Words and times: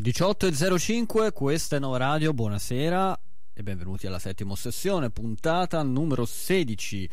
18.05, 0.00 1.32
questa 1.32 1.76
è 1.76 1.78
Nova 1.80 1.96
Radio, 1.96 2.32
buonasera 2.32 3.18
e 3.52 3.62
benvenuti 3.64 4.06
alla 4.06 4.20
settima 4.20 4.54
sessione, 4.54 5.10
puntata 5.10 5.82
numero 5.82 6.24
16 6.24 7.10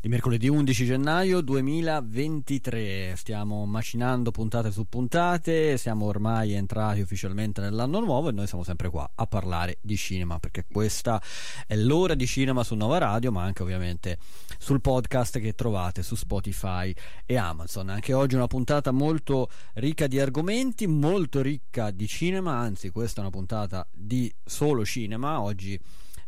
di 0.00 0.08
mercoledì 0.08 0.48
11 0.48 0.84
gennaio 0.84 1.42
2023. 1.42 3.14
Stiamo 3.16 3.66
macinando 3.66 4.30
puntate 4.30 4.72
su 4.72 4.88
puntate, 4.88 5.76
siamo 5.76 6.06
ormai 6.06 6.54
entrati 6.54 7.00
ufficialmente 7.00 7.60
nell'anno 7.60 8.00
nuovo 8.00 8.30
e 8.30 8.32
noi 8.32 8.46
siamo 8.46 8.64
sempre 8.64 8.88
qua 8.88 9.08
a 9.14 9.26
parlare 9.26 9.76
di 9.80 9.96
cinema 9.96 10.38
perché 10.38 10.64
questa 10.68 11.22
è 11.66 11.76
l'ora 11.76 12.14
di 12.14 12.26
cinema 12.26 12.64
su 12.64 12.74
Nova 12.74 12.98
Radio, 12.98 13.30
ma 13.30 13.44
anche 13.44 13.62
ovviamente 13.62 14.18
sul 14.62 14.80
podcast 14.80 15.40
che 15.40 15.54
trovate 15.56 16.04
su 16.04 16.14
Spotify 16.14 16.94
e 17.26 17.36
Amazon. 17.36 17.88
Anche 17.88 18.12
oggi 18.12 18.36
una 18.36 18.46
puntata 18.46 18.92
molto 18.92 19.50
ricca 19.74 20.06
di 20.06 20.20
argomenti, 20.20 20.86
molto 20.86 21.42
ricca 21.42 21.90
di 21.90 22.06
cinema, 22.06 22.52
anzi 22.58 22.90
questa 22.90 23.18
è 23.18 23.20
una 23.22 23.32
puntata 23.32 23.84
di 23.90 24.32
solo 24.44 24.84
cinema. 24.84 25.40
Oggi 25.40 25.76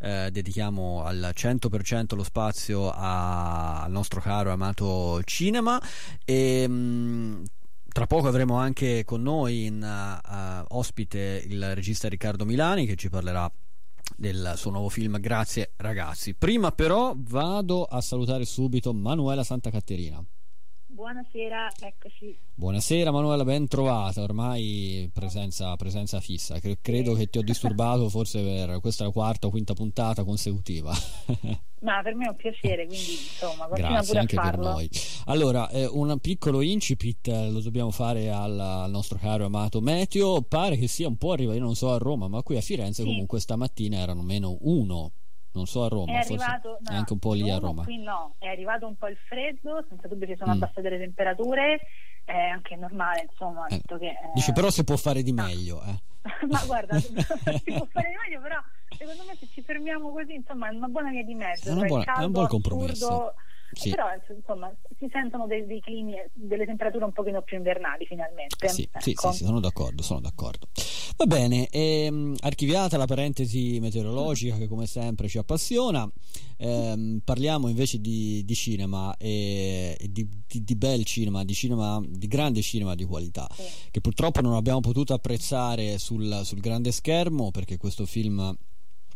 eh, 0.01 0.31
dedichiamo 0.33 1.05
al 1.05 1.31
100% 1.33 2.17
lo 2.17 2.25
spazio 2.25 2.91
a, 2.91 3.85
al 3.85 3.93
nostro 3.93 4.21
caro 4.21 4.49
e 4.49 4.53
amato 4.53 5.23
cinema 5.23 5.81
e 6.25 6.67
mh, 6.67 6.73
mm, 6.75 7.45
tra 7.87 8.09
poco 8.09 8.27
avremo 8.27 8.57
anche 8.57 9.05
con 9.05 9.23
noi 9.23 9.67
in 9.67 9.81
uh, 9.81 10.77
ospite 10.77 11.45
il 11.47 11.77
regista 11.77 12.09
Riccardo 12.09 12.45
Milani 12.45 12.85
che 12.87 12.97
ci 12.97 13.09
parlerà 13.09 13.49
del 14.17 14.55
suo 14.57 14.71
nuovo 14.71 14.89
film 14.89 15.19
Grazie 15.19 15.73
ragazzi. 15.77 16.35
Prima 16.35 16.73
però 16.73 17.15
vado 17.17 17.85
a 17.85 18.01
salutare 18.01 18.45
subito 18.45 18.93
Manuela 18.93 19.45
Santa 19.45 19.71
Caterina. 19.71 20.25
Buonasera, 20.95 21.73
eccoci. 21.81 22.39
Buonasera 22.55 23.11
Manuela, 23.11 23.43
ben 23.43 23.67
trovata, 23.67 24.23
ormai 24.23 25.11
presenza, 25.13 25.75
presenza 25.75 26.21
fissa. 26.21 26.57
Credo 26.81 27.15
che 27.15 27.27
ti 27.27 27.39
ho 27.39 27.43
disturbato 27.43 28.09
forse 28.09 28.41
per 28.41 28.79
questa 28.79 29.11
quarta 29.11 29.49
o 29.49 29.51
quinta 29.51 29.75
puntata 29.75 30.23
consecutiva. 30.23 30.93
Ma 31.83 32.01
per 32.01 32.15
me 32.15 32.27
è 32.27 32.29
un 32.29 32.37
piacere, 32.37 32.87
quindi 32.87 33.11
insomma, 33.11 33.67
Grazie 33.67 34.19
anche 34.21 34.37
per 34.37 34.57
noi. 34.57 34.89
Allora, 35.25 35.69
eh, 35.71 35.85
un 35.85 36.17
piccolo 36.21 36.61
incipit 36.61 37.27
eh, 37.27 37.51
lo 37.51 37.61
dobbiamo 37.61 37.91
fare 37.91 38.31
al, 38.31 38.57
al, 38.57 38.91
nostro 38.91 39.19
caro 39.19 39.47
amato 39.47 39.81
Meteo. 39.81 40.43
Pare 40.43 40.77
che 40.77 40.87
sia 40.87 41.09
un 41.09 41.17
po' 41.17 41.33
arrivato, 41.33 41.59
io 41.59 41.65
non 41.65 41.75
so 41.75 41.93
a 41.93 41.99
Roma, 41.99 42.29
ma 42.29 42.41
qui 42.45 42.57
a 42.57 42.61
Firenze 42.61 43.03
sì. 43.03 43.09
comunque 43.09 43.41
stamattina 43.41 43.99
erano 43.99 44.23
meno 44.23 44.59
uno 44.61 45.11
non 45.55 45.67
so 45.67 45.85
a 45.85 45.89
Roma, 45.89 46.13
è 46.13 46.17
arrivato, 46.17 46.79
no, 46.81 46.91
è 46.91 46.95
anche 46.95 47.13
un 47.13 47.19
po' 47.19 47.33
lì 47.33 47.51
a 47.51 47.59
Roma. 47.59 47.85
Qui 47.85 47.99
no, 47.99 48.35
è 48.39 48.49
arrivato 48.49 48.87
un 48.87 48.97
po' 48.97 49.07
il 49.07 49.17
freddo, 49.17 49.85
senza 49.89 50.09
dubbio 50.09 50.27
si 50.27 50.35
sono 50.37 50.53
mm. 50.53 50.63
abbassate 50.63 50.89
le 50.89 50.99
temperature, 50.99 51.81
è 52.25 52.37
anche 52.37 52.77
normale, 52.77 53.27
insomma. 53.31 53.67
Eh. 53.69 53.81
Che, 53.87 53.95
eh... 53.95 54.15
Dice 54.35 54.53
però 54.53 54.71
si 54.71 54.85
può 54.85 54.97
fare 54.97 55.23
di 55.23 55.33
no. 55.33 55.45
meglio. 55.45 55.83
Eh. 55.83 55.99
Ma 56.51 56.63
guarda, 56.67 56.99
si 56.99 57.13
può 57.13 57.23
fare 57.23 57.63
di 57.63 57.73
meglio, 58.27 58.41
però 58.43 58.61
secondo 58.97 59.23
me 59.27 59.37
se 59.39 59.47
ci 59.53 59.63
fermiamo 59.63 60.11
così, 60.11 60.35
insomma, 60.35 60.69
è 60.69 60.75
una 60.75 60.89
buona 60.89 61.11
via 61.11 61.25
di 61.25 61.35
mezzo. 61.35 61.69
È, 61.69 61.73
una 61.73 61.87
buona, 61.87 62.05
caldo, 62.05 62.23
è 62.23 62.27
un 62.27 62.33
buon 62.33 62.47
compromesso. 62.49 63.07
Assurdo, 63.07 63.35
sì. 63.75 63.91
Però 63.91 64.07
insomma 64.37 64.73
si 64.99 65.09
sentono 65.11 65.47
dei, 65.47 65.67
dei 65.67 65.81
climi, 65.81 66.15
delle 66.33 66.65
temperature 66.65 67.05
un 67.05 67.13
pochino 67.13 67.43
più 67.43 67.57
invernali 67.57 68.07
finalmente. 68.07 68.69
Sì, 68.69 68.83
ecco. 68.83 69.01
sì, 69.01 69.15
sì, 69.17 69.33
sì, 69.33 69.45
sono 69.45 69.61
d'accordo, 69.61 70.03
sono 70.03 70.21
d'accordo. 70.21 70.69
Va 71.17 71.27
bene, 71.27 71.69
ehm, 71.69 72.35
archiviata 72.41 72.97
la 72.97 73.07
parentesi 73.07 73.79
meteorologica 73.79 74.57
che 74.57 74.67
come 74.67 74.87
sempre 74.87 75.29
ci 75.29 75.39
appassiona, 75.39 76.11
ehm, 76.57 77.21
parliamo 77.23 77.69
invece 77.69 78.01
di, 78.01 78.43
di 78.45 78.55
cinema 78.55 79.17
e, 79.17 79.97
e 79.97 80.11
di, 80.11 80.29
di, 80.45 80.65
di, 80.65 80.75
bel 80.75 81.05
cinema, 81.05 81.45
di 81.45 81.55
cinema, 81.55 82.03
di 82.05 82.27
grande 82.27 82.63
cinema 82.63 82.97
di 82.97 83.05
qualità, 83.05 83.49
che 83.93 84.01
purtroppo 84.01 84.41
non 84.41 84.55
abbiamo 84.55 84.81
potuto 84.81 85.15
apprezzare 85.15 85.99
sul, 85.99 86.41
sul 86.43 86.59
grande 86.59 86.91
schermo 86.91 87.53
perché 87.53 87.77
questo 87.77 88.07
film 88.07 88.53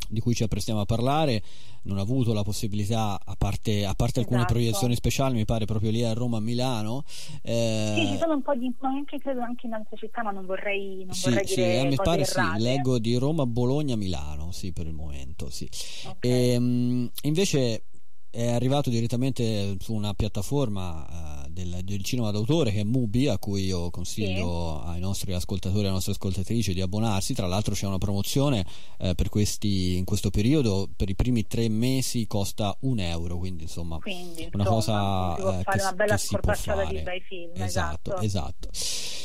di 0.09 0.21
cui 0.21 0.35
ci 0.35 0.43
apprestiamo 0.43 0.81
a 0.81 0.85
parlare 0.85 1.43
non 1.83 1.99
ha 1.99 2.03
avuto 2.03 2.33
la 2.33 2.43
possibilità, 2.43 3.19
a 3.25 3.35
parte, 3.37 3.85
a 3.85 3.95
parte 3.95 4.21
alcune 4.21 4.39
esatto. 4.39 4.53
proiezioni 4.53 4.95
speciali, 4.95 5.35
mi 5.35 5.45
pare 5.45 5.65
proprio 5.65 5.91
lì 5.91 6.05
a 6.05 6.13
Roma, 6.13 6.37
a 6.37 6.41
Milano. 6.41 7.05
Eh... 7.43 7.95
Sì, 7.97 8.07
ci 8.07 8.19
sono 8.19 8.35
un 8.35 8.43
po' 8.43 8.55
di, 8.55 8.73
ma 8.81 8.89
anche 8.89 9.19
credo 9.19 9.41
anche 9.41 9.67
in 9.67 9.73
altre 9.73 9.97
città, 9.97 10.23
ma 10.23 10.31
non 10.31 10.45
vorrei, 10.45 11.05
non 11.05 11.15
sì, 11.15 11.31
vorrei 11.31 11.47
sì, 11.47 11.55
dire. 11.55 11.85
mi 11.85 11.97
pare 11.97 12.23
errate. 12.23 12.59
sì, 12.59 12.63
leggo 12.63 12.99
di 12.99 13.17
Roma, 13.17 13.47
Bologna, 13.47 13.97
Milano, 13.97 14.53
sì, 14.53 14.73
per 14.73 14.87
il 14.87 14.95
momento, 14.95 15.49
sì. 15.51 15.69
Okay. 16.07 16.31
E, 16.31 16.53
ehm, 16.53 17.11
invece 17.23 17.85
è 18.31 18.53
arrivato 18.53 18.91
direttamente 18.91 19.77
su 19.81 19.95
una 19.95 20.13
piattaforma 20.13 21.45
uh, 21.45 21.51
del, 21.51 21.81
del, 21.83 22.03
cinema 22.03 22.31
d'autore 22.31 22.71
che 22.71 22.81
è 22.81 22.85
Mubi 22.85 23.27
a 23.27 23.39
cui 23.39 23.65
io 23.65 23.91
consiglio 23.91 24.83
sì. 24.83 24.91
ai 24.91 25.01
nostri 25.01 25.33
ascoltatori 25.33 25.81
e 25.81 25.85
alle 25.85 25.95
nostre 25.95 26.13
ascoltatrici 26.13 26.75
di 26.75 26.81
abbonarsi. 26.81 27.35
Tra 27.35 27.47
l'altro 27.47 27.75
c'è 27.75 27.87
una 27.87 27.99
promozione 27.99 28.67
uh, 28.99 29.15
per 29.15 29.29
questi, 29.31 29.97
in 29.97 30.05
questo 30.05 30.31
periodo 30.31 30.89
per 30.95 31.09
i 31.09 31.15
primi 31.15 31.47
tre 31.47 31.69
mesi 31.69 32.27
costa 32.27 32.77
un 32.81 32.99
euro 32.99 33.39
quindi 33.39 33.63
insomma 33.65 33.99
quindi, 33.99 34.49
una 34.53 34.65
insomma, 34.69 35.35
cosa 35.37 35.59
uh, 35.59 35.63
che, 35.63 35.81
una 35.81 35.93
bella 35.93 36.15
che 36.15 36.21
si 36.21 36.37
può 36.39 36.53
fare 36.55 36.87
di 36.87 37.01
bei 37.01 37.21
film 37.21 37.51
esatto, 37.55 38.19
esatto, 38.19 38.69
esatto. 38.69 38.69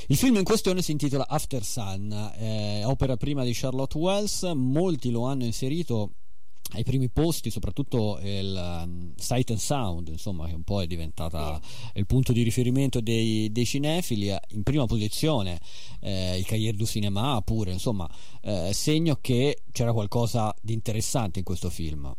Il 0.08 0.18
film 0.18 0.38
in 0.38 0.44
questione 0.44 0.82
si 0.82 0.92
intitola 0.92 1.28
After 1.28 1.64
Sun 1.64 2.32
è 2.36 2.82
opera 2.86 3.16
prima 3.18 3.44
di 3.44 3.54
Charlotte 3.54 3.98
Wells 3.98 4.44
molti 4.54 5.12
lo 5.12 5.26
hanno 5.26 5.46
inserito 5.46 6.12
ai 6.74 6.84
primi 6.84 7.10
posti, 7.10 7.50
soprattutto 7.50 8.20
il 8.22 8.82
um, 8.84 9.14
Sight 9.16 9.50
and 9.52 9.60
Sound, 9.60 10.08
insomma, 10.08 10.48
che 10.48 10.56
un 10.56 10.64
po' 10.64 10.82
è 10.82 10.88
diventata 10.88 11.60
il 11.94 12.06
punto 12.06 12.34
di 12.34 12.44
riferimento 12.44 13.00
dei, 13.02 13.52
dei 13.52 13.66
cinefili. 13.66 14.36
In 14.50 14.64
prima 14.64 14.86
posizione 14.86 15.60
eh, 16.02 16.38
il 16.38 16.46
Cahiers 16.46 16.78
du 16.78 16.86
Cinema, 16.86 17.42
pure, 17.42 17.72
insomma, 17.72 18.10
eh, 18.42 18.72
segno 18.74 19.18
che 19.22 19.64
c'era 19.72 19.94
qualcosa 19.94 20.54
di 20.62 20.74
interessante 20.74 21.40
in 21.40 21.46
questo 21.46 21.70
film. 21.70 22.14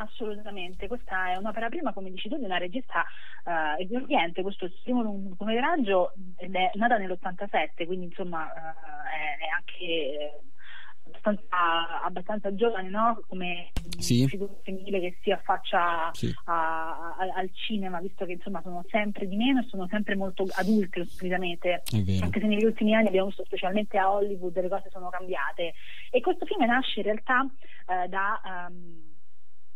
Assolutamente, 0.00 0.86
questa 0.86 1.32
è 1.32 1.36
un'opera 1.36 1.68
prima, 1.68 1.92
come 1.92 2.10
dici 2.10 2.28
tu, 2.28 2.36
di 2.36 2.44
una 2.44 2.58
regista 2.58 3.04
uh, 3.44 3.82
esordiente, 3.82 4.42
questo 4.42 4.64
è 4.64 4.68
il 4.68 4.74
primo 4.84 5.02
lungometraggio 5.02 6.12
ed 6.36 6.54
è 6.54 6.70
nata 6.74 6.98
nell'87, 6.98 7.84
quindi 7.84 8.06
insomma 8.06 8.46
è, 8.48 9.42
è, 9.42 9.48
anche 9.56 10.40
abbastanza, 11.18 12.02
abbastanza 12.02 12.54
giovane 12.54 12.88
no? 12.88 13.20
come 13.26 13.72
sì. 13.98 14.26
figura 14.26 14.52
femminile 14.62 15.00
che 15.00 15.18
si 15.22 15.30
affaccia 15.30 16.10
sì. 16.12 16.32
a, 16.44 17.14
a, 17.16 17.34
al 17.36 17.50
cinema 17.52 18.00
visto 18.00 18.24
che 18.24 18.32
insomma 18.32 18.60
sono 18.62 18.84
sempre 18.88 19.26
di 19.26 19.36
meno 19.36 19.60
e 19.60 19.66
sono 19.68 19.86
sempre 19.88 20.16
molto 20.16 20.46
adulte 20.52 21.04
solitamente 21.06 21.82
anche 21.92 22.40
se 22.40 22.46
negli 22.46 22.64
ultimi 22.64 22.94
anni 22.94 23.08
abbiamo 23.08 23.28
visto 23.28 23.44
specialmente 23.44 23.98
a 23.98 24.10
Hollywood 24.10 24.60
le 24.60 24.68
cose 24.68 24.88
sono 24.90 25.08
cambiate 25.10 25.74
e 26.10 26.20
questo 26.20 26.46
film 26.46 26.64
nasce 26.64 27.00
in 27.00 27.06
realtà 27.06 27.46
eh, 27.86 28.08
da 28.08 28.40
um, 28.68 29.07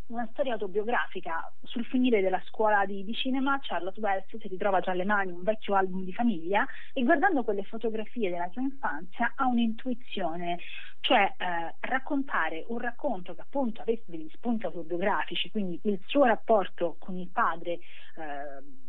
una 0.06 0.28
storia 0.32 0.52
autobiografica. 0.52 1.50
Sul 1.62 1.84
finire 1.84 2.20
della 2.20 2.42
scuola 2.46 2.84
di, 2.84 3.04
di, 3.04 3.14
cinema, 3.14 3.58
Charlotte 3.60 4.00
Wells 4.00 4.36
si 4.36 4.48
ritrova 4.48 4.80
tra 4.80 4.92
le 4.94 5.04
mani 5.04 5.32
un 5.32 5.42
vecchio 5.42 5.74
album 5.74 6.04
di 6.04 6.12
famiglia 6.12 6.66
e 6.92 7.02
guardando 7.02 7.44
quelle 7.44 7.62
fotografie 7.62 8.30
della 8.30 8.48
sua 8.50 8.62
infanzia 8.62 9.32
ha 9.36 9.46
un'intuizione, 9.46 10.58
cioè 11.00 11.34
eh, 11.36 11.74
raccontare 11.80 12.64
un 12.68 12.78
racconto 12.78 13.34
che 13.34 13.40
appunto 13.40 13.80
avesse 13.80 14.04
degli 14.06 14.28
spunti 14.32 14.66
autobiografici, 14.66 15.50
quindi 15.50 15.80
il 15.84 16.00
suo 16.06 16.24
rapporto 16.24 16.96
con 16.98 17.16
il 17.16 17.28
padre. 17.28 17.72
Eh, 17.72 18.80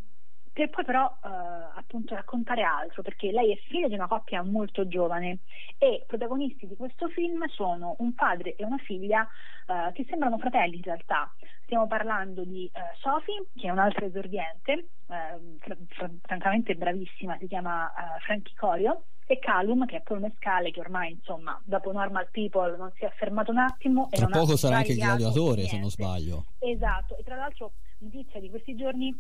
per 0.53 0.69
poi 0.69 0.85
però 0.85 1.05
eh, 1.25 1.29
appunto 1.75 2.13
raccontare 2.13 2.61
altro, 2.61 3.01
perché 3.01 3.31
lei 3.31 3.51
è 3.51 3.57
figlia 3.67 3.87
di 3.87 3.95
una 3.95 4.07
coppia 4.07 4.43
molto 4.43 4.87
giovane 4.87 5.39
e 5.79 6.03
protagonisti 6.07 6.67
di 6.67 6.75
questo 6.75 7.07
film 7.09 7.43
sono 7.47 7.95
un 7.99 8.13
padre 8.13 8.55
e 8.55 8.63
una 8.63 8.77
figlia 8.77 9.27
eh, 9.67 9.91
che 9.93 10.05
sembrano 10.07 10.37
fratelli 10.37 10.75
in 10.75 10.83
realtà. 10.83 11.33
Stiamo 11.63 11.87
parlando 11.87 12.43
di 12.43 12.69
eh, 12.71 12.79
Sophie, 13.01 13.47
che 13.55 13.67
è 13.67 13.71
un'altra 13.71 14.05
esordiente, 14.05 14.71
eh, 14.71 15.57
fr- 15.87 16.19
francamente 16.21 16.75
bravissima, 16.75 17.35
si 17.39 17.47
chiama 17.47 17.89
eh, 17.89 18.19
Frankie 18.19 18.53
Corio, 18.55 19.05
e 19.25 19.39
Calum, 19.39 19.85
che 19.85 19.97
è 19.97 20.01
Paul 20.01 20.19
Mescale, 20.19 20.69
che 20.69 20.81
ormai 20.81 21.13
insomma 21.13 21.59
dopo 21.63 21.91
Normal 21.91 22.27
People 22.29 22.77
non 22.77 22.91
si 22.95 23.05
è 23.05 23.11
fermato 23.15 23.51
un 23.51 23.57
attimo. 23.57 24.09
Tra 24.11 24.27
poco 24.27 24.55
sarà 24.55 24.77
anche 24.77 24.91
il 24.91 24.99
gladiatore, 24.99 25.63
se 25.63 25.79
non 25.79 25.89
sbaglio. 25.89 26.45
Esatto, 26.59 27.17
e 27.17 27.23
tra 27.23 27.35
l'altro 27.35 27.71
notizia 27.99 28.39
di 28.39 28.49
questi 28.49 28.75
giorni 28.75 29.17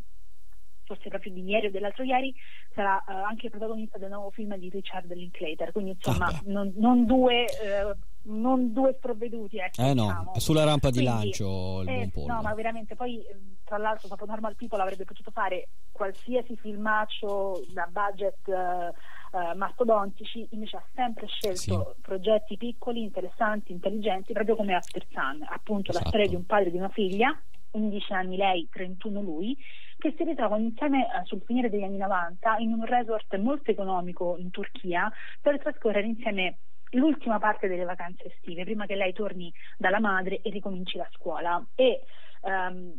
forse 0.85 1.09
proprio 1.09 1.31
di 1.33 1.43
ieri 1.43 1.67
o 1.67 1.71
dell'altro 1.71 2.03
ieri, 2.03 2.33
sarà 2.73 3.03
uh, 3.07 3.11
anche 3.11 3.49
protagonista 3.49 3.97
del 3.97 4.09
nuovo 4.09 4.31
film 4.31 4.55
di 4.57 4.69
Richard 4.69 5.11
Linklater, 5.11 5.71
quindi 5.71 5.91
insomma 5.91 6.27
ah, 6.27 6.41
non, 6.45 6.73
non, 6.75 7.05
due... 7.05 7.45
Uh, 7.45 8.11
non 8.25 8.71
due 8.71 8.93
sprovveduti, 8.93 9.57
ecco, 9.57 9.81
eh 9.81 9.93
no, 9.93 10.05
diciamo. 10.05 10.39
sulla 10.39 10.63
rampa 10.63 10.89
di 10.89 11.03
Quindi, 11.03 11.17
lancio 11.17 11.81
il 11.81 11.89
eh, 11.89 12.09
buon 12.13 12.27
No, 12.27 12.41
ma 12.41 12.53
veramente, 12.53 12.95
poi 12.95 13.21
tra 13.65 13.77
l'altro 13.77 14.07
dopo 14.07 14.25
Normal 14.25 14.55
People 14.55 14.81
avrebbe 14.81 15.03
potuto 15.03 15.31
fare 15.31 15.67
qualsiasi 15.91 16.55
filmaccio 16.55 17.65
da 17.73 17.89
budget 17.91 18.37
uh, 18.45 19.37
uh, 19.37 19.57
mastodontici, 19.57 20.47
invece 20.51 20.77
ha 20.77 20.83
sempre 20.93 21.27
scelto 21.27 21.93
sì. 21.95 22.01
progetti 22.01 22.57
piccoli, 22.57 23.03
interessanti, 23.03 23.71
intelligenti, 23.71 24.31
proprio 24.31 24.55
come 24.55 24.73
After 24.73 25.05
Sun, 25.11 25.45
appunto 25.49 25.91
esatto. 25.91 26.03
la 26.03 26.09
storia 26.09 26.27
di 26.27 26.35
un 26.35 26.45
padre 26.45 26.67
e 26.67 26.71
di 26.71 26.77
una 26.77 26.89
figlia 26.89 27.37
11 27.73 28.13
anni 28.13 28.37
lei, 28.37 28.67
31 28.71 29.21
lui, 29.21 29.57
che 30.03 30.13
si 30.17 30.25
ritrovano 30.25 30.61
insieme 30.61 31.05
eh, 31.05 31.23
sul 31.23 31.41
finire 31.45 31.69
degli 31.69 31.83
anni 31.83 31.95
90 31.95 32.57
in 32.57 32.73
un 32.73 32.83
resort 32.83 33.37
molto 33.37 33.71
economico 33.71 34.35
in 34.37 34.51
Turchia 34.51 35.09
per 35.39 35.61
trascorrere 35.61 36.05
insieme 36.05 36.57
l'ultima 36.89 37.39
parte 37.39 37.69
delle 37.69 37.85
vacanze 37.85 38.25
estive, 38.25 38.65
prima 38.65 38.85
che 38.85 38.95
lei 38.95 39.13
torni 39.13 39.49
dalla 39.77 40.01
madre 40.01 40.41
e 40.41 40.49
ricominci 40.49 40.97
la 40.97 41.07
scuola. 41.13 41.65
E 41.73 42.01
um, 42.41 42.93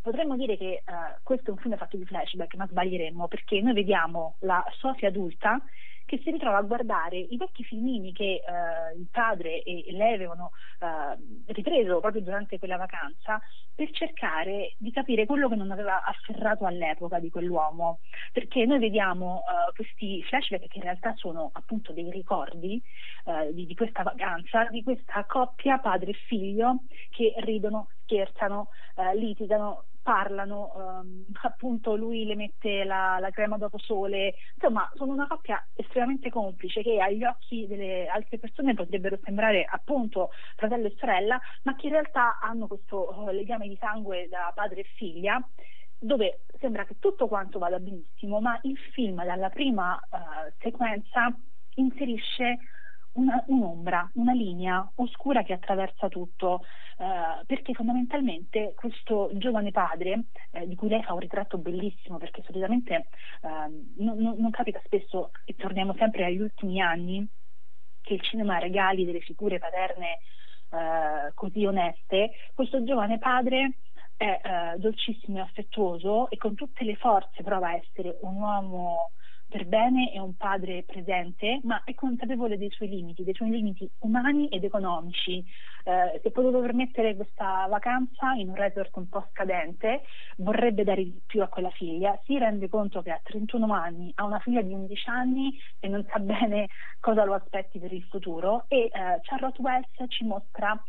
potremmo 0.00 0.36
dire 0.36 0.56
che 0.56 0.84
uh, 0.86 1.18
questo 1.24 1.50
è 1.50 1.50
un 1.50 1.58
film 1.58 1.76
fatto 1.76 1.96
di 1.96 2.04
flashback, 2.04 2.54
ma 2.54 2.68
sbaglieremmo 2.68 3.26
perché 3.26 3.60
noi 3.60 3.74
vediamo 3.74 4.36
la 4.42 4.64
Sofia 4.78 5.08
adulta 5.08 5.60
che 6.10 6.18
si 6.24 6.32
ritrova 6.32 6.56
a 6.56 6.62
guardare 6.62 7.16
i 7.16 7.36
vecchi 7.36 7.62
filmini 7.62 8.12
che 8.12 8.42
eh, 8.42 8.98
il 8.98 9.06
padre 9.12 9.62
e, 9.62 9.84
lei 9.92 10.14
avevano 10.14 10.50
eh, 10.80 11.52
ripreso 11.52 12.00
proprio 12.00 12.20
durante 12.20 12.58
quella 12.58 12.76
vacanza 12.76 13.40
per 13.72 13.92
cercare 13.92 14.74
di 14.78 14.90
capire 14.90 15.24
quello 15.24 15.48
che 15.48 15.54
non 15.54 15.70
aveva 15.70 16.02
afferrato 16.02 16.66
all'epoca 16.66 17.20
di 17.20 17.30
quell'uomo. 17.30 18.00
Perché 18.32 18.66
noi 18.66 18.80
vediamo 18.80 19.44
eh, 19.44 19.72
questi 19.72 20.20
flashback 20.24 20.66
che 20.66 20.78
in 20.78 20.82
realtà 20.82 21.14
sono 21.14 21.50
appunto 21.52 21.92
dei 21.92 22.10
ricordi 22.10 22.82
eh, 23.26 23.54
di, 23.54 23.66
di 23.66 23.76
questa 23.76 24.02
vacanza, 24.02 24.64
di 24.64 24.82
questa 24.82 25.24
coppia 25.26 25.78
padre 25.78 26.10
e 26.10 26.14
figlio 26.26 26.80
che 27.10 27.34
ridono, 27.36 27.86
scherzano, 28.02 28.70
eh, 28.96 29.14
litigano, 29.16 29.84
parlano, 30.02 30.72
um, 30.74 31.24
appunto 31.42 31.94
lui 31.94 32.24
le 32.24 32.34
mette 32.34 32.84
la, 32.84 33.18
la, 33.20 33.30
crema 33.30 33.56
dopo 33.56 33.78
sole, 33.78 34.34
insomma 34.54 34.90
sono 34.94 35.12
una 35.12 35.26
coppia 35.26 35.64
estremamente 35.74 36.30
complice 36.30 36.82
che 36.82 37.00
agli 37.00 37.24
occhi 37.24 37.66
delle 37.66 38.06
altre 38.06 38.38
persone 38.38 38.74
potrebbero 38.74 39.18
sembrare 39.22 39.64
appunto 39.64 40.30
fratello 40.56 40.86
e 40.86 40.94
sorella, 40.98 41.40
ma 41.62 41.76
che 41.76 41.86
in 41.86 41.92
realtà 41.92 42.38
hanno 42.40 42.66
questo 42.66 43.14
uh, 43.14 43.30
legame 43.30 43.68
di 43.68 43.76
sangue 43.80 44.28
da 44.28 44.52
padre 44.54 44.80
e 44.80 44.86
figlia 44.96 45.42
dove 46.02 46.40
sembra 46.58 46.84
che 46.84 46.96
tutto 46.98 47.28
quanto 47.28 47.58
vada 47.58 47.78
benissimo, 47.78 48.40
ma 48.40 48.58
il 48.62 48.76
film 48.92 49.22
dalla 49.22 49.50
prima 49.50 50.00
uh, 50.10 50.50
sequenza 50.58 51.30
inserisce 51.74 52.58
una, 53.12 53.42
un'ombra, 53.46 54.10
una 54.14 54.32
linea 54.32 54.88
oscura 54.96 55.42
che 55.42 55.52
attraversa 55.52 56.08
tutto, 56.08 56.62
eh, 56.98 57.44
perché 57.46 57.72
fondamentalmente 57.74 58.74
questo 58.76 59.30
giovane 59.34 59.70
padre, 59.70 60.24
eh, 60.52 60.66
di 60.66 60.74
cui 60.74 60.88
lei 60.88 61.02
fa 61.02 61.12
un 61.12 61.20
ritratto 61.20 61.58
bellissimo, 61.58 62.18
perché 62.18 62.42
solitamente 62.42 62.94
eh, 62.94 63.48
non, 63.98 64.18
non, 64.18 64.36
non 64.38 64.50
capita 64.50 64.80
spesso, 64.84 65.30
e 65.44 65.54
torniamo 65.54 65.94
sempre 65.98 66.24
agli 66.24 66.40
ultimi 66.40 66.80
anni, 66.80 67.26
che 68.02 68.14
il 68.14 68.22
cinema 68.22 68.58
regali 68.58 69.04
delle 69.04 69.20
figure 69.20 69.58
paterne 69.58 70.18
eh, 70.70 71.32
così 71.34 71.64
oneste, 71.64 72.30
questo 72.54 72.82
giovane 72.84 73.18
padre 73.18 73.72
è 74.16 74.40
eh, 74.42 74.78
dolcissimo 74.78 75.38
e 75.38 75.40
affettuoso 75.40 76.28
e 76.30 76.36
con 76.36 76.54
tutte 76.54 76.84
le 76.84 76.94
forze 76.96 77.42
prova 77.42 77.68
a 77.68 77.76
essere 77.76 78.18
un 78.20 78.36
uomo 78.36 79.12
per 79.50 79.66
bene 79.66 80.12
è 80.12 80.18
un 80.18 80.36
padre 80.36 80.84
presente, 80.84 81.60
ma 81.64 81.82
è 81.84 81.92
consapevole 81.94 82.56
dei 82.56 82.70
suoi 82.70 82.88
limiti, 82.88 83.24
dei 83.24 83.34
suoi 83.34 83.50
limiti 83.50 83.90
umani 83.98 84.46
ed 84.48 84.62
economici. 84.62 85.44
Eh, 85.84 86.20
è 86.20 86.30
potuto 86.30 86.60
permettere 86.60 87.16
questa 87.16 87.66
vacanza 87.68 88.32
in 88.34 88.50
un 88.50 88.54
resort 88.54 88.96
un 88.96 89.08
po' 89.08 89.26
scadente, 89.30 90.02
vorrebbe 90.36 90.84
dare 90.84 91.02
di 91.02 91.20
più 91.26 91.42
a 91.42 91.48
quella 91.48 91.70
figlia, 91.70 92.18
si 92.24 92.38
rende 92.38 92.68
conto 92.68 93.02
che 93.02 93.10
ha 93.10 93.20
31 93.22 93.72
anni, 93.72 94.12
ha 94.14 94.24
una 94.24 94.38
figlia 94.38 94.62
di 94.62 94.72
11 94.72 95.08
anni 95.08 95.58
e 95.80 95.88
non 95.88 96.06
sa 96.08 96.20
bene 96.20 96.68
cosa 97.00 97.24
lo 97.24 97.34
aspetti 97.34 97.80
per 97.80 97.92
il 97.92 98.04
futuro 98.04 98.66
e 98.68 98.84
eh, 98.84 98.90
Charlotte 99.22 99.60
Wells 99.60 100.04
ci 100.08 100.24
mostra 100.24 100.80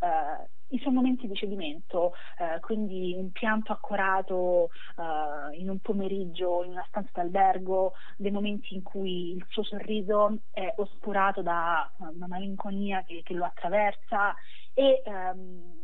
eh, 0.00 0.48
i 0.70 0.78
suoi 0.78 0.92
momenti 0.92 1.26
di 1.26 1.34
cedimento, 1.34 2.12
eh, 2.38 2.60
quindi 2.60 3.14
un 3.16 3.30
pianto 3.32 3.72
accorato 3.72 4.70
eh, 4.96 5.56
in 5.56 5.68
un 5.68 5.78
pomeriggio 5.78 6.64
in 6.64 6.72
una 6.72 6.84
stanza 6.88 7.10
d'albergo, 7.14 7.92
dei 8.16 8.30
momenti 8.30 8.74
in 8.74 8.82
cui 8.82 9.32
il 9.32 9.44
suo 9.48 9.62
sorriso 9.62 10.38
è 10.52 10.72
oscurato 10.76 11.42
da 11.42 11.90
una 11.98 12.26
malinconia 12.26 13.02
che, 13.04 13.22
che 13.24 13.34
lo 13.34 13.44
attraversa 13.44 14.34
e, 14.74 15.02
um, 15.06 15.78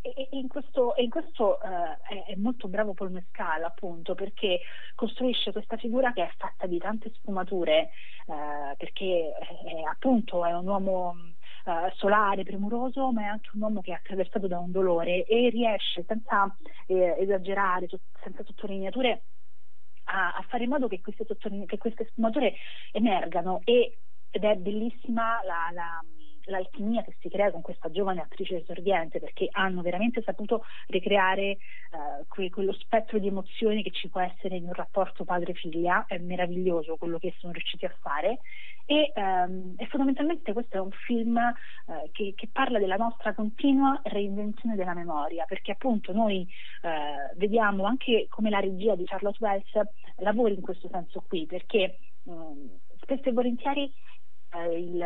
e, 0.00 0.28
in 0.32 0.48
questo, 0.48 0.94
in 0.96 1.10
questo 1.10 1.58
uh, 1.60 2.26
è, 2.26 2.34
molto 2.36 2.68
bravo 2.68 2.94
Paul 2.94 3.10
Mescal 3.10 3.64
appunto 3.64 4.14
perché 4.14 4.60
costruisce 4.94 5.52
questa 5.52 5.76
figura 5.76 6.12
che 6.12 6.24
è 6.24 6.30
fatta 6.36 6.66
di 6.66 6.78
tante 6.78 7.10
sfumature 7.14 7.90
uh, 8.26 8.76
perché 8.76 9.32
appunto 9.88 10.44
è 10.44 10.52
un 10.52 10.66
uomo 10.66 11.14
uh, 11.68 11.90
solare, 11.94 12.42
premuroso, 12.42 13.12
ma 13.12 13.22
è 13.22 13.26
anche 13.26 13.50
un 13.54 13.62
uomo 13.62 13.80
che 13.80 13.92
è 13.92 13.94
attraversato 13.94 14.46
da 14.46 14.58
un 14.58 14.70
dolore 14.70 15.24
e 15.24 15.50
riesce 15.50 16.04
senza 16.06 16.54
eh, 16.86 17.16
esagerare, 17.18 17.88
senza 18.22 18.42
sottolineature, 18.44 19.22
a, 20.04 20.34
a, 20.34 20.44
fare 20.48 20.64
in 20.64 20.70
modo 20.70 20.88
che 20.88 21.00
queste, 21.00 21.24
che 21.66 21.78
queste 21.78 22.06
sfumature 22.10 22.54
emergano. 22.92 23.60
E, 23.64 23.98
ed 24.30 24.44
è 24.44 24.56
bellissima 24.56 25.40
la, 25.44 25.70
la 25.72 26.04
l'alchimia 26.48 27.02
che 27.02 27.16
si 27.20 27.28
crea 27.28 27.50
con 27.50 27.62
questa 27.62 27.90
giovane 27.90 28.20
attrice 28.20 28.56
esordiente 28.56 29.20
perché 29.20 29.48
hanno 29.50 29.82
veramente 29.82 30.22
saputo 30.22 30.64
ricreare 30.88 31.42
eh, 31.42 31.58
que- 32.28 32.50
quello 32.50 32.72
spettro 32.72 33.18
di 33.18 33.28
emozioni 33.28 33.82
che 33.82 33.90
ci 33.90 34.08
può 34.08 34.20
essere 34.20 34.56
in 34.56 34.64
un 34.64 34.72
rapporto 34.72 35.24
padre-figlia, 35.24 36.06
è 36.06 36.18
meraviglioso 36.18 36.96
quello 36.96 37.18
che 37.18 37.34
sono 37.38 37.52
riusciti 37.52 37.84
a 37.84 37.94
fare. 38.00 38.40
E, 38.90 39.12
ehm, 39.14 39.74
e 39.76 39.86
fondamentalmente 39.86 40.54
questo 40.54 40.78
è 40.78 40.80
un 40.80 40.90
film 40.90 41.36
eh, 41.36 42.08
che, 42.12 42.32
che, 42.34 42.48
parla 42.50 42.78
della 42.78 42.96
nostra 42.96 43.34
continua 43.34 44.00
reinvenzione 44.02 44.76
della 44.76 44.94
memoria 44.94 45.44
perché 45.44 45.72
appunto 45.72 46.10
noi 46.14 46.48
eh, 46.80 47.36
vediamo 47.36 47.84
anche 47.84 48.28
come 48.30 48.48
la 48.48 48.60
regia 48.60 48.94
di 48.94 49.04
Charlotte 49.04 49.36
Wells 49.40 49.70
lavori 50.16 50.54
in 50.54 50.62
questo 50.62 50.88
senso 50.90 51.22
qui 51.28 51.44
perché 51.44 51.98
mh, 52.22 52.32
spesso 53.02 53.28
e 53.28 53.32
volentieri 53.32 53.92
eh, 54.54 54.78
il, 54.78 54.96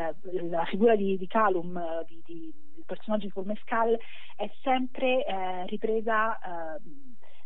la 0.51 0.65
figura 0.67 0.97
di, 0.97 1.17
di 1.17 1.27
Calum, 1.27 1.77
eh, 1.77 2.05
di, 2.07 2.23
di, 2.25 2.55
il 2.77 2.85
personaggio 2.87 3.29
di 3.33 3.47
Mescal, 3.47 3.99
è 4.37 4.51
sempre 4.63 5.25
eh, 5.25 5.67
ripresa 5.67 6.39
eh, 6.39 6.81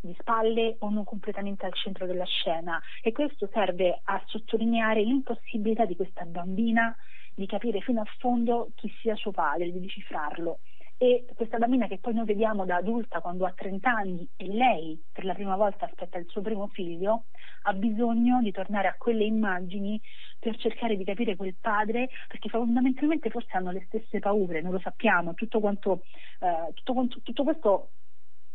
di 0.01 0.15
spalle 0.19 0.77
o 0.81 0.91
non 0.91 1.05
completamente 1.05 1.67
al 1.67 1.75
centro 1.75 2.07
della 2.07 2.25
scena. 2.25 2.81
E 3.03 3.13
questo 3.13 3.49
serve 3.53 4.01
a 4.05 4.23
sottolineare 4.27 5.03
l'impossibilità 5.03 5.85
di 5.85 5.97
questa 5.97 6.25
bambina 6.25 6.97
di 7.35 7.47
capire 7.47 7.81
fino 7.81 8.01
a 8.01 8.07
fondo 8.19 8.71
chi 8.77 8.91
sia 9.01 9.15
suo 9.15 9.31
padre, 9.31 9.71
di 9.71 9.81
decifrarlo 9.81 10.61
e 10.99 11.27
questa 11.35 11.59
bambina 11.59 11.87
che 11.87 11.99
poi 11.99 12.15
noi 12.15 12.25
vediamo 12.25 12.65
da 12.65 12.77
adulta 12.77 13.21
quando 13.21 13.45
ha 13.45 13.53
30 13.53 13.91
anni 13.91 14.27
e 14.37 14.47
lei 14.47 15.01
per 15.13 15.25
la 15.25 15.35
prima 15.35 15.55
volta 15.55 15.85
aspetta 15.85 16.17
il 16.19 16.27
suo 16.29 16.41
primo 16.41 16.69
figlio, 16.69 17.25
ha 17.63 17.73
bisogno 17.75 18.41
di 18.41 18.51
tornare 18.51 18.89
a 18.89 18.97
quelle 18.97 19.25
immagini 19.25 20.01
per 20.39 20.57
cercare 20.57 20.97
di 20.97 21.05
capire 21.05 21.37
quel 21.37 21.55
padre, 21.61 22.09
perché 22.29 22.49
fondamentalmente 22.49 23.29
forse 23.29 23.57
hanno 23.57 23.73
le 23.73 23.85
stesse 23.87 24.21
paure, 24.21 24.63
non 24.63 24.73
lo 24.73 24.79
sappiamo, 24.79 25.35
tutto, 25.35 25.61
quanto, 25.61 26.03
eh, 26.41 26.73
tutto, 26.73 27.21
tutto 27.23 27.43
questo 27.43 27.91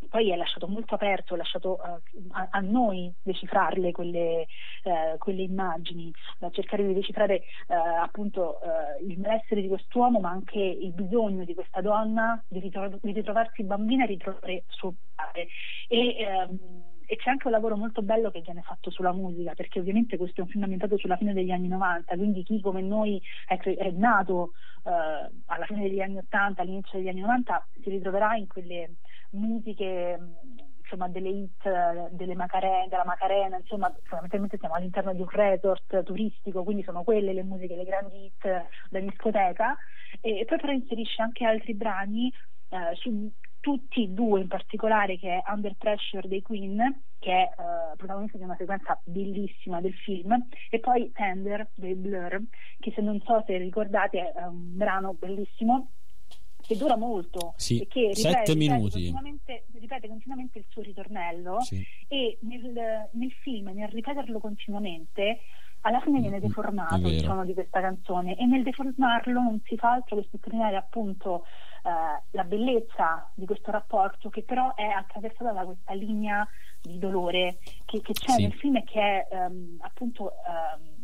poi 0.10 0.31
è 0.31 0.36
lasciato 0.36 0.67
molto 0.67 0.96
aperto, 0.96 1.34
è 1.34 1.38
lasciato 1.38 1.79
uh, 1.81 2.27
a, 2.31 2.48
a, 2.51 2.60
noi 2.60 3.13
decifrarle 3.22 3.91
quelle, 3.91 4.48
uh, 4.84 5.17
quelle 5.17 5.43
immagini, 5.43 6.12
uh, 6.39 6.50
cercare 6.51 6.86
di 6.86 6.93
decifrare 6.93 7.43
appunto 7.67 8.60
il 9.08 9.17
malessere 9.20 9.62
di 9.62 9.67
quest'uomo, 9.67 10.20
ma 10.20 10.29
anche 10.29 10.60
il 10.60 10.91
bisogno 10.91 11.46
di 11.46 11.53
questa 11.53 11.81
donna 11.81 12.43
di, 12.48 12.60
ritro- 12.60 13.00
di 13.01 13.12
ritrovarsi 13.12 13.63
bambina 13.63 14.03
e 14.03 14.08
ritrovare 14.08 14.63
suo 14.67 14.93
padre. 15.15 15.48
E, 15.88 16.15
um, 16.50 16.89
e 17.12 17.17
c'è 17.17 17.29
anche 17.29 17.48
un 17.48 17.51
lavoro 17.51 17.75
molto 17.75 18.01
bello 18.01 18.31
che 18.31 18.39
viene 18.39 18.62
fatto 18.62 18.89
sulla 18.89 19.12
musica, 19.12 19.53
perché 19.53 19.79
ovviamente 19.79 20.15
questo 20.15 20.39
è 20.39 20.43
un 20.46 20.50
film 20.50 20.63
ambientato 20.63 20.98
sulla 20.98 21.17
fine 21.17 21.34
degli 21.34 21.51
anni 21.51 21.67
90, 21.67 22.15
quindi 22.15 22.41
chi 22.43 22.62
come 22.62 22.81
noi 22.81 23.22
è, 23.48 23.58
è 23.58 23.91
nato 23.91 24.51
eh, 24.86 24.91
alla 25.48 25.65
fine 25.65 25.81
degli 25.81 26.00
anni 26.00 26.20
80, 26.20 26.62
all'inizio 26.62 26.98
degli 26.98 27.10
anni 27.10 27.20
90, 27.20 27.67
si 27.81 27.89
ritroverà 27.89 28.36
in 28.38 28.48
quelle 28.48 28.91
musiche 29.31 30.17
insomma 30.81 31.07
delle 31.07 31.29
hit 31.29 32.09
delle 32.11 32.35
Macarena, 32.35 32.88
della 32.88 33.05
Macarena, 33.05 33.57
insomma 33.57 33.93
fondamentalmente 34.03 34.57
siamo 34.57 34.75
all'interno 34.75 35.13
di 35.13 35.21
un 35.21 35.29
resort 35.29 36.03
turistico, 36.03 36.63
quindi 36.63 36.83
sono 36.83 37.03
quelle 37.03 37.33
le 37.33 37.43
musiche, 37.43 37.75
le 37.75 37.85
grandi 37.85 38.25
hit 38.25 38.65
da 38.89 39.00
discoteca. 39.00 39.77
E 40.19 40.43
poi 40.45 40.59
però 40.59 40.73
inserisce 40.73 41.21
anche 41.21 41.45
altri 41.45 41.73
brani 41.73 42.31
eh, 42.69 42.95
su 42.95 43.31
tutti 43.61 44.03
e 44.03 44.07
due 44.07 44.41
in 44.41 44.47
particolare 44.47 45.17
che 45.17 45.38
è 45.38 45.51
Under 45.51 45.75
Pressure 45.77 46.27
dei 46.27 46.41
Queen 46.41 47.03
che 47.19 47.31
è 47.31 47.43
eh, 47.43 47.95
protagonista 47.95 48.38
di 48.38 48.43
una 48.43 48.55
sequenza 48.57 49.00
bellissima 49.03 49.79
del 49.79 49.93
film 49.93 50.47
e 50.69 50.79
poi 50.79 51.11
Tender 51.11 51.69
dei 51.75 51.93
Blur 51.95 52.41
che 52.79 52.91
se 52.93 53.01
non 53.01 53.21
so 53.21 53.43
se 53.45 53.57
ricordate 53.57 54.31
è 54.31 54.43
un 54.45 54.75
brano 54.75 55.13
bellissimo 55.13 55.91
che 56.71 56.77
dura 56.77 56.95
molto 56.95 57.53
sì, 57.57 57.79
e 57.79 57.87
che 57.87 58.11
ripete, 58.13 58.53
ripete, 58.53 58.79
continuamente, 58.79 59.65
ripete, 59.73 60.07
continuamente, 60.07 60.57
il 60.59 60.65
suo 60.69 60.81
ritornello 60.81 61.59
sì. 61.61 61.85
e 62.07 62.37
nel, 62.41 63.09
nel, 63.11 63.31
film, 63.41 63.71
nel 63.73 63.89
ripeterlo 63.89 64.39
continuamente, 64.39 65.39
alla 65.81 65.99
fine 65.99 66.19
viene 66.19 66.37
mm, 66.37 66.41
deformato 66.41 67.07
il 67.07 67.19
suono 67.19 67.43
di 67.43 67.53
questa 67.53 67.81
canzone 67.81 68.37
e 68.37 68.45
nel 68.45 68.63
deformarlo 68.63 69.41
non 69.41 69.59
si 69.65 69.75
fa 69.75 69.93
altro 69.93 70.17
che 70.17 70.27
sottolineare 70.29 70.75
appunto 70.75 71.43
eh, 71.83 72.21
la 72.29 72.43
bellezza 72.43 73.29
di 73.33 73.45
questo 73.45 73.71
rapporto 73.71 74.29
che 74.29 74.43
però 74.43 74.73
è 74.75 74.85
attraversata 74.85 75.51
da 75.51 75.65
questa 75.65 75.93
linea 75.93 76.47
di 76.81 76.97
dolore 76.99 77.57
che, 77.85 78.01
che 78.01 78.13
c'è 78.13 78.33
sì. 78.33 78.41
nel 78.43 78.53
film 78.53 78.77
e 78.77 78.83
che 78.83 78.99
è 78.99 79.27
um, 79.31 79.77
appunto 79.81 80.33
um, 80.45 80.99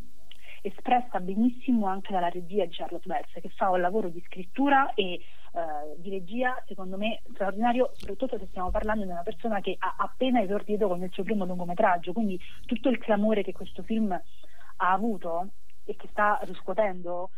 espressa 0.62 1.20
benissimo 1.20 1.88
anche 1.88 2.14
dalla 2.14 2.30
regia 2.30 2.66
di 2.66 2.74
Charlotte 2.74 3.08
Wells, 3.08 3.32
che 3.34 3.50
fa 3.56 3.70
un 3.70 3.82
lavoro 3.82 4.10
di 4.10 4.22
scrittura 4.26 4.94
e 4.94 5.20
eh, 5.54 5.96
di 5.98 6.10
regia, 6.10 6.62
secondo 6.68 6.98
me, 6.98 7.22
straordinario, 7.34 7.92
soprattutto 7.96 8.38
se 8.38 8.48
stiamo 8.50 8.70
parlando 8.70 9.04
di 9.04 9.12
una 9.12 9.24
persona 9.24 9.62
che 9.62 9.76
ha 9.78 9.96
appena 9.98 10.42
esordito 10.42 10.88
con 10.88 11.02
il 11.04 11.12
suo 11.12 11.24
primo 11.24 11.46
lungometraggio, 11.46 12.14
quindi 12.14 12.40
tutto 12.66 12.90
il 12.90 12.98
clamore 12.98 13.44
che 13.44 13.54
questo 13.54 13.84
film 13.84 14.12
ha 14.12 14.92
avuto 14.92 15.50
e 15.84 15.96
che 15.96 16.08
sta 16.12 16.40
riscuotendo, 16.44 17.32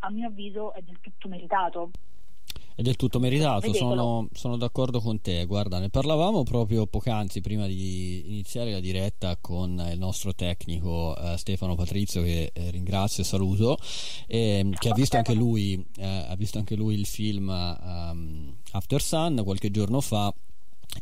a 0.00 0.10
mio 0.10 0.28
avviso, 0.28 0.72
è 0.74 0.82
del 0.82 1.00
tutto 1.00 1.28
meritato. 1.28 1.90
È 2.76 2.82
del 2.82 2.96
tutto 2.96 3.18
meritato, 3.18 3.72
sono, 3.72 4.28
sono, 4.34 4.58
d'accordo 4.58 5.00
con 5.00 5.22
te. 5.22 5.46
Guarda, 5.46 5.78
ne 5.78 5.88
parlavamo 5.88 6.42
proprio 6.42 6.86
poc'anzi 6.86 7.40
prima 7.40 7.66
di 7.66 8.24
iniziare 8.26 8.70
la 8.70 8.80
diretta 8.80 9.38
con 9.40 9.82
il 9.90 9.98
nostro 9.98 10.34
tecnico 10.34 11.16
eh, 11.16 11.38
Stefano 11.38 11.74
Patrizio, 11.74 12.22
che 12.22 12.50
eh, 12.52 12.70
ringrazio 12.70 13.22
e 13.22 13.26
saluto, 13.26 13.78
eh, 14.26 14.68
che 14.78 14.90
ha 14.90 14.94
visto, 14.94 15.16
anche 15.16 15.32
lui, 15.32 15.82
ha 16.02 16.36
visto 16.36 16.58
anche 16.58 16.74
lui 16.74 16.96
il 16.96 17.06
film 17.06 17.48
um, 17.48 18.54
After 18.72 19.00
Sun 19.00 19.40
qualche 19.42 19.70
giorno 19.70 20.02
fa 20.02 20.34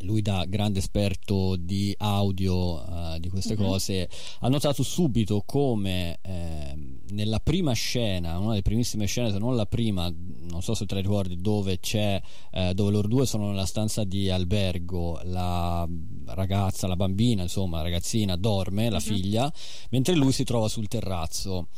lui 0.00 0.22
da 0.22 0.44
grande 0.46 0.80
esperto 0.80 1.56
di 1.56 1.94
audio 1.98 2.82
uh, 2.82 3.18
di 3.18 3.28
queste 3.28 3.54
uh-huh. 3.54 3.64
cose 3.64 4.08
ha 4.40 4.48
notato 4.48 4.82
subito 4.82 5.42
come 5.46 6.18
eh, 6.22 6.74
nella 7.10 7.38
prima 7.38 7.72
scena 7.72 8.38
una 8.38 8.50
delle 8.50 8.62
primissime 8.62 9.06
scene 9.06 9.30
se 9.30 9.38
non 9.38 9.54
la 9.54 9.66
prima 9.66 10.12
non 10.50 10.62
so 10.62 10.74
se 10.74 10.86
te 10.86 10.94
la 10.94 11.00
ricordi 11.00 11.36
dove 11.36 11.78
c'è 11.78 12.20
eh, 12.52 12.74
dove 12.74 12.90
loro 12.90 13.08
due 13.08 13.26
sono 13.26 13.48
nella 13.48 13.66
stanza 13.66 14.04
di 14.04 14.30
albergo 14.30 15.20
la 15.24 15.88
ragazza 16.26 16.86
la 16.86 16.96
bambina 16.96 17.42
insomma 17.42 17.78
la 17.78 17.84
ragazzina 17.84 18.36
dorme 18.36 18.90
la 18.90 18.96
uh-huh. 18.96 19.02
figlia 19.02 19.52
mentre 19.90 20.14
lui 20.14 20.32
si 20.32 20.44
trova 20.44 20.68
sul 20.68 20.88
terrazzo 20.88 21.68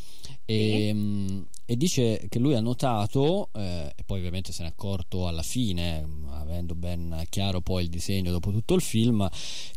e, 0.44 0.90
mm, 0.92 1.42
e, 1.66 1.76
dice 1.76 2.26
che 2.28 2.38
lui 2.38 2.54
ha 2.54 2.60
notato, 2.60 3.50
eh, 3.52 3.92
e 3.94 4.02
poi 4.04 4.18
ovviamente 4.18 4.52
se 4.52 4.62
ne 4.62 4.68
è 4.68 4.72
accorto 4.72 5.26
alla 5.26 5.42
fine, 5.42 6.06
avendo 6.30 6.74
ben 6.74 7.24
chiaro 7.28 7.60
poi 7.60 7.84
il 7.84 7.90
disegno 7.90 8.30
dopo 8.30 8.50
tutto 8.50 8.74
il 8.74 8.80
film, 8.80 9.28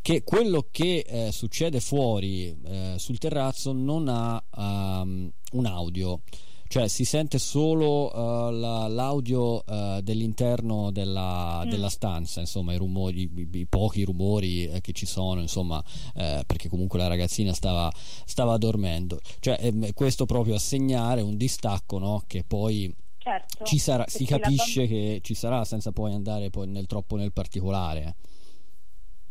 che 0.01 0.23
quello 0.23 0.67
che 0.71 0.99
eh, 0.99 1.31
succede 1.31 1.79
fuori 1.79 2.55
eh, 2.63 2.95
sul 2.97 3.17
terrazzo 3.17 3.73
non 3.73 4.07
ha 4.07 4.41
um, 4.55 5.29
un 5.51 5.65
audio 5.65 6.21
cioè 6.69 6.87
si 6.87 7.03
sente 7.03 7.39
solo 7.39 8.15
uh, 8.15 8.51
la, 8.51 8.87
l'audio 8.87 9.63
uh, 9.65 10.01
dell'interno 10.01 10.91
della, 10.91 11.63
mm. 11.65 11.69
della, 11.69 11.89
stanza, 11.89 12.41
insomma, 12.41 12.73
i 12.73 12.77
rumori, 12.77 13.23
i, 13.23 13.49
i 13.53 13.65
pochi 13.65 14.03
rumori 14.03 14.67
eh, 14.67 14.79
che 14.79 14.91
ci 14.93 15.07
sono, 15.07 15.41
insomma, 15.41 15.83
eh, 16.13 16.43
perché 16.45 16.69
comunque 16.69 16.99
la 16.99 17.07
ragazzina 17.07 17.53
stava, 17.53 17.91
stava 17.95 18.55
dormendo. 18.57 19.19
Cioè, 19.39 19.57
eh, 19.59 19.93
questo 19.93 20.27
proprio 20.27 20.53
a 20.53 20.59
segnare 20.59 21.21
un 21.21 21.37
distacco, 21.37 21.97
no? 21.97 22.21
Che 22.27 22.43
poi 22.43 22.93
certo, 23.17 23.65
ci 23.65 23.79
sarà, 23.79 24.05
si 24.07 24.25
capisce 24.25 24.81
bamb- 24.81 24.91
che 24.91 25.19
ci 25.23 25.33
sarà 25.33 25.65
senza 25.65 25.91
poi 25.91 26.13
andare 26.13 26.51
poi 26.51 26.67
nel, 26.67 26.85
troppo 26.85 27.15
nel 27.15 27.33
particolare. 27.33 28.15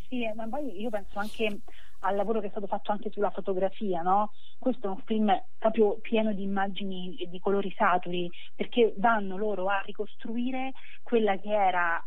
Sì, 0.08 0.28
ma 0.34 0.48
poi 0.48 0.80
io 0.80 0.90
penso 0.90 1.20
anche 1.20 1.60
al 2.00 2.16
lavoro 2.16 2.40
che 2.40 2.46
è 2.46 2.50
stato 2.50 2.66
fatto 2.66 2.92
anche 2.92 3.10
sulla 3.10 3.30
fotografia, 3.30 4.02
no? 4.02 4.32
Questo 4.58 4.86
è 4.86 4.90
un 4.90 5.00
film 5.04 5.32
proprio 5.58 5.98
pieno 6.00 6.32
di 6.32 6.42
immagini 6.42 7.16
e 7.16 7.28
di 7.28 7.40
colori 7.40 7.72
saturi, 7.76 8.30
perché 8.54 8.94
vanno 8.98 9.36
loro 9.36 9.68
a 9.68 9.82
ricostruire 9.84 10.72
quella 11.02 11.36
che 11.38 11.52
era 11.52 12.02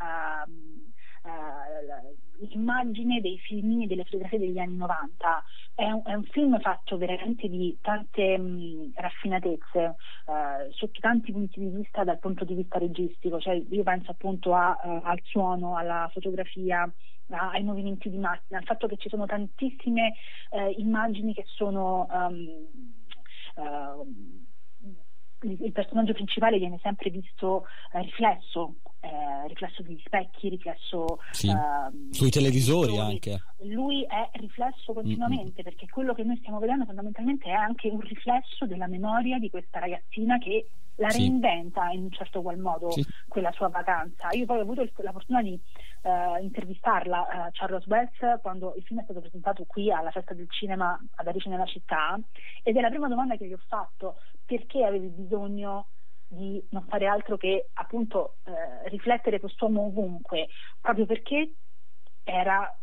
uh, 0.46 0.50
uh, 1.28 2.46
l'immagine 2.48 3.22
dei 3.22 3.38
filmini 3.40 3.84
e 3.84 3.88
delle 3.88 4.04
fotografie 4.04 4.40
degli 4.40 4.60
anni 4.60 4.78
90. 4.78 5.44
È 5.76 5.90
un, 5.90 6.02
è 6.06 6.14
un 6.14 6.24
film 6.24 6.60
fatto 6.60 6.98
veramente 6.98 7.48
di 7.48 7.78
tante 7.82 8.38
mh, 8.38 8.92
raffinatezze, 8.96 9.96
uh, 10.26 10.72
sotto 10.72 11.00
tanti 11.00 11.32
punti 11.32 11.60
di 11.60 11.70
vista 11.70 12.04
dal 12.04 12.20
punto 12.20 12.46
di 12.46 12.54
vista 12.54 12.78
registico, 12.78 13.40
cioè 13.40 13.62
io 13.70 13.84
penso 13.84 14.12
appunto 14.12 14.54
a, 14.54 14.78
al 15.04 15.20
suono, 15.24 15.76
alla 15.76 16.10
fotografia, 16.14 16.92
ai 17.32 17.64
movimenti 17.64 18.10
di 18.10 18.18
macchina, 18.18 18.60
al 18.60 18.66
fatto 18.66 18.88
che 18.88 18.98
ci 18.98 19.10
sono 19.10 19.26
tantissime 19.26 20.14
eh, 20.50 20.72
immagini 20.78 21.34
che 21.34 21.44
sono 21.48 22.08
um, 22.10 22.68
uh, 23.56 24.50
il 25.42 25.72
personaggio 25.72 26.14
principale 26.14 26.58
viene 26.58 26.80
sempre 26.82 27.10
visto 27.10 27.66
eh, 27.94 28.02
riflesso, 28.02 28.76
eh, 29.00 29.48
riflesso 29.48 29.82
degli 29.82 30.02
specchi, 30.06 30.50
riflesso 30.50 31.20
sì. 31.32 31.48
uh, 31.48 32.14
sui 32.14 32.30
televisori 32.30 32.98
anche. 32.98 33.42
Lui 33.64 34.04
è 34.04 34.30
riflesso 34.34 34.94
continuamente 34.94 35.62
mm-hmm. 35.62 35.64
perché 35.64 35.88
quello 35.88 36.14
che 36.14 36.24
noi 36.24 36.38
stiamo 36.38 36.60
vedendo 36.60 36.86
fondamentalmente 36.86 37.50
è 37.50 37.54
anche 37.54 37.90
un 37.90 38.00
riflesso 38.00 38.66
della 38.66 38.88
memoria 38.88 39.40
di 39.40 39.50
questa 39.50 39.80
ragazzina 39.80 40.38
che 40.38 40.68
la 40.96 41.10
sì. 41.10 41.20
reinventa 41.20 41.90
in 41.90 42.04
un 42.04 42.12
certo 42.12 42.42
qual 42.42 42.58
modo 42.58 42.92
sì. 42.92 43.04
quella 43.28 43.52
sua 43.52 43.70
vacanza. 43.70 44.30
Io 44.32 44.46
poi 44.46 44.60
ho 44.60 44.62
avuto 44.62 44.82
il, 44.82 44.92
la 44.98 45.12
fortuna 45.12 45.42
di 45.42 45.60
uh, 46.04 46.42
intervistarla, 46.42 47.22
uh, 47.22 47.50
Charles 47.52 47.86
Wells, 47.88 48.42
quando 48.42 48.74
il 48.76 48.84
film 48.84 49.00
è 49.00 49.04
stato 49.04 49.20
presentato 49.20 49.64
qui 49.66 49.92
alla 49.92 50.12
festa 50.12 50.34
del 50.34 50.50
cinema 50.50 51.00
ad 51.16 51.28
Arice 51.28 51.50
nella 51.50 51.66
città 51.66 52.20
ed 52.64 52.78
è 52.78 52.82
la 52.82 52.90
prima 52.90 53.08
domanda 53.08 53.36
che 53.36 53.48
gli 53.48 53.54
ho 53.54 53.62
fatto, 53.68 54.18
perché 54.58 54.84
avevi 54.84 55.08
bisogno 55.08 55.88
di 56.28 56.62
non 56.72 56.84
fare 56.90 57.08
altro 57.08 57.38
che 57.38 57.70
appunto 57.74 58.36
uh, 58.44 58.52
riflettere 58.90 59.40
quest'uomo 59.40 59.86
ovunque, 59.86 60.48
proprio 60.82 61.06
perché 61.06 61.54
era 62.24 62.78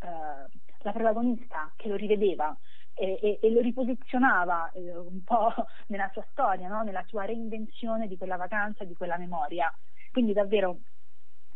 la 0.81 0.93
protagonista 0.93 1.71
che 1.77 1.89
lo 1.89 1.97
rivedeva 1.97 2.57
e, 2.95 3.19
e, 3.21 3.39
e 3.43 3.51
lo 3.51 3.61
riposizionava 3.61 4.71
eh, 4.73 4.97
un 4.97 5.23
po' 5.23 5.53
nella 5.89 6.09
sua 6.13 6.25
storia, 6.31 6.69
no? 6.69 6.83
nella 6.83 7.05
sua 7.07 7.25
reinvenzione 7.25 8.09
di 8.09 8.17
quella 8.17 8.37
vacanza, 8.37 8.85
di 8.85 8.95
quella 8.95 9.19
memoria. 9.19 9.71
Quindi 10.11 10.33
davvero 10.33 10.79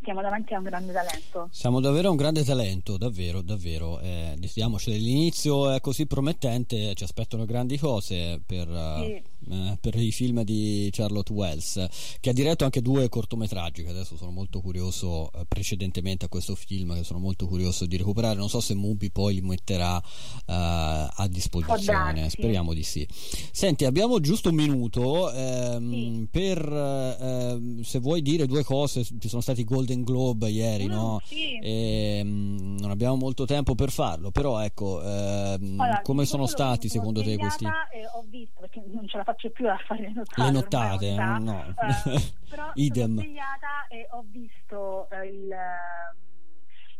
siamo 0.02 0.20
davanti 0.20 0.52
a 0.52 0.58
un 0.58 0.64
grande 0.64 0.92
talento. 0.92 1.48
Siamo 1.50 1.80
davvero 1.80 2.08
a 2.08 2.10
un 2.10 2.16
grande 2.16 2.44
talento, 2.44 2.98
davvero, 2.98 3.40
davvero. 3.40 4.00
Eh, 4.00 4.34
diciamoci, 4.36 4.90
l'inizio 4.92 5.70
è 5.70 5.80
così 5.80 6.06
promettente, 6.06 6.94
ci 6.94 7.04
aspettano 7.04 7.46
grandi 7.46 7.78
cose 7.78 8.42
per, 8.44 8.68
sì. 9.00 9.31
Eh, 9.50 9.78
per, 9.80 9.94
i 9.96 10.10
film 10.10 10.42
di 10.42 10.88
Charlotte 10.90 11.32
Wells, 11.32 11.86
che 12.20 12.30
ha 12.30 12.32
diretto 12.32 12.64
anche 12.64 12.82
due 12.82 13.08
cortometraggi, 13.08 13.84
che 13.84 13.90
adesso 13.90 14.16
sono 14.16 14.30
molto 14.30 14.60
curioso, 14.60 15.30
eh, 15.32 15.44
precedentemente 15.46 16.24
a 16.24 16.28
questo 16.28 16.54
film, 16.54 16.94
che 16.94 17.04
sono 17.04 17.18
molto 17.18 17.46
curioso 17.46 17.86
di 17.86 17.96
recuperare. 17.96 18.36
Non 18.36 18.48
so 18.48 18.60
se 18.60 18.74
Mubi 18.74 19.10
poi 19.10 19.34
li 19.34 19.40
metterà 19.40 19.98
eh, 20.00 20.02
a 20.46 21.26
disposizione, 21.28 22.28
speriamo 22.28 22.74
di 22.74 22.82
sì. 22.82 23.06
Senti, 23.52 23.84
abbiamo 23.84 24.20
giusto 24.20 24.48
un 24.48 24.56
minuto 24.56 25.32
ehm, 25.32 25.92
sì. 25.92 26.28
per, 26.30 26.58
ehm, 26.66 27.82
se 27.82 27.98
vuoi 27.98 28.22
dire 28.22 28.46
due 28.46 28.64
cose, 28.64 29.04
ci 29.04 29.28
sono 29.28 29.42
stati 29.42 29.64
Golden 29.64 29.92
Golden 29.92 30.02
Globe 30.02 30.48
ieri, 30.48 30.86
mm, 30.86 30.90
no? 30.90 31.20
Sì. 31.24 31.58
E, 31.58 32.22
mh, 32.24 32.80
non 32.80 32.90
abbiamo 32.90 33.16
molto 33.16 33.44
tempo 33.44 33.74
per 33.74 33.90
farlo, 33.90 34.30
però 34.30 34.60
ecco, 34.60 35.02
ehm, 35.02 35.80
allora, 35.80 36.00
come 36.02 36.24
sono 36.24 36.46
stati 36.46 36.88
secondo 36.88 37.22
te 37.22 37.36
questi? 37.36 37.64
Ho 37.64 38.24
visto, 38.28 38.60
perché 38.60 38.82
non 38.92 39.06
ce 39.06 39.18
la 39.18 39.24
faccio 39.24 39.31
più 39.34 39.68
a 39.68 39.76
fare 39.86 40.02
le 40.02 40.12
nottate. 40.12 40.42
Le 40.42 40.50
nottate, 40.50 41.14
no. 41.14 41.38
no. 41.38 41.74
Uh, 41.76 42.20
però 42.48 42.70
Idem. 42.74 43.16
sono 43.16 43.20
svegliata 43.20 43.86
e 43.88 44.06
ho 44.10 44.24
visto 44.26 45.08
uh, 45.10 45.22
il, 45.24 45.54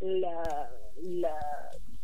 il, 0.01 0.27
il 1.03 1.27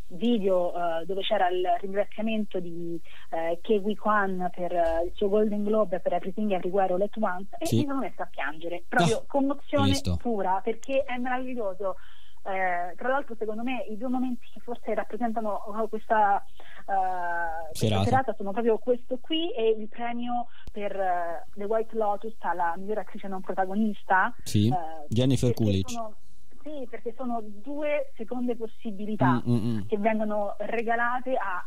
video 0.09 0.73
uh, 0.75 1.05
dove 1.05 1.21
c'era 1.23 1.49
il 1.49 1.67
ringraziamento 1.81 2.61
di 2.61 3.01
uh, 3.31 3.61
Kiwi 3.61 3.95
Kwan 3.95 4.51
per 4.55 4.73
uh, 4.73 5.05
il 5.05 5.13
suo 5.15 5.29
Golden 5.29 5.65
Globe 5.65 6.01
per 6.01 6.15
Everything 6.15 6.51
Everywhere 6.53 6.95
All 6.95 7.03
At 7.03 7.17
Once 7.17 7.57
e 7.59 7.69
mi 7.77 7.85
sono 7.85 7.99
messa 7.99 8.23
a 8.23 8.27
piangere 8.27 8.85
proprio 8.89 9.17
no, 9.17 9.25
commozione 9.27 9.89
visto. 9.89 10.17
pura 10.17 10.61
perché 10.63 11.05
è 11.05 11.17
meraviglioso 11.19 11.97
eh, 12.45 12.95
tra 12.97 13.09
l'altro 13.09 13.35
secondo 13.39 13.63
me 13.63 13.85
i 13.91 13.99
due 13.99 14.09
momenti 14.09 14.49
che 14.53 14.61
forse 14.61 14.95
rappresentano 14.95 15.61
questa, 15.91 16.43
uh, 16.89 17.73
serata. 17.73 18.05
serata. 18.05 18.35
sono 18.37 18.53
proprio 18.53 18.79
questo 18.79 19.19
qui 19.21 19.51
e 19.53 19.77
il 19.79 19.89
premio 19.89 20.47
per 20.73 20.95
uh, 20.97 21.59
The 21.59 21.65
White 21.65 21.97
Lotus 21.97 22.35
alla 22.41 22.75
migliore 22.77 23.01
attrice 23.01 23.29
non 23.29 23.41
protagonista 23.41 24.35
sì, 24.43 24.69
uh, 24.69 25.07
Jennifer 25.09 25.53
Coolidge 25.55 25.95
sono, 25.95 26.15
sì, 26.63 26.87
perché 26.89 27.15
sono 27.17 27.43
due 27.43 28.13
seconde 28.17 28.57
possibilità 28.57 29.43
mm, 29.47 29.53
mm, 29.53 29.67
mm. 29.67 29.81
che 29.87 29.99
vengono 29.99 30.55
regalate 30.59 31.35
a 31.35 31.65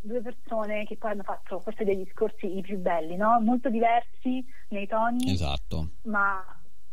due 0.00 0.20
persone 0.20 0.84
che 0.84 0.96
poi 0.96 1.12
hanno 1.12 1.22
fatto 1.22 1.60
forse 1.60 1.84
dei 1.84 1.96
discorsi 1.96 2.58
i 2.58 2.60
più 2.60 2.78
belli, 2.78 3.16
no? 3.16 3.40
molto 3.40 3.70
diversi 3.70 4.44
nei 4.68 4.86
toni, 4.86 5.30
esatto. 5.30 5.88
ma 6.02 6.44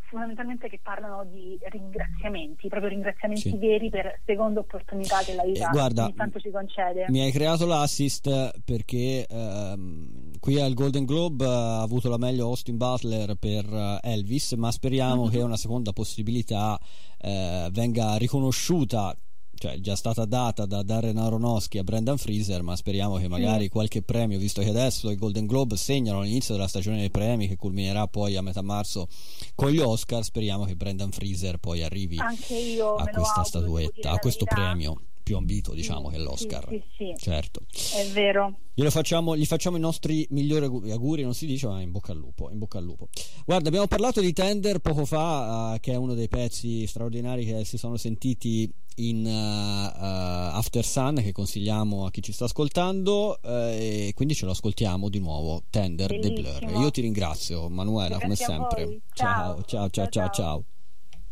fondamentalmente 0.10 0.70
che 0.70 0.80
parlano 0.82 1.24
di 1.26 1.58
ringraziamenti, 1.70 2.68
proprio 2.68 2.90
ringraziamenti 2.90 3.50
sì. 3.50 3.58
veri 3.58 3.90
per 3.90 4.20
seconda 4.26 4.60
opportunità 4.60 5.20
che 5.20 5.36
la 5.36 5.44
vita 5.44 5.68
eh, 5.68 5.72
guarda, 5.72 6.04
ogni 6.06 6.16
tanto 6.16 6.40
ci 6.40 6.50
concede. 6.50 7.06
Mi 7.10 7.22
hai 7.22 7.32
creato 7.32 7.66
l'assist 7.66 8.60
perché 8.66 9.26
ehm, 9.28 10.40
qui 10.40 10.60
al 10.60 10.74
Golden 10.74 11.06
Globe 11.06 11.46
ha 11.46 11.82
avuto 11.82 12.10
la 12.10 12.18
meglio 12.18 12.48
Austin 12.48 12.78
Butler 12.78 13.36
per 13.36 13.66
eh, 13.66 14.00
Elvis, 14.02 14.54
ma 14.54 14.72
speriamo 14.72 15.24
mm-hmm. 15.24 15.32
che 15.32 15.42
una 15.42 15.58
seconda 15.58 15.94
possibilità 15.94 16.80
eh, 17.20 17.70
venga 17.72 18.16
riconosciuta 18.18 19.16
cioè 19.60 19.74
è 19.74 19.80
già 19.80 19.96
stata 19.96 20.24
data 20.24 20.66
da 20.66 20.82
Darren 20.84 21.18
Aronofsky 21.18 21.80
a 21.80 21.84
Brendan 21.84 22.18
Freezer, 22.18 22.62
ma 22.62 22.78
speriamo 22.78 23.18
che 23.18 23.28
magari 23.28 23.64
sì. 23.64 23.70
qualche 23.70 24.02
premio, 24.02 24.40
visto 24.40 24.62
che 24.62 24.70
adesso 24.70 25.10
i 25.10 25.18
Golden 25.18 25.46
Globe 25.46 25.76
segnano 25.76 26.22
l'inizio 26.22 26.56
della 26.56 26.68
stagione 26.68 27.00
dei 27.00 27.12
premi 27.12 27.48
che 27.48 27.58
culminerà 27.58 28.08
poi 28.08 28.38
a 28.38 28.42
metà 28.42 28.62
marzo 28.62 29.10
con 29.56 29.70
gli 29.70 29.80
Oscar, 29.80 30.24
speriamo 30.24 30.64
che 30.64 30.76
Brendan 30.76 31.12
Freezer 31.12 31.58
poi 31.58 31.84
arrivi 31.84 32.18
a 32.20 33.08
questa 33.10 33.44
statuetta, 33.44 34.12
a 34.12 34.18
questo 34.18 34.46
premio 34.46 35.02
più 35.30 35.38
ambito 35.38 35.76
diciamo 35.76 36.10
che 36.10 36.18
l'Oscar. 36.18 36.66
sì, 36.70 36.82
sì, 36.98 37.14
sì. 37.16 37.24
certo. 37.24 37.62
È 37.70 38.08
vero. 38.14 38.56
Facciamo, 38.90 39.38
gli 39.38 39.46
facciamo 39.46 39.78
i 39.78 39.80
nostri 39.80 40.26
migliori 40.32 40.66
auguri 40.66 41.22
non 41.22 41.36
si 41.36 41.46
dice 41.46 41.68
ma 41.68 41.82
in 41.82 41.92
bocca 41.92 42.14
al 42.14 42.18
lupo 42.18 42.50
in 42.50 42.58
bocca 42.58 42.80
al 42.80 42.86
lupo. 42.86 43.10
Guarda 43.46 43.68
abbiamo 43.68 43.86
parlato 43.86 44.22
di 44.22 44.34
Tender 44.34 44.80
poco 44.80 45.06
fa 45.06 45.74
uh, 45.76 45.80
che 45.80 45.92
è 45.92 45.96
uno 45.96 46.16
dei 46.16 46.28
pezzi 46.28 46.88
straordinari 46.88 47.46
che 47.46 47.64
si 47.64 47.78
sono 47.78 47.98
sentiti 47.98 48.72
in 48.96 49.24
uh, 49.24 49.30
uh, 49.30 50.58
After 50.58 50.84
Sun 50.84 51.20
che 51.22 51.32
consigliamo 51.32 52.06
a 52.06 52.10
chi 52.10 52.24
ci 52.24 52.32
sta 52.32 52.46
ascoltando 52.46 53.40
e 53.44 54.14
quindi 54.16 54.34
ce 54.34 54.46
lo 54.46 54.52
ascoltiamo 54.52 55.10
di 55.10 55.20
nuovo 55.20 55.62
Tender. 55.70 56.20
The 56.20 56.32
Blur. 56.32 56.82
Io 56.82 56.90
ti 56.90 57.02
ringrazio 57.02 57.70
Manuela 57.70 58.18
come 58.18 58.36
sempre. 58.36 59.02
ciao 59.14 59.62
ciao 59.64 59.90
ciao 59.90 59.90
ciao 59.90 60.08
ciao, 60.10 60.30
ciao. 60.32 60.66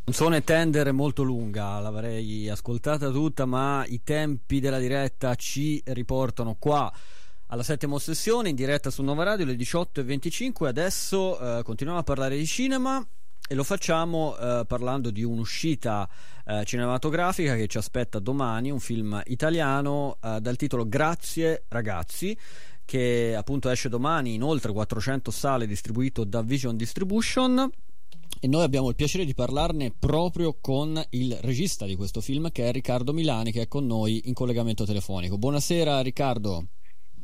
Canzone 0.09 0.45
tender 0.45 0.93
molto 0.93 1.21
lunga, 1.21 1.81
l'avrei 1.81 2.47
ascoltata 2.47 3.11
tutta, 3.11 3.45
ma 3.45 3.83
i 3.87 4.03
tempi 4.05 4.61
della 4.61 4.79
diretta 4.79 5.35
ci 5.35 5.83
riportano 5.87 6.55
qua 6.57 6.89
alla 7.47 7.61
settima 7.61 7.95
ossessione 7.95 8.47
in 8.47 8.55
diretta 8.55 8.89
su 8.89 9.03
Nova 9.03 9.25
Radio 9.25 9.43
alle 9.43 9.55
18.25. 9.55 10.65
Adesso 10.65 11.57
eh, 11.57 11.61
continuiamo 11.61 11.99
a 11.99 12.05
parlare 12.05 12.37
di 12.37 12.45
cinema 12.45 13.05
e 13.49 13.53
lo 13.53 13.65
facciamo 13.65 14.37
eh, 14.37 14.63
parlando 14.65 15.11
di 15.11 15.23
un'uscita 15.23 16.07
eh, 16.45 16.63
cinematografica 16.63 17.57
che 17.57 17.67
ci 17.67 17.77
aspetta 17.77 18.19
domani, 18.19 18.71
un 18.71 18.79
film 18.79 19.21
italiano 19.25 20.19
eh, 20.23 20.39
dal 20.39 20.55
titolo 20.55 20.87
Grazie 20.87 21.65
ragazzi 21.67 22.35
che 22.85 23.35
appunto 23.37 23.69
esce 23.69 23.89
domani 23.89 24.35
in 24.35 24.43
oltre 24.43 24.71
400 24.71 25.31
sale 25.31 25.67
distribuito 25.67 26.23
da 26.23 26.41
Vision 26.41 26.77
Distribution 26.77 27.69
e 28.39 28.47
noi 28.47 28.63
abbiamo 28.63 28.89
il 28.89 28.95
piacere 28.95 29.25
di 29.25 29.33
parlarne 29.33 29.93
proprio 29.97 30.57
con 30.59 31.01
il 31.11 31.37
regista 31.41 31.85
di 31.85 31.95
questo 31.95 32.21
film 32.21 32.51
che 32.51 32.67
è 32.67 32.71
Riccardo 32.71 33.13
Milani 33.13 33.51
che 33.51 33.61
è 33.61 33.67
con 33.67 33.85
noi 33.85 34.21
in 34.25 34.33
collegamento 34.33 34.85
telefonico. 34.85 35.37
Buonasera 35.37 36.01
Riccardo. 36.01 36.67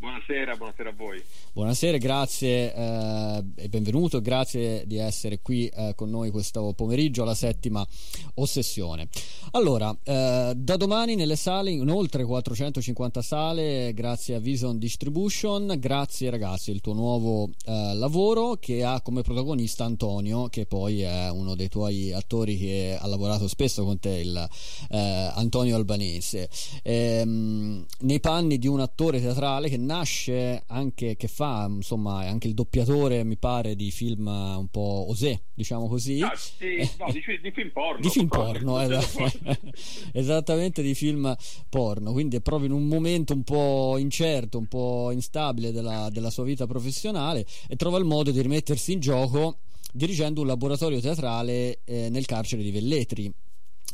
Buonasera, 0.03 0.57
buonasera 0.57 0.89
a 0.89 0.93
voi. 0.97 1.23
Buonasera, 1.53 1.97
grazie 1.97 2.73
eh, 2.73 3.43
e 3.55 3.69
benvenuto, 3.69 4.19
grazie 4.19 4.85
di 4.85 4.97
essere 4.97 5.39
qui 5.41 5.67
eh, 5.67 5.93
con 5.95 6.09
noi 6.09 6.29
questo 6.29 6.73
pomeriggio 6.75 7.21
alla 7.21 7.35
settima 7.35 7.87
ossessione. 8.33 9.07
Allora, 9.51 9.95
eh, 10.03 10.51
da 10.57 10.75
domani 10.75 11.15
nelle 11.15 11.37
sale, 11.37 11.71
in 11.71 11.89
oltre 11.89 12.25
450 12.25 13.21
sale, 13.21 13.93
grazie 13.93 14.35
a 14.35 14.39
Vision 14.39 14.77
Distribution, 14.77 15.73
grazie 15.79 16.29
ragazzi, 16.29 16.71
il 16.71 16.81
tuo 16.81 16.93
nuovo 16.93 17.51
eh, 17.65 17.93
lavoro 17.93 18.57
che 18.59 18.83
ha 18.83 18.99
come 18.99 19.21
protagonista 19.21 19.85
Antonio, 19.85 20.47
che 20.47 20.65
poi 20.65 21.01
è 21.03 21.29
uno 21.29 21.55
dei 21.55 21.69
tuoi 21.69 22.11
attori 22.11 22.57
che 22.57 22.97
ha 22.99 23.07
lavorato 23.07 23.47
spesso 23.47 23.85
con 23.85 23.99
te, 23.99 24.17
il 24.17 24.49
eh, 24.89 25.31
Antonio 25.33 25.77
Albanese, 25.77 26.49
ehm, 26.81 27.85
nei 27.99 28.19
panni 28.19 28.57
di 28.57 28.67
un 28.67 28.81
attore 28.81 29.21
teatrale 29.21 29.69
che 29.69 29.77
nasce 29.93 30.63
anche 30.67 31.15
che 31.15 31.27
fa 31.27 31.67
insomma 31.69 32.25
anche 32.25 32.47
il 32.47 32.55
doppiatore 32.55 33.23
mi 33.23 33.37
pare 33.37 33.75
di 33.75 33.91
film 33.91 34.27
un 34.27 34.67
po' 34.69 35.05
osè 35.09 35.39
diciamo 35.53 35.87
così. 35.87 36.21
Ah, 36.21 36.35
sì, 36.35 36.77
no, 36.97 37.11
di, 37.11 37.21
di, 37.41 37.51
film 37.51 37.71
porno 37.71 37.99
di 37.99 38.09
film 38.09 38.27
porno 38.27 38.79
esatto. 38.79 39.31
esattamente 40.11 40.81
di 40.81 40.95
film 40.95 41.35
porno. 41.69 42.11
Quindi 42.11 42.37
è 42.37 42.41
proprio 42.41 42.67
in 42.67 42.73
un 42.73 42.87
momento 42.87 43.33
un 43.33 43.43
po' 43.43 43.97
incerto 43.97 44.57
un 44.57 44.67
po' 44.67 45.11
instabile 45.11 45.71
della, 45.71 46.09
della 46.11 46.31
sua 46.31 46.43
vita 46.43 46.65
professionale 46.65 47.45
e 47.67 47.75
trova 47.75 47.97
il 47.99 48.05
modo 48.05 48.31
di 48.31 48.41
rimettersi 48.41 48.93
in 48.93 48.99
gioco 48.99 49.59
dirigendo 49.91 50.41
un 50.41 50.47
laboratorio 50.47 50.99
teatrale 50.99 51.81
eh, 51.85 52.09
nel 52.09 52.25
carcere 52.25 52.63
di 52.63 52.71
Velletri 52.71 53.31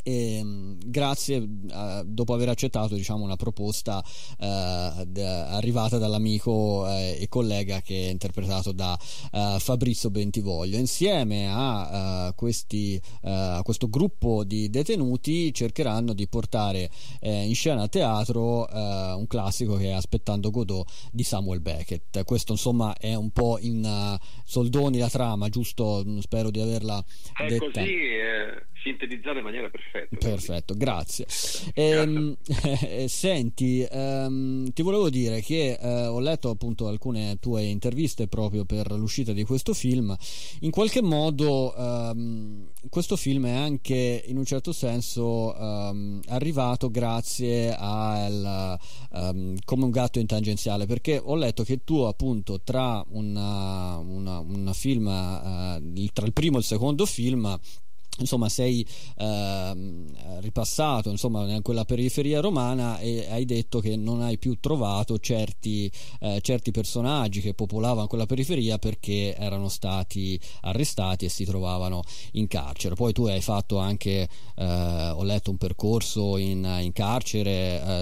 e, 0.10 0.38
ehm, 0.38 0.78
grazie 0.86 1.38
uh, 1.38 2.04
dopo 2.04 2.34
aver 2.34 2.50
accettato 2.50 2.96
diciamo, 2.96 3.24
una 3.24 3.36
proposta 3.36 4.04
uh, 4.40 5.06
d- 5.06 5.18
arrivata 5.20 5.98
dall'amico 5.98 6.84
uh, 6.84 6.88
e 6.88 7.28
collega 7.30 7.82
che 7.82 8.08
è 8.08 8.10
interpretato 8.10 8.72
da 8.72 8.98
Fabrizio 9.00 10.10
Bentivoglio. 10.10 10.78
Insieme 10.78 11.48
a, 11.50 12.34
questi, 12.36 13.00
a 13.22 13.62
questo 13.64 13.90
gruppo 13.90 14.44
di 14.44 14.70
detenuti 14.70 15.54
cercheranno 15.54 16.14
di 16.14 16.28
portare 16.28 16.90
in 17.22 17.54
scena 17.54 17.84
a 17.84 17.88
teatro 17.88 18.68
un 18.72 19.28
classico 19.28 19.76
che 19.76 19.90
è 19.90 19.92
Aspettando 19.92 20.50
Godot 20.50 20.90
di 21.12 21.24
Samuel 21.24 21.60
Beckett. 21.60 22.24
Questo 22.24 22.54
insomma 22.54 22.96
è 22.98 23.14
un 23.14 23.32
po' 23.32 23.58
in 23.60 24.18
soldoni 24.44 24.98
la 24.98 25.10
trama 25.10 25.50
giusto? 25.50 26.04
Spero 26.22 26.50
di 26.50 26.60
averla 26.60 27.04
è 27.38 27.48
detta. 27.48 27.66
così 27.66 27.98
eh 28.84 28.90
sintetizzare 28.90 29.40
in 29.40 29.44
maniera 29.44 29.70
perfetta. 29.70 30.16
Perfetto, 30.18 30.74
grazie. 30.76 31.26
Ehm, 31.74 32.36
eh, 32.64 33.08
senti, 33.10 33.86
ehm, 33.90 34.72
ti 34.72 34.82
volevo 34.82 35.10
dire 35.10 35.42
che 35.42 35.78
eh, 35.80 36.06
ho 36.06 36.20
letto 36.20 36.50
appunto 36.50 36.88
alcune 36.88 37.38
tue 37.40 37.64
interviste 37.64 38.28
proprio 38.28 38.66
per 38.66 38.92
l'uscita 38.92 39.34
di 39.34 39.44
questo 39.44 39.74
film. 39.74 40.16
In 40.62 40.72
qualche 40.72 41.02
modo 41.02 41.76
ehm, 41.76 42.70
questo 42.90 43.16
film 43.16 43.46
è 43.46 43.52
anche 43.52 44.24
in 44.26 44.38
un 44.38 44.46
certo 44.46 44.72
senso 44.72 45.56
ehm, 45.56 46.22
arrivato 46.28 46.90
grazie 46.90 47.76
al 47.78 48.78
ehm, 49.14 49.58
come 49.66 49.84
un 49.84 49.92
gatto 49.92 50.20
in 50.20 50.26
tangenziale, 50.26 50.86
perché 50.86 51.20
ho 51.22 51.36
letto 51.36 51.64
che 51.64 51.84
tu 51.84 52.00
appunto 52.00 52.62
tra 52.62 53.04
una 53.10 54.02
film, 54.74 55.08
uh, 55.08 56.06
tra 56.14 56.26
il 56.26 56.34
primo 56.34 56.58
e 56.58 56.60
il 56.60 56.66
secondo 56.66 57.06
film 57.06 57.60
insomma 58.20 58.50
sei 58.50 58.86
eh, 59.18 59.74
ripassato 60.40 61.10
insomma 61.10 61.50
in 61.54 61.62
quella 61.62 61.86
periferia 61.86 62.40
romana 62.40 63.00
e 63.00 63.28
hai 63.30 63.46
detto 63.46 63.80
che 63.80 63.96
non 63.96 64.22
hai 64.22 64.38
più 64.38 64.60
trovato 64.60 65.18
certi, 65.20 65.92
eh, 66.20 66.40
certi 66.42 66.72
personaggi 66.72 67.42
che 67.42 67.54
popolavano 67.54 68.08
quella 68.08 68.26
periferia 68.26 68.78
perché 68.78 69.36
erano 69.36 69.70
stati 69.70 70.40
arrestati 70.62 71.26
e 71.26 71.30
si 71.30 71.46
trovavano 71.46 72.02
in 72.34 72.48
carcere. 72.48 72.96
Poi 72.96 73.14
tu 73.14 73.26
hai 73.26 73.42
fatto 73.42 73.78
anche 73.78 74.28
eh, 74.56 75.10
ho 75.10 75.24
letto 75.24 75.52
un 75.52 75.58
percorso 75.58 76.38
in, 76.38 76.80
in 76.82 76.92
carcere 76.94 77.50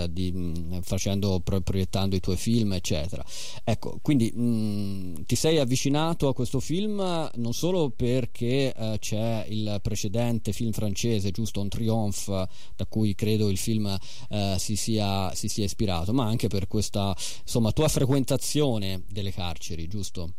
eh, 0.03 0.07
di, 0.11 0.79
facendo 0.81 1.39
proiettando 1.39 2.15
i 2.15 2.19
tuoi 2.19 2.37
film 2.37 2.73
eccetera. 2.73 3.23
Ecco 3.63 3.99
quindi 4.01 4.31
mh, 4.31 5.25
ti 5.25 5.35
sei 5.35 5.59
avvicinato 5.59 6.27
a 6.27 6.33
questo 6.33 6.59
film 6.59 7.29
non 7.35 7.53
solo 7.53 7.89
perché 7.89 8.73
eh, 8.73 8.97
c'è 8.99 9.45
il 9.49 9.79
precedente 9.81 10.06
precedente 10.07 10.51
film 10.53 10.71
francese, 10.71 11.31
giusto, 11.31 11.61
Un 11.61 11.69
Triomphe, 11.69 12.47
da 12.75 12.85
cui 12.85 13.13
credo 13.13 13.49
il 13.49 13.57
film 13.57 13.87
eh, 13.87 14.55
si, 14.57 14.75
sia, 14.75 15.29
si, 15.31 15.47
sia, 15.47 15.65
ispirato, 15.65 16.13
ma 16.13 16.25
anche 16.25 16.47
per 16.47 16.67
questa 16.67 17.13
insomma, 17.17 17.71
tua 17.71 17.87
frequentazione 17.87 19.03
delle 19.09 19.31
carceri, 19.31 19.87
giusto? 19.87 20.33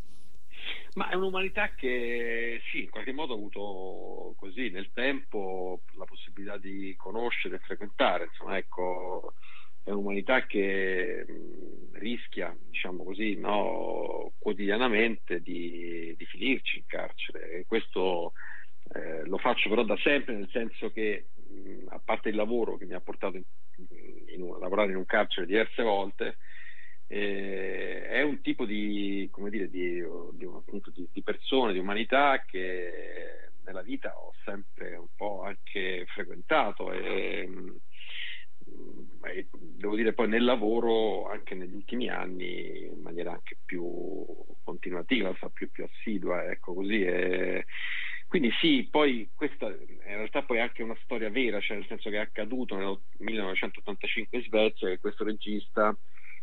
Ma 0.95 1.11
è 1.11 1.15
un'umanità 1.15 1.75
che 1.75 2.61
sì, 2.71 2.85
in 2.85 2.91
qualche 2.91 3.13
modo 3.13 3.35
ha 3.35 3.37
avuto 3.37 4.35
così 4.37 4.71
nel 4.71 4.91
tempo 4.93 5.83
la 5.97 6.05
possibilità 6.05 6.57
di 6.57 6.95
conoscere 6.97 7.57
e 7.57 7.61
frequentare, 7.61 8.25
insomma, 8.25 8.57
ecco, 8.57 9.35
è 9.85 9.91
un'umanità 9.91 10.45
che 10.47 11.25
rischia, 11.93 12.57
diciamo 12.69 13.05
così, 13.05 13.37
no, 13.37 14.33
quotidianamente 14.39 15.41
di, 15.41 16.15
di, 16.17 16.25
finirci 16.27 16.79
in 16.79 16.87
carcere 16.87 17.53
e 17.53 17.65
questo 17.67 18.33
eh, 18.95 19.25
lo 19.27 19.39
faccio 19.39 19.69
però 19.69 19.85
da 19.85 19.97
sempre, 19.99 20.35
nel 20.35 20.49
senso 20.51 20.91
che 20.91 21.27
mh, 21.35 21.87
a 21.89 22.01
parte 22.03 22.31
il 22.31 22.37
lavoro 22.37 22.77
che 22.77 22.87
mi 22.87 22.95
ha 22.95 23.01
portato 23.01 23.37
in, 23.37 23.45
in 24.29 24.43
un, 24.43 24.55
a 24.55 24.59
lavorare 24.59 24.91
in 24.91 24.97
un 24.97 25.05
carcere 25.05 25.47
diverse 25.47 25.83
volte, 25.83 26.39
eh, 27.07 28.07
è 28.07 28.23
un 28.23 28.41
tipo 28.41 28.65
di, 28.65 29.31
dire, 29.51 29.71
di, 29.71 30.03
di, 30.33 30.45
appunto, 30.45 30.93
di, 30.95 31.23
persone, 31.23 31.73
di 31.73 31.79
umanità 31.79 32.45
che 32.47 33.51
nella 33.65 33.83
vita 33.83 34.15
ho 34.17 34.33
sempre 34.45 34.97
un 34.97 35.09
po' 35.17 35.43
anche 35.43 36.05
frequentato 36.09 36.93
e, 36.93 37.49
e 39.23 39.49
devo 39.51 39.97
dire 39.97 40.13
poi 40.13 40.29
nel 40.29 40.45
lavoro 40.45 41.29
anche 41.29 41.55
negli 41.55 41.75
ultimi 41.75 42.09
anni 42.09 42.85
in 42.85 43.01
maniera 43.01 43.33
anche 43.33 43.59
più 43.65 44.27
continuativa, 44.63 45.35
più, 45.53 45.71
più 45.71 45.85
assidua, 45.85 46.45
ecco 46.45 46.75
così. 46.75 47.03
E, 47.03 47.65
quindi 48.29 48.51
sì, 48.61 48.87
poi 48.91 49.31
questa 49.35 49.69
in 49.69 49.99
realtà 50.05 50.43
poi 50.43 50.59
è 50.59 50.61
anche 50.61 50.83
una 50.83 50.97
storia 51.03 51.31
vera, 51.31 51.61
cioè 51.61 51.79
nel 51.79 51.87
senso 51.87 52.11
che 52.11 52.17
è 52.17 52.21
accaduto 52.21 52.77
nel 52.77 53.01
1985 53.17 54.37
in 54.37 54.45
Svezia 54.45 54.89
che 54.89 54.99
questo 54.99 55.25
regista 55.25 55.97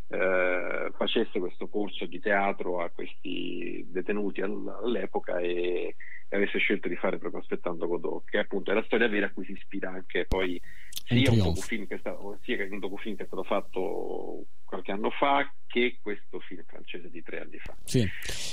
eh, 0.08 0.90
facesse 0.96 1.38
questo 1.38 1.68
corso 1.68 2.06
di 2.06 2.18
teatro 2.18 2.80
a 2.80 2.90
questi 2.90 3.84
detenuti 3.88 4.40
all'epoca 4.40 5.38
e, 5.38 5.94
e, 6.28 6.36
avesse 6.36 6.58
scelto 6.58 6.88
di 6.88 6.96
fare 6.96 7.18
proprio 7.18 7.40
Aspettando 7.40 7.86
Godot, 7.86 8.24
che 8.24 8.38
appunto 8.38 8.72
è 8.72 8.74
la 8.74 8.84
storia 8.84 9.08
vera 9.08 9.26
a 9.26 9.32
cui 9.32 9.44
si 9.44 9.52
ispira 9.52 9.90
anche 9.90 10.26
poi 10.26 10.60
sia 11.06 11.30
un, 11.30 11.40
un, 11.40 11.86
che 11.86 11.98
stato, 11.98 12.38
sia 12.42 12.66
un 12.68 12.78
docufilm 12.80 13.16
che 13.16 13.22
è 13.22 13.26
stato 13.26 13.44
fatto 13.44 14.46
qualche 14.64 14.90
anno 14.90 15.10
fa 15.10 15.48
che 15.66 15.98
questo 16.02 16.40
film 16.40 16.64
francese 16.66 17.10
di 17.10 17.22
tre 17.22 17.40
anni 17.40 17.58
fa. 17.58 17.76
Sì. 17.84 18.08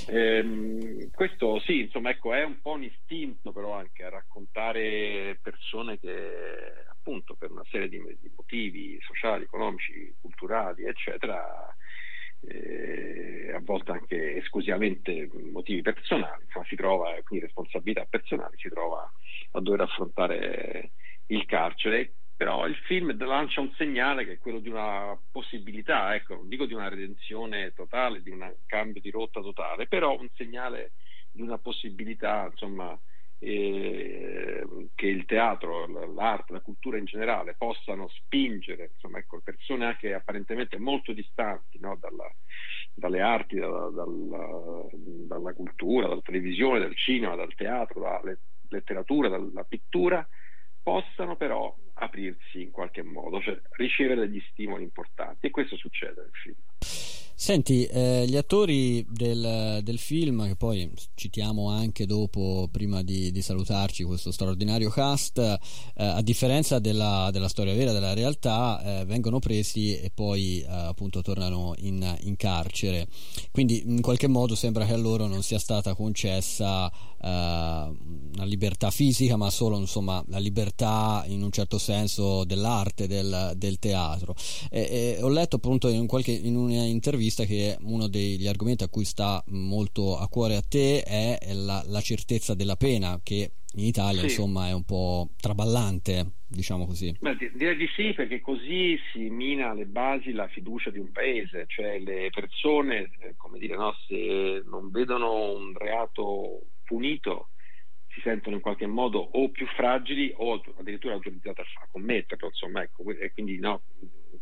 Ehm, 0.08 1.10
questo 1.10 1.58
sì, 1.60 1.80
insomma, 1.80 2.10
ecco, 2.10 2.32
è 2.32 2.44
un 2.44 2.60
po' 2.60 2.72
un 2.72 2.84
istinto 2.84 3.50
però 3.50 3.72
anche 3.72 4.04
a 4.04 4.10
raccontare 4.10 5.38
persone 5.42 5.98
che 5.98 6.84
appunto 6.88 7.34
per 7.34 7.50
una 7.50 7.64
serie 7.70 7.88
di, 7.88 7.98
di 8.20 8.30
motivi 8.36 8.98
sociali, 9.00 9.44
economici, 9.44 10.14
culturali, 10.20 10.84
eccetera, 10.84 11.74
eh, 12.40 13.52
a 13.52 13.60
volte 13.64 13.92
anche 13.92 14.36
esclusivamente 14.36 15.28
motivi 15.50 15.82
personali, 15.82 16.44
insomma, 16.44 16.64
si 16.66 16.76
trova, 16.76 17.10
quindi 17.24 17.46
responsabilità 17.46 18.06
personali, 18.08 18.56
si 18.58 18.68
trova 18.68 19.10
a 19.52 19.60
dover 19.60 19.80
affrontare 19.80 20.92
il 21.26 21.44
carcere 21.46 22.12
però 22.36 22.66
il 22.66 22.76
film 22.76 23.16
lancia 23.24 23.60
un 23.60 23.72
segnale 23.76 24.24
che 24.24 24.32
è 24.32 24.38
quello 24.38 24.58
di 24.58 24.68
una 24.68 25.18
possibilità, 25.30 26.14
ecco, 26.14 26.34
non 26.34 26.48
dico 26.48 26.66
di 26.66 26.74
una 26.74 26.88
redenzione 26.88 27.72
totale, 27.72 28.22
di 28.22 28.30
un 28.30 28.54
cambio 28.66 29.00
di 29.00 29.10
rotta 29.10 29.40
totale, 29.40 29.86
però 29.86 30.18
un 30.18 30.28
segnale 30.34 30.92
di 31.30 31.42
una 31.42 31.58
possibilità, 31.58 32.48
insomma, 32.50 32.98
eh, 33.38 34.66
che 34.94 35.06
il 35.06 35.24
teatro, 35.26 35.86
l'arte, 36.14 36.52
la 36.52 36.60
cultura 36.60 36.96
in 36.96 37.04
generale 37.04 37.54
possano 37.56 38.08
spingere 38.08 38.90
insomma, 38.94 39.18
ecco, 39.18 39.40
persone 39.42 39.86
anche 39.86 40.14
apparentemente 40.14 40.78
molto 40.78 41.12
distanti 41.12 41.78
no, 41.78 41.96
dalla, 42.00 42.28
dalle 42.94 43.20
arti, 43.20 43.56
dalla, 43.56 43.90
dalla, 43.90 44.86
dalla, 44.92 45.52
cultura, 45.52 46.08
dalla 46.08 46.22
televisione, 46.22 46.80
dal 46.80 46.96
cinema, 46.96 47.36
dal 47.36 47.54
teatro, 47.54 48.00
dalla 48.00 48.36
letteratura, 48.68 49.28
dalla 49.28 49.64
pittura, 49.64 50.26
possano 50.82 51.36
però 51.36 51.74
aprirsi 51.94 52.62
in 52.62 52.70
qualche 52.70 53.02
modo, 53.02 53.40
cioè 53.40 53.60
ricevere 53.72 54.26
degli 54.26 54.42
stimoli 54.50 54.82
importanti 54.82 55.46
e 55.46 55.50
questo 55.50 55.76
succede 55.76 56.22
nel 56.22 56.30
film. 56.32 56.56
Senti, 57.36 57.84
eh, 57.84 58.24
gli 58.28 58.36
attori 58.36 59.04
del, 59.10 59.80
del, 59.82 59.98
film, 59.98 60.46
che 60.46 60.54
poi 60.54 60.90
citiamo 61.14 61.68
anche 61.68 62.06
dopo, 62.06 62.68
prima 62.70 63.02
di, 63.02 63.32
di 63.32 63.42
salutarci, 63.42 64.04
questo 64.04 64.30
straordinario 64.30 64.88
cast, 64.88 65.38
eh, 65.38 65.58
a 65.96 66.22
differenza 66.22 66.78
della, 66.78 67.30
della, 67.32 67.48
storia 67.48 67.74
vera, 67.74 67.92
della 67.92 68.14
realtà, 68.14 69.00
eh, 69.00 69.04
vengono 69.04 69.40
presi 69.40 69.98
e 69.98 70.10
poi 70.14 70.60
eh, 70.60 70.66
appunto 70.68 71.22
tornano 71.22 71.74
in, 71.78 72.16
in, 72.20 72.36
carcere. 72.36 73.08
Quindi 73.50 73.82
in 73.84 74.00
qualche 74.00 74.28
modo 74.28 74.54
sembra 74.54 74.86
che 74.86 74.92
a 74.92 74.96
loro 74.96 75.26
non 75.26 75.42
sia 75.42 75.58
stata 75.58 75.94
concessa 75.94 76.88
eh, 76.90 77.26
una 77.26 78.44
libertà 78.44 78.92
fisica, 78.92 79.36
ma 79.36 79.50
solo 79.50 79.76
insomma, 79.76 80.24
la 80.28 80.38
libertà 80.38 81.24
in 81.26 81.42
un 81.42 81.50
certo 81.50 81.78
senso 81.84 82.44
dell'arte, 82.44 83.06
del, 83.06 83.52
del 83.56 83.78
teatro. 83.78 84.34
E, 84.70 85.16
e 85.18 85.22
ho 85.22 85.28
letto 85.28 85.56
appunto 85.56 85.88
in, 85.88 86.06
qualche, 86.06 86.32
in 86.32 86.56
un'intervista 86.56 87.34
vista 87.34 87.44
che 87.44 87.76
uno 87.82 88.08
degli 88.08 88.46
argomenti 88.46 88.84
a 88.84 88.88
cui 88.88 89.04
sta 89.04 89.42
molto 89.48 90.16
a 90.18 90.28
cuore 90.28 90.56
a 90.56 90.62
te 90.62 91.02
è 91.02 91.38
la, 91.52 91.82
la 91.86 92.00
certezza 92.00 92.54
della 92.54 92.76
pena 92.76 93.20
che 93.22 93.50
in 93.76 93.84
Italia 93.84 94.20
sì. 94.20 94.26
insomma 94.26 94.68
è 94.68 94.72
un 94.72 94.84
po' 94.84 95.30
traballante 95.40 96.42
diciamo 96.46 96.86
così 96.86 97.16
Beh, 97.18 97.36
direi 97.54 97.76
di 97.76 97.88
sì 97.96 98.12
perché 98.14 98.40
così 98.40 98.96
si 99.12 99.28
mina 99.30 99.70
alle 99.70 99.86
basi 99.86 100.30
la 100.32 100.46
fiducia 100.46 100.90
di 100.90 100.98
un 100.98 101.10
paese 101.10 101.64
cioè 101.66 101.98
le 101.98 102.30
persone 102.32 103.10
eh, 103.18 103.34
come 103.36 103.58
dire 103.58 103.74
no, 103.76 103.92
se 104.06 104.62
non 104.66 104.90
vedono 104.90 105.56
un 105.56 105.72
reato 105.76 106.66
punito 106.84 107.48
si 108.14 108.20
sentono 108.20 108.56
in 108.56 108.62
qualche 108.62 108.86
modo 108.86 109.18
o 109.18 109.50
più 109.50 109.66
fragili 109.66 110.32
o 110.36 110.62
addirittura 110.78 111.14
autorizzate 111.14 111.60
a 111.60 111.88
commetterlo 111.90 112.46
insomma 112.46 112.82
ecco 112.82 113.02
e 113.10 113.32
quindi 113.32 113.58
no 113.58 113.82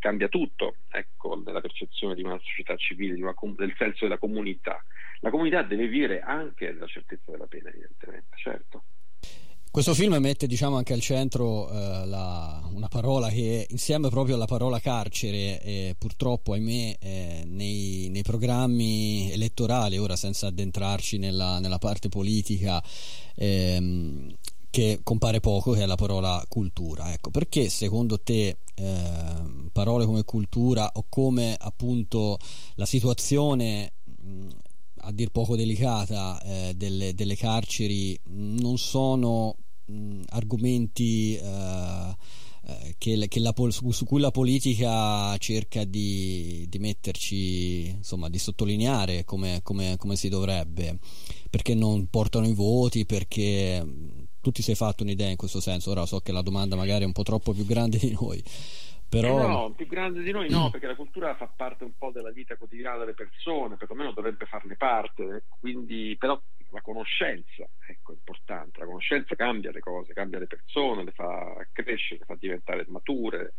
cambia 0.02 0.28
tutto 0.28 0.78
ecco, 0.90 1.40
nella 1.44 1.60
percezione 1.60 2.16
di 2.16 2.22
una 2.22 2.38
società 2.38 2.74
civile, 2.76 3.14
una, 3.14 3.34
del 3.56 3.72
senso 3.78 4.04
della 4.04 4.18
comunità. 4.18 4.84
La 5.20 5.30
comunità 5.30 5.62
deve 5.62 5.86
vivere 5.86 6.20
anche 6.20 6.72
la 6.72 6.86
certezza 6.86 7.30
della 7.30 7.46
pena, 7.46 7.68
evidentemente, 7.68 8.36
certo. 8.36 8.82
Questo 9.72 9.94
film 9.94 10.14
mette 10.16 10.46
diciamo, 10.46 10.76
anche 10.76 10.92
al 10.92 11.00
centro 11.00 11.70
eh, 11.70 12.04
la, 12.04 12.62
una 12.74 12.88
parola 12.88 13.30
che 13.30 13.66
insieme 13.70 14.10
proprio 14.10 14.34
alla 14.34 14.44
parola 14.44 14.78
carcere 14.80 15.62
eh, 15.62 15.94
purtroppo 15.96 16.52
ahimè 16.52 16.96
eh, 17.00 17.44
nei, 17.46 18.10
nei, 18.10 18.20
programmi 18.20 19.32
elettorali, 19.32 19.96
ora 19.96 20.14
senza 20.14 20.48
addentrarci 20.48 21.16
nella, 21.16 21.58
nella 21.58 21.78
parte 21.78 22.10
politica, 22.10 22.84
ehm, 23.34 24.36
che 24.68 25.00
compare 25.02 25.40
poco, 25.40 25.72
che 25.72 25.80
è 25.80 25.86
la 25.86 25.94
parola 25.94 26.44
cultura. 26.48 27.10
Ecco, 27.10 27.30
perché 27.30 27.70
secondo 27.70 28.20
te 28.20 28.58
eh, 28.74 29.14
parole 29.72 30.04
come 30.04 30.24
cultura 30.24 30.90
o 30.92 31.06
come 31.08 31.56
appunto 31.58 32.36
la 32.74 32.84
situazione 32.84 33.92
a 35.04 35.12
dir 35.12 35.30
poco 35.30 35.56
delicata 35.56 36.40
eh, 36.42 36.74
delle, 36.76 37.14
delle, 37.14 37.36
carceri 37.36 38.18
non 38.24 38.78
sono 38.78 39.56
mh, 39.86 40.22
argomenti 40.28 41.36
eh, 41.36 42.16
eh 42.64 42.94
che, 42.96 43.26
che 43.28 43.40
la, 43.40 43.52
su, 43.70 44.04
cui 44.04 44.20
la 44.20 44.30
politica 44.30 45.36
cerca 45.38 45.84
di, 45.84 46.66
di 46.68 46.78
metterci, 46.78 47.88
insomma, 47.88 48.28
di 48.28 48.38
sottolineare 48.38 49.24
come, 49.24 49.60
come, 49.62 49.96
come 49.96 50.14
si 50.14 50.28
dovrebbe, 50.28 50.98
perché 51.50 51.74
non 51.74 52.06
portano 52.08 52.46
i 52.46 52.54
voti, 52.54 53.04
perché 53.04 53.84
tu 54.40 54.50
ti 54.50 54.62
sei 54.62 54.74
fatto 54.74 55.02
un'idea 55.02 55.28
in 55.28 55.36
questo 55.36 55.60
senso? 55.60 55.90
Ora 55.90 56.06
so 56.06 56.20
che 56.20 56.32
la 56.32 56.42
domanda 56.42 56.76
magari 56.76 57.02
è 57.02 57.06
un 57.06 57.12
po' 57.12 57.22
troppo 57.22 57.52
più 57.52 57.64
grande 57.64 57.98
di 57.98 58.10
noi. 58.10 58.42
Però... 59.12 59.44
Eh 59.44 59.46
no, 59.46 59.74
più 59.76 59.86
grande 59.86 60.22
di 60.22 60.30
noi 60.30 60.48
no, 60.48 60.70
perché 60.70 60.86
la 60.86 60.94
cultura 60.94 61.34
fa 61.34 61.46
parte 61.46 61.84
un 61.84 61.92
po' 61.98 62.10
della 62.10 62.30
vita 62.30 62.56
quotidiana 62.56 62.96
delle 62.96 63.12
persone, 63.12 63.76
perlomeno 63.76 64.12
dovrebbe 64.12 64.46
farne 64.46 64.74
parte, 64.74 65.44
quindi 65.60 66.16
però 66.18 66.40
la 66.70 66.80
conoscenza 66.80 67.68
ecco, 67.86 68.12
è 68.12 68.14
importante, 68.14 68.78
la 68.78 68.86
conoscenza 68.86 69.34
cambia 69.34 69.70
le 69.70 69.80
cose, 69.80 70.14
cambia 70.14 70.38
le 70.38 70.46
persone, 70.46 71.04
le 71.04 71.10
fa 71.10 71.54
crescere, 71.72 72.20
le 72.20 72.24
fa 72.24 72.36
diventare 72.40 72.86
mature, 72.88 73.52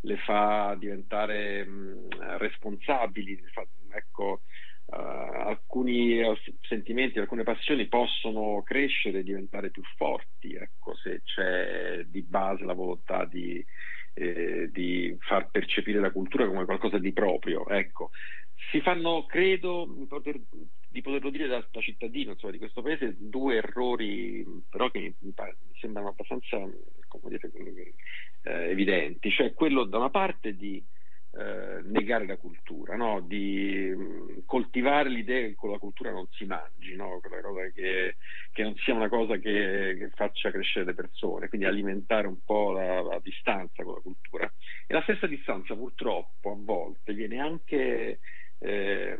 le 0.00 0.16
fa 0.16 0.74
diventare 0.78 1.66
mh, 1.66 2.38
responsabili, 2.38 3.44
fa, 3.52 3.62
ecco, 3.90 4.40
uh, 4.86 4.94
alcuni 4.94 6.22
sentimenti, 6.62 7.18
alcune 7.18 7.42
passioni 7.42 7.88
possono 7.88 8.62
crescere 8.62 9.18
e 9.18 9.22
diventare 9.22 9.70
più 9.70 9.82
forti, 9.96 10.54
ecco, 10.54 10.96
se 10.96 11.20
c'è 11.24 12.04
di 12.06 12.22
base 12.22 12.64
la 12.64 12.72
volontà 12.72 13.26
di, 13.26 13.62
eh, 14.14 14.70
di 14.72 15.16
far 15.20 15.50
percepire 15.50 16.00
la 16.00 16.10
cultura 16.10 16.46
come 16.46 16.64
qualcosa 16.64 16.98
di 16.98 17.12
proprio. 17.12 17.66
Ecco. 17.68 18.10
Si 18.70 18.80
fanno, 18.80 19.26
credo, 19.26 19.86
poter, 20.08 20.40
di 20.88 21.02
poterlo 21.02 21.30
dire 21.30 21.46
da, 21.46 21.66
da 21.70 21.80
cittadino 21.80 22.32
insomma, 22.32 22.52
di 22.52 22.58
questo 22.58 22.82
paese, 22.82 23.16
due 23.18 23.56
errori 23.56 24.44
però 24.70 24.90
che 24.90 25.00
mi, 25.00 25.14
mi 25.20 25.32
sembrano 25.80 26.08
abbastanza 26.08 26.58
dire, 27.24 27.94
eh, 28.42 28.70
evidenti, 28.70 29.30
cioè 29.30 29.52
quello 29.52 29.84
da 29.84 29.98
una 29.98 30.10
parte 30.10 30.56
di 30.56 30.82
eh, 31.36 31.80
negare 31.86 32.26
la 32.26 32.36
cultura, 32.36 32.94
no? 32.94 33.20
di 33.20 33.92
mm, 33.92 34.38
coltivare 34.46 35.08
l'idea 35.08 35.48
che 35.48 35.54
con 35.56 35.72
la 35.72 35.78
cultura 35.78 36.12
non 36.12 36.28
si 36.30 36.44
mangi, 36.44 36.94
no? 36.94 37.20
che, 37.74 38.16
che, 38.52 38.62
non 38.62 38.76
sia 38.76 38.94
una 38.94 39.08
cosa 39.08 39.36
che, 39.38 39.96
che, 39.98 40.10
faccia 40.14 40.52
crescere 40.52 40.84
le 40.84 40.94
persone, 40.94 41.48
quindi 41.48 41.66
alimentare 41.66 42.28
un 42.28 42.38
po' 42.44 42.70
la, 42.70 43.02
la, 43.02 43.18
distanza 43.20 43.82
con 43.82 43.94
la 43.94 44.00
cultura. 44.00 44.52
E 44.86 44.94
la 44.94 45.02
stessa 45.02 45.26
distanza 45.26 45.74
purtroppo 45.74 46.52
a 46.52 46.56
volte 46.56 47.12
viene 47.14 47.40
anche 47.40 48.20
eh, 48.58 49.18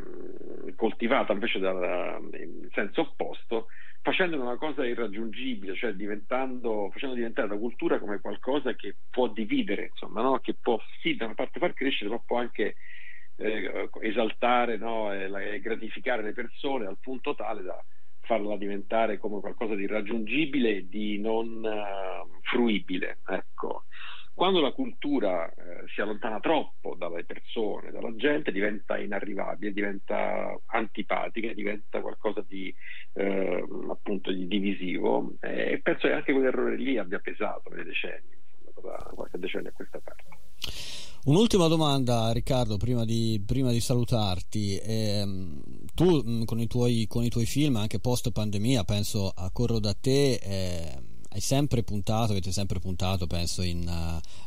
coltivata 0.75 1.33
invece 1.33 1.59
dal, 1.59 2.29
in 2.31 2.69
senso 2.71 3.01
opposto 3.01 3.67
facendo 4.05 4.39
una 4.39 4.55
cosa 4.55 4.85
irraggiungibile, 4.85 5.75
cioè 5.75 5.93
diventando, 5.93 6.91
facendo 6.91 7.15
diventare 7.15 7.47
la 7.47 7.57
cultura 7.57 7.97
come 7.97 8.19
qualcosa 8.19 8.75
che 8.75 8.97
può 9.09 9.29
dividere, 9.29 9.87
insomma, 9.87 10.21
no? 10.21 10.37
che 10.37 10.53
può 10.53 10.79
sì 11.01 11.15
da 11.15 11.25
una 11.25 11.33
parte 11.33 11.57
far 11.57 11.73
crescere, 11.73 12.11
ma 12.11 12.21
può 12.23 12.37
anche 12.37 12.75
eh, 13.37 13.89
esaltare 14.01 14.77
no? 14.77 15.11
e, 15.11 15.55
e, 15.55 15.59
gratificare 15.59 16.21
le 16.21 16.33
persone 16.33 16.85
al 16.85 16.99
punto 17.01 17.33
tale 17.33 17.63
da 17.63 17.83
farla 18.21 18.55
diventare 18.57 19.17
come 19.17 19.39
qualcosa 19.39 19.73
di 19.73 19.83
irraggiungibile 19.83 20.69
e 20.69 20.87
di 20.87 21.17
non 21.17 21.63
uh, 21.63 22.39
fruibile. 22.43 23.17
Ecco. 23.27 23.85
Quando 24.35 24.59
la 24.59 24.73
cultura 24.73 25.47
eh, 25.47 25.85
si 25.93 26.01
allontana 26.01 26.41
troppo 26.41 26.93
dalle 26.95 27.23
persone, 27.23 27.89
dalla 27.89 28.13
gente, 28.17 28.51
diventa 28.51 28.97
inarrivabile, 28.97 29.71
diventa 29.71 30.59
antipatica, 30.65 31.53
diventa 31.53 32.01
qualcosa 32.01 32.43
di 32.45 32.73
eh, 33.13 33.65
appunto 33.89 34.33
di 34.33 34.45
divisivo 34.45 35.35
e 35.39 35.79
penso 35.81 36.07
che 36.07 36.13
anche 36.13 36.33
quell'errore 36.33 36.75
lì 36.75 36.97
abbia 36.97 37.19
pesato 37.19 37.69
nei 37.69 37.85
decenni, 37.85 38.35
da 38.81 39.09
qualche 39.15 39.39
decennio 39.39 39.69
a 39.69 39.73
questa 39.73 40.01
parte. 40.03 40.23
Un'ultima 41.25 41.67
domanda 41.67 42.31
Riccardo 42.33 42.75
prima 42.75 43.05
di, 43.05 43.41
prima 43.43 43.71
di 43.71 43.79
salutarti. 43.79 44.77
Eh, 44.77 45.25
tu 45.95 46.43
con 46.43 46.59
i, 46.59 46.67
tuoi, 46.67 47.07
con 47.07 47.23
i, 47.23 47.29
tuoi, 47.29 47.45
film 47.45 47.77
anche 47.77 47.99
post 47.99 48.31
pandemia 48.31 48.83
penso 48.83 49.31
a 49.33 49.49
Corro 49.51 49.79
da 49.79 49.93
te 49.93 50.33
eh, 50.33 51.14
hai 51.35 51.41
sempre 51.41 51.83
puntato, 51.83 52.31
avete 52.31 52.53
sempre 52.53 52.79
puntato, 52.79 53.27
penso, 53.27 53.61
in, 53.61 53.85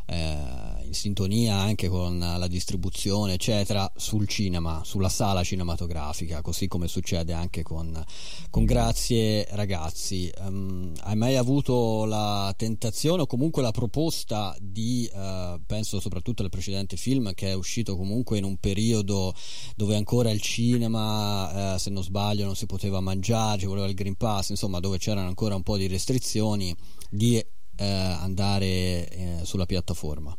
eh, 0.07 0.85
in, 0.87 0.95
sintonia 0.95 1.57
anche 1.57 1.87
con 1.87 2.19
la 2.19 2.47
distribuzione, 2.47 3.35
eccetera, 3.35 3.93
sul 3.95 4.27
cinema, 4.27 4.81
sulla 4.85 5.11
sala 5.11 5.45
cinematografica, 5.45 6.41
così 6.41 6.67
come 6.67 6.89
succede 6.89 7.35
anche 7.35 7.63
con, 7.63 8.03
con 8.49 8.65
Grazie 8.65 9.47
ragazzi. 9.51 10.33
Um, 10.39 10.95
hai 11.03 11.15
mai 11.15 11.37
avuto 11.37 12.07
la 12.07 12.55
tentazione 12.57 13.21
o 13.21 13.27
comunque 13.27 13.61
la 13.61 13.71
proposta 13.71 14.57
di, 14.59 15.07
uh, 15.13 15.61
penso 15.67 16.01
soprattutto 16.01 16.43
al 16.43 16.49
precedente 16.49 16.97
film 16.97 17.35
che 17.35 17.49
è 17.49 17.55
uscito 17.55 17.97
comunque 17.97 18.39
in 18.39 18.45
un 18.45 18.57
periodo 18.57 19.35
dove 19.77 19.95
ancora 19.95 20.31
il 20.31 20.41
cinema, 20.41 21.75
uh, 21.75 21.79
se 21.79 21.91
non 21.91 22.03
sbaglio, 22.03 22.47
non 22.47 22.57
si 22.57 22.65
poteva 22.65 23.01
mangiare, 23.01 23.61
ci 23.61 23.67
voleva 23.67 23.87
il 23.87 23.95
Green 23.95 24.17
Pass, 24.17 24.49
insomma, 24.49 24.81
dove 24.81 24.97
c'erano 24.97 25.29
ancora 25.29 25.55
un 25.55 25.63
po' 25.63 25.77
di 25.77 25.87
restrizioni 25.87 26.77
di 27.11 27.37
eh, 27.37 27.45
andare 27.85 29.09
eh, 29.09 29.41
sulla 29.43 29.67
piattaforma? 29.67 30.37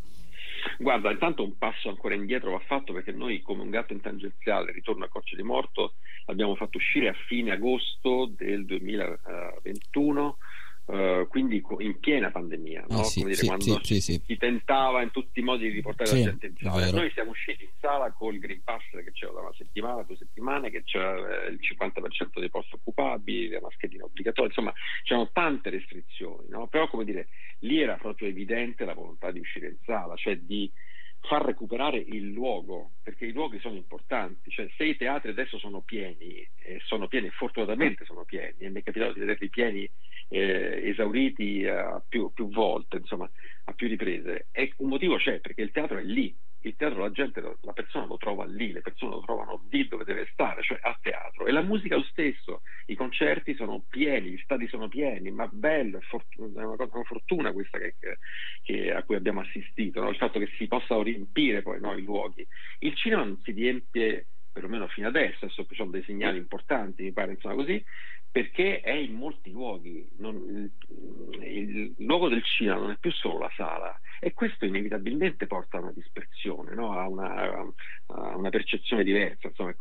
Guarda, 0.78 1.12
intanto 1.12 1.44
un 1.44 1.58
passo 1.58 1.90
ancora 1.90 2.16
indietro 2.16 2.52
va 2.52 2.60
fatto 2.60 2.94
perché 2.94 3.12
noi 3.12 3.42
come 3.42 3.64
un 3.64 3.70
gatto 3.70 3.94
in 3.94 4.02
tangenziale, 4.02 4.72
ritorno 4.72 5.06
a 5.06 5.10
Coccia 5.10 5.36
di 5.36 5.44
Morto, 5.44 5.96
l'abbiamo 6.26 6.56
fatto 6.56 6.78
uscire 6.78 7.10
a 7.10 7.16
fine 7.28 7.52
agosto 7.52 8.32
del 8.36 8.66
2021 8.66 10.38
Uh, 10.90 11.28
quindi 11.28 11.64
in 11.82 12.00
piena 12.00 12.32
pandemia, 12.32 12.86
no? 12.90 13.02
ah, 13.02 13.04
sì, 13.04 13.22
dire, 13.22 13.36
sì, 13.36 13.46
quando 13.46 13.80
sì, 13.84 14.02
si, 14.02 14.38
tentava 14.38 15.04
in 15.04 15.12
tutti 15.12 15.40
i 15.40 15.44
modi 15.44 15.70
di 15.70 15.76
riportare 15.76 16.10
la 16.10 16.24
gente 16.24 16.48
in 16.48 16.56
sala. 16.58 16.90
Noi 16.90 17.12
siamo 17.12 17.30
usciti 17.30 17.64
in 17.64 17.70
sala 17.80 18.12
con 18.12 18.34
il 18.34 18.40
Green 18.40 18.64
Pass 18.64 18.82
che 18.90 19.12
c'era 19.12 19.34
da 19.34 19.42
una 19.42 19.54
settimana, 19.54 20.02
due 20.02 20.16
settimane, 20.16 20.72
che 20.72 20.82
c'era 20.84 21.46
eh, 21.46 21.50
il 21.50 21.60
50% 21.62 22.40
dei 22.40 22.50
posti 22.50 22.74
occupabili, 22.74 23.50
le 23.50 23.60
mascherine 23.62 24.02
obbligatorie, 24.02 24.48
insomma 24.48 24.74
c'erano 25.04 25.30
tante 25.32 25.70
restrizioni, 25.70 26.48
no? 26.50 26.66
però 26.66 26.88
come 26.88 27.06
dire, 27.06 27.28
lì 27.60 27.80
era 27.80 27.96
proprio 27.98 28.28
evidente 28.28 28.84
la 28.84 28.96
volontà 28.96 29.30
di 29.30 29.42
uscire 29.42 29.68
in 29.68 29.78
sala, 29.86 30.16
cioè 30.16 30.38
di 30.38 30.72
far 31.22 31.44
recuperare 31.44 31.98
il 32.00 32.32
luogo, 32.32 32.94
perché 33.04 33.26
i 33.26 33.32
luoghi 33.32 33.60
sono 33.60 33.76
importanti, 33.76 34.50
cioè 34.50 34.68
se 34.76 34.86
i 34.86 34.98
teatri 34.98 35.30
adesso 35.30 35.58
sono 35.60 35.82
pieni, 35.82 36.48
e 36.58 36.80
sono 36.86 37.08
pieni, 37.08 37.30
fortunatamente 37.30 38.06
sono 38.06 38.24
pieni, 38.24 38.56
e 38.58 38.70
mi 38.70 38.80
è 38.80 38.84
capitato 38.84 39.14
di 39.14 39.20
vederli 39.20 39.50
pieni 39.50 39.90
eh, 40.30 40.82
esauriti 40.90 41.66
a 41.66 42.02
più, 42.08 42.32
più 42.34 42.50
volte, 42.50 42.98
insomma, 42.98 43.30
a 43.66 43.74
più 43.74 43.88
riprese, 43.88 44.48
e 44.52 44.74
un 44.78 44.90
motivo 44.90 45.18
c'è, 45.18 45.40
perché 45.40 45.62
il 45.62 45.72
teatro 45.72 45.98
è 45.98 46.04
lì, 46.04 46.36
il 46.62 46.76
teatro 46.76 47.00
la 47.00 47.12
gente, 47.12 47.42
la 47.62 47.74
persona 47.74 48.06
lo 48.06 48.18
trova 48.18 48.46
lì, 48.46 48.74
le 48.74 48.82
persone 48.82 49.14
lo 49.14 49.22
trovano 49.22 49.66
lì 49.70 49.88
dove 49.88 50.04
deve 50.04 50.28
stare, 50.34 50.62
cioè 50.62 50.78
a 50.82 50.98
teatro. 51.02 51.46
E 51.46 51.52
la 51.52 51.62
musica 51.62 51.96
lo 51.96 52.04
stesso, 52.04 52.64
i 52.88 52.96
concerti 52.96 53.56
sono 53.56 53.84
pieni, 53.88 54.32
gli 54.32 54.42
stadi 54.44 54.68
sono 54.68 54.90
pieni, 54.90 55.32
ma 55.32 55.48
bello, 55.48 56.00
è 56.00 56.04
una, 56.36 56.76
cosa, 56.76 56.90
una 56.92 57.04
fortuna 57.04 57.52
questa 57.54 57.78
che, 57.78 57.96
che, 58.62 58.92
a 58.92 59.04
cui 59.04 59.16
abbiamo 59.16 59.40
assistito, 59.40 60.02
no? 60.02 60.10
il 60.10 60.18
fatto 60.18 60.40
che 60.40 60.50
si 60.58 60.68
possano 60.68 61.02
riempire 61.02 61.62
poi 61.62 61.80
no, 61.80 61.94
i 61.94 62.04
luoghi. 62.04 62.46
Il 62.80 62.96
cinema 62.96 63.24
non 63.24 63.40
si 63.44 63.52
riempie 63.52 64.28
perlomeno 64.52 64.88
fino 64.88 65.08
adesso, 65.08 65.46
adesso 65.46 65.66
ci 65.66 65.76
sono 65.76 65.92
dei 65.92 66.04
segnali 66.04 66.38
importanti, 66.38 67.04
mi 67.04 67.12
pare 67.12 67.34
insomma 67.34 67.56
così, 67.56 67.84
perché 68.32 68.82
è 68.82 68.92
in 68.92 69.14
molti 69.14 69.50
luoghi, 69.52 70.08
non, 70.18 70.36
il, 71.42 71.44
il, 71.44 71.96
luogo 71.98 72.30
del 72.30 72.44
cinema 72.44 72.80
non 72.80 72.92
è 72.92 72.98
più 73.00 73.12
solo 73.12 73.40
la 73.40 73.52
sala 73.56 74.00
e 74.20 74.34
questo 74.34 74.66
inevitabilmente 74.66 75.48
porta 75.48 75.78
a 75.78 75.82
una 75.82 75.92
dispersione, 75.92 76.76
no? 76.76 76.94
a, 76.94 77.08
una, 77.08 77.64
a, 78.08 78.36
una, 78.36 78.50
percezione 78.50 79.04
diversa, 79.04 79.48
insomma, 79.48 79.74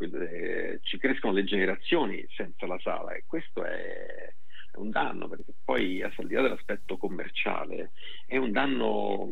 ci 0.81 0.99
crescono 0.99 1.35
le 1.35 1.45
generazioni 1.45 2.25
senza 2.31 2.67
la 2.67 2.79
sala 2.79 3.13
e 3.13 3.25
questo 3.27 3.65
è, 3.65 4.35
un 4.81 4.91
danno, 4.91 5.29
perché 5.29 5.53
poi 5.65 6.03
al 6.03 6.13
di 6.27 6.35
là 6.35 6.43
dell'aspetto 6.43 6.97
commerciale 6.97 7.93
è 8.27 8.37
un 8.37 8.53
danno 8.53 9.29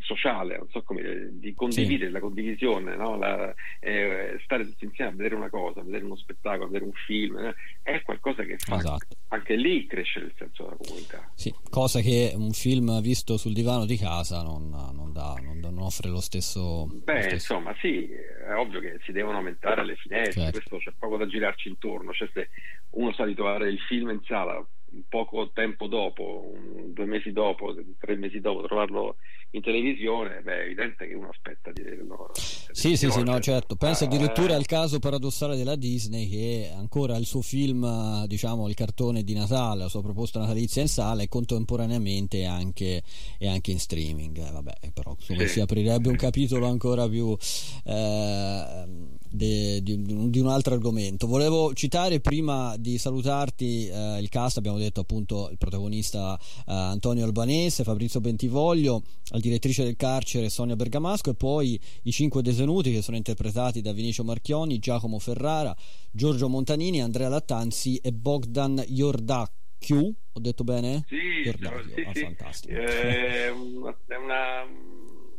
sociale, 0.00 0.56
non 0.58 0.68
so 0.70 0.82
come 0.82 1.30
di 1.32 1.54
condividere 1.54 2.06
sì. 2.06 2.12
la 2.12 2.20
condivisione, 2.20 2.96
no? 2.96 3.16
la, 3.16 3.54
eh, 3.80 4.38
stare 4.44 4.64
tutti 4.64 4.84
insieme 4.84 5.10
a 5.10 5.14
vedere 5.14 5.34
una 5.34 5.50
cosa, 5.50 5.80
a 5.80 5.84
vedere 5.84 6.04
uno 6.04 6.16
spettacolo, 6.16 6.64
a 6.64 6.66
vedere 6.66 6.84
un 6.84 6.92
film, 6.92 7.38
eh, 7.38 7.54
è 7.82 8.02
qualcosa 8.02 8.42
che 8.44 8.56
fa 8.58 8.76
esatto. 8.76 9.16
Anche 9.28 9.56
lì 9.56 9.86
crescere 9.86 10.26
il 10.26 10.34
senso 10.36 10.64
della 10.64 10.76
comunità. 10.76 11.30
Sì, 11.34 11.52
cosa 11.68 12.00
che 12.00 12.32
un 12.34 12.52
film 12.52 13.00
visto 13.00 13.36
sul 13.36 13.52
divano 13.52 13.84
di 13.84 13.96
casa 13.96 14.42
non, 14.42 14.68
non, 14.68 15.12
dà, 15.12 15.34
non, 15.42 15.58
non 15.58 15.78
offre 15.78 16.08
lo 16.08 16.20
stesso. 16.20 16.86
Beh, 16.86 17.14
lo 17.14 17.20
stesso. 17.20 17.34
insomma, 17.34 17.74
sì, 17.80 18.08
è 18.08 18.54
ovvio 18.54 18.80
che 18.80 18.98
si 19.04 19.12
devono 19.12 19.38
aumentare 19.38 19.84
le 19.84 19.96
finestre, 19.96 20.42
certo. 20.42 20.50
questo 20.50 20.78
c'è 20.78 20.96
poco 20.98 21.16
da 21.16 21.26
girarci 21.26 21.68
intorno, 21.68 22.12
cioè 22.12 22.28
se 22.32 22.50
uno 22.90 23.12
sa 23.12 23.24
di 23.24 23.34
trovare 23.34 23.68
il 23.68 23.80
film 23.80 24.10
in 24.10 24.20
sala 24.24 24.64
poco 25.08 25.50
tempo 25.52 25.86
dopo, 25.86 26.52
due 26.86 27.04
mesi 27.04 27.32
dopo, 27.32 27.74
tre 27.98 28.16
mesi 28.16 28.40
dopo, 28.40 28.66
trovarlo 28.66 29.16
in 29.50 29.62
televisione, 29.62 30.40
beh, 30.42 30.56
è 30.56 30.64
evidente 30.64 31.06
che 31.06 31.14
uno 31.14 31.28
aspetta 31.28 31.70
di 31.72 31.82
vederlo. 31.82 32.30
Sì, 32.34 32.96
sì, 32.96 33.10
sì, 33.10 33.22
no, 33.22 33.38
certo. 33.40 33.76
Pensa 33.76 34.04
ah, 34.04 34.06
addirittura 34.08 34.52
eh. 34.52 34.56
al 34.56 34.66
caso 34.66 34.98
paradossale 34.98 35.56
della 35.56 35.76
Disney 35.76 36.28
che 36.28 36.70
ancora 36.74 37.16
il 37.16 37.26
suo 37.26 37.42
film, 37.42 38.24
diciamo, 38.26 38.68
il 38.68 38.74
cartone 38.74 39.15
di 39.22 39.34
Natale, 39.34 39.82
la 39.82 39.88
sua 39.88 40.02
proposta 40.02 40.38
natalizia 40.40 40.82
in 40.82 40.88
sala 40.88 41.22
e 41.22 41.28
contemporaneamente 41.28 42.44
anche, 42.44 43.02
e 43.38 43.48
anche 43.48 43.70
in 43.70 43.78
streaming. 43.78 44.50
Vabbè, 44.50 44.90
però 44.92 45.16
insomma, 45.18 45.46
si 45.46 45.60
aprirebbe 45.60 46.08
un 46.08 46.16
capitolo 46.16 46.66
ancora 46.66 47.08
più 47.08 47.36
eh, 47.84 48.86
de, 49.30 49.82
di, 49.82 50.30
di, 50.30 50.38
un 50.38 50.48
altro 50.48 50.74
argomento. 50.74 51.26
Volevo 51.26 51.72
citare 51.74 52.20
prima 52.20 52.76
di 52.78 52.98
salutarti 52.98 53.88
eh, 53.88 54.18
il 54.20 54.28
cast, 54.28 54.58
abbiamo 54.58 54.78
detto 54.78 55.00
appunto 55.00 55.48
il 55.50 55.58
protagonista 55.58 56.38
eh, 56.38 56.62
Antonio 56.66 57.24
Albanese, 57.24 57.84
Fabrizio 57.84 58.20
Bentivoglio, 58.20 59.02
la 59.30 59.38
direttrice 59.38 59.84
del 59.84 59.96
carcere 59.96 60.48
Sonia 60.48 60.76
Bergamasco 60.76 61.30
e 61.30 61.34
poi 61.34 61.80
i 62.02 62.12
cinque 62.12 62.42
detenuti 62.42 62.92
che 62.92 63.02
sono 63.02 63.16
interpretati 63.16 63.80
da 63.80 63.92
Vinicio 63.92 64.24
Marchioni, 64.24 64.78
Giacomo 64.78 65.18
Ferrara, 65.18 65.74
Giorgio 66.10 66.48
Montanini, 66.48 67.02
Andrea 67.02 67.28
Lattanzi 67.28 67.96
e 67.96 68.12
Bogdan 68.12 68.82
Iordacchiu. 68.86 70.14
Ho 70.32 70.40
detto 70.40 70.64
bene? 70.64 71.04
Sì, 71.08 71.16
sì, 71.44 71.64
ah, 71.66 72.12
sì. 72.12 72.20
fantastico. 72.20 72.74
Eh, 72.74 73.46
è 74.06 74.16
una 74.16 74.64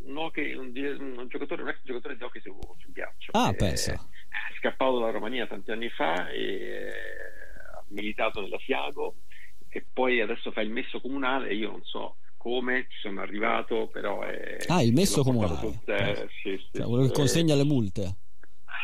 un, 0.08 0.18
hockey, 0.18 0.54
un, 0.54 0.72
un, 1.18 1.28
giocatore, 1.28 1.62
un 1.62 1.70
ex 1.70 1.80
giocatore 1.84 2.18
di 2.18 2.24
hockey 2.24 2.42
su, 2.42 2.58
sul 2.80 2.92
ghiaccio. 2.92 3.32
Ah, 3.34 3.54
pensa. 3.54 3.94
È 3.94 4.58
scappato 4.58 5.00
dalla 5.00 5.12
Romania 5.12 5.48
tanti 5.48 5.72
anni 5.72 5.90
fa 5.90 6.30
e 6.30 6.92
ha 7.74 7.84
militato 7.90 8.42
nella 8.42 8.60
Siago 8.60 9.16
e 9.70 9.86
poi 9.92 10.22
adesso 10.22 10.52
fa 10.52 10.62
il 10.62 10.70
messo 10.70 11.02
comunale 11.02 11.54
io 11.54 11.72
non 11.72 11.84
so 11.84 12.18
come 12.38 12.88
ci 12.90 13.00
sono 13.02 13.20
arrivato, 13.22 13.88
però 13.88 14.22
è... 14.22 14.58
Ah, 14.68 14.82
il 14.82 14.94
messo 14.94 15.22
comunale. 15.22 15.82
Eh, 15.86 16.28
sì, 16.42 16.58
sì, 16.58 16.78
cioè, 16.78 16.86
quello 16.86 17.08
che 17.08 17.12
consegna 17.12 17.56
le 17.56 17.66
multe. 17.66 18.16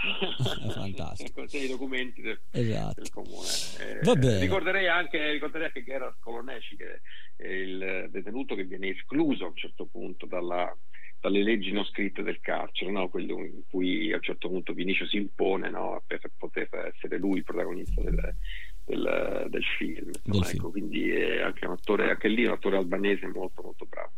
è 0.68 0.70
fantastico. 0.72 1.32
Consegna 1.34 1.64
i 1.64 1.70
documenti 1.70 2.22
del, 2.22 2.40
esatto. 2.52 3.00
del 3.00 3.10
comune. 3.10 3.48
Eh, 3.80 4.40
ricorderei, 4.40 4.88
anche, 4.88 5.32
ricorderei 5.32 5.68
anche 5.68 5.84
Gerard 5.84 6.16
Coloneci, 6.20 6.76
che 6.76 7.02
è 7.38 7.48
il 7.48 8.10
detenuto 8.10 8.56
che 8.56 8.66
viene 8.66 8.90
escluso 8.90 9.46
a 9.46 9.48
un 9.48 9.56
certo 9.56 9.86
punto 9.86 10.26
dalla, 10.26 10.76
dalle 11.24 11.42
leggi 11.42 11.72
non 11.72 11.86
scritte 11.86 12.22
del 12.22 12.42
carcere, 12.42 12.92
no? 12.92 13.08
quello 13.08 13.40
in 13.46 13.62
cui 13.70 14.12
a 14.12 14.18
un 14.18 14.22
certo 14.22 14.50
punto 14.50 14.74
Vinicio 14.74 15.08
si 15.08 15.16
impone 15.16 15.70
no? 15.70 16.04
per 16.06 16.20
poter 16.38 16.68
essere 16.94 17.18
lui 17.18 17.38
il 17.38 17.46
protagonista 17.46 18.02
del, 18.02 18.36
del, 18.84 19.48
del 19.48 19.64
film. 19.78 20.12
Insomma, 20.26 20.46
del 20.46 20.54
ecco, 20.54 20.70
quindi 20.70 21.10
è 21.12 21.40
anche, 21.40 21.66
un 21.66 21.72
attore, 21.72 22.10
anche 22.10 22.28
lì 22.28 22.44
un 22.44 22.52
attore 22.52 22.76
albanese 22.76 23.26
molto 23.28 23.62
molto 23.62 23.86
bravo. 23.86 24.12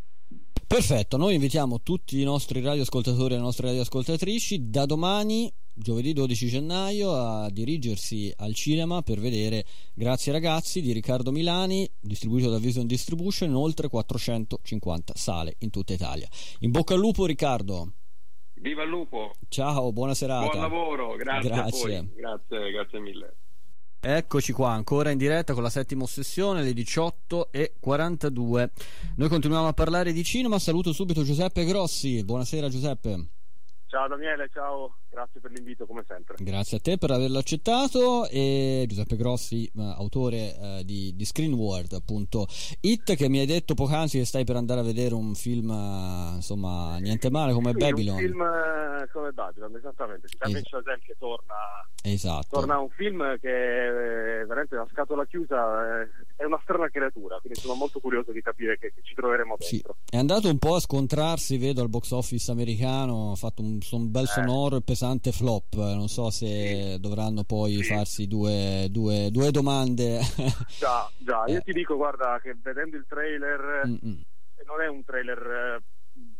Perfetto, 0.67 1.17
noi 1.17 1.35
invitiamo 1.35 1.81
tutti 1.81 2.19
i 2.19 2.23
nostri 2.23 2.59
radioascoltatori 2.59 3.33
e 3.33 3.37
le 3.37 3.43
nostre 3.43 3.67
radioascoltatrici 3.67 4.69
da 4.69 4.85
domani 4.85 5.53
giovedì 5.71 6.13
12 6.13 6.47
gennaio 6.47 7.13
a 7.13 7.49
dirigersi 7.51 8.33
al 8.37 8.55
cinema 8.55 9.01
per 9.01 9.19
vedere 9.19 9.65
Grazie 9.93 10.31
ragazzi 10.31 10.81
di 10.81 10.91
Riccardo 10.91 11.31
Milani, 11.31 11.87
distribuito 11.99 12.49
da 12.49 12.57
Vision 12.57 12.87
Distribution 12.87 13.49
in 13.49 13.55
oltre 13.55 13.89
450 13.89 15.13
sale 15.15 15.55
in 15.59 15.69
tutta 15.69 15.93
Italia. 15.93 16.27
In 16.59 16.71
bocca 16.71 16.95
al 16.95 16.99
lupo 16.99 17.25
Riccardo. 17.25 17.93
Viva 18.55 18.83
il 18.83 18.89
lupo. 18.89 19.33
Ciao, 19.49 19.91
buona 19.91 20.15
serata. 20.15 20.49
Buon 20.49 20.61
lavoro, 20.61 21.15
grazie. 21.15 21.49
Grazie, 21.49 22.09
grazie, 22.15 22.71
grazie 22.71 22.99
mille. 22.99 23.35
Eccoci 24.07 24.53
qua, 24.53 24.69
ancora 24.69 25.09
in 25.09 25.17
diretta 25.17 25.55
con 25.55 25.63
la 25.63 25.69
settima 25.71 26.03
ossessione, 26.03 26.61
le 26.61 26.73
18.42. 26.73 28.69
Noi 29.15 29.27
continuiamo 29.27 29.67
a 29.67 29.73
parlare 29.73 30.11
di 30.11 30.23
cinema. 30.23 30.59
Saluto 30.59 30.93
subito 30.93 31.23
Giuseppe 31.23 31.65
Grossi. 31.65 32.23
Buonasera 32.23 32.69
Giuseppe. 32.69 33.29
Ciao 33.87 34.07
Daniele, 34.07 34.47
ciao, 34.53 34.97
grazie 35.15 35.39
per 35.39 35.51
l'invito 35.51 35.85
come 35.85 36.03
sempre. 36.05 36.35
Grazie 36.39 36.77
a 36.77 36.79
te 36.81 36.97
per 36.97 37.11
averlo 37.11 37.37
accettato 37.37 38.27
e 38.27 38.83
Giuseppe 38.87 39.15
Grossi, 39.15 39.71
autore 39.77 40.37
eh, 40.37 40.81
di, 40.83 41.15
di 41.15 41.25
Screenword.it 41.25 43.15
che 43.15 43.29
mi 43.29 43.39
hai 43.39 43.45
detto 43.45 43.73
poc'anzi 43.73 44.17
che 44.19 44.25
stai 44.25 44.43
per 44.43 44.57
andare 44.57 44.81
a 44.81 44.83
vedere 44.83 45.15
un 45.15 45.33
film, 45.33 45.69
insomma, 46.35 46.97
niente 46.97 47.29
male 47.31 47.53
come 47.53 47.71
sì, 47.71 47.77
Babylon. 47.77 48.15
Un 48.15 48.21
film 48.21 48.41
eh, 48.41 49.09
come 49.11 49.31
Babylon, 49.31 49.75
esattamente, 49.75 50.27
si 50.27 50.37
es- 50.37 50.63
Chazelle 50.69 50.99
che 51.05 51.15
torna, 51.17 51.55
esatto. 52.03 52.47
torna 52.51 52.79
un 52.79 52.89
film 52.89 53.39
che 53.39 53.49
è 53.49 54.45
veramente 54.45 54.75
la 54.75 54.87
scatola 54.91 55.25
chiusa, 55.25 56.01
è 56.35 56.43
una 56.43 56.59
strana 56.63 56.89
creatura, 56.89 57.39
quindi 57.39 57.59
sono 57.59 57.75
molto 57.75 57.99
curioso 57.99 58.31
di 58.31 58.41
capire 58.41 58.77
che, 58.77 58.91
che 58.93 59.01
ci 59.03 59.13
troveremo 59.13 59.55
dentro. 59.57 59.95
Sì. 60.03 60.15
È 60.15 60.17
andato 60.17 60.49
un 60.49 60.57
po' 60.57 60.75
a 60.75 60.79
scontrarsi, 60.79 61.57
vedo, 61.57 61.81
al 61.81 61.89
box 61.89 62.11
office 62.11 62.51
americano, 62.51 63.31
ha 63.31 63.35
fatto 63.35 63.61
un 63.61 63.79
un 63.95 64.11
bel 64.11 64.27
sonoro 64.27 64.77
e 64.77 64.81
pesante 64.81 65.04
flop. 65.31 65.75
Non 65.75 66.07
so 66.07 66.29
se 66.29 66.93
sì. 66.93 66.99
dovranno 66.99 67.43
poi 67.43 67.75
sì. 67.75 67.83
farsi 67.83 68.27
due, 68.27 68.87
due, 68.89 69.29
due, 69.31 69.51
domande. 69.51 70.19
Già, 70.77 71.09
già, 71.17 71.43
io 71.47 71.57
eh. 71.57 71.61
ti 71.61 71.73
dico, 71.73 71.95
guarda, 71.95 72.39
che 72.41 72.55
vedendo 72.61 72.97
il 72.97 73.05
trailer, 73.07 73.83
Mm-mm. 73.87 74.21
non 74.65 74.81
è 74.81 74.87
un 74.87 75.03
trailer 75.03 75.81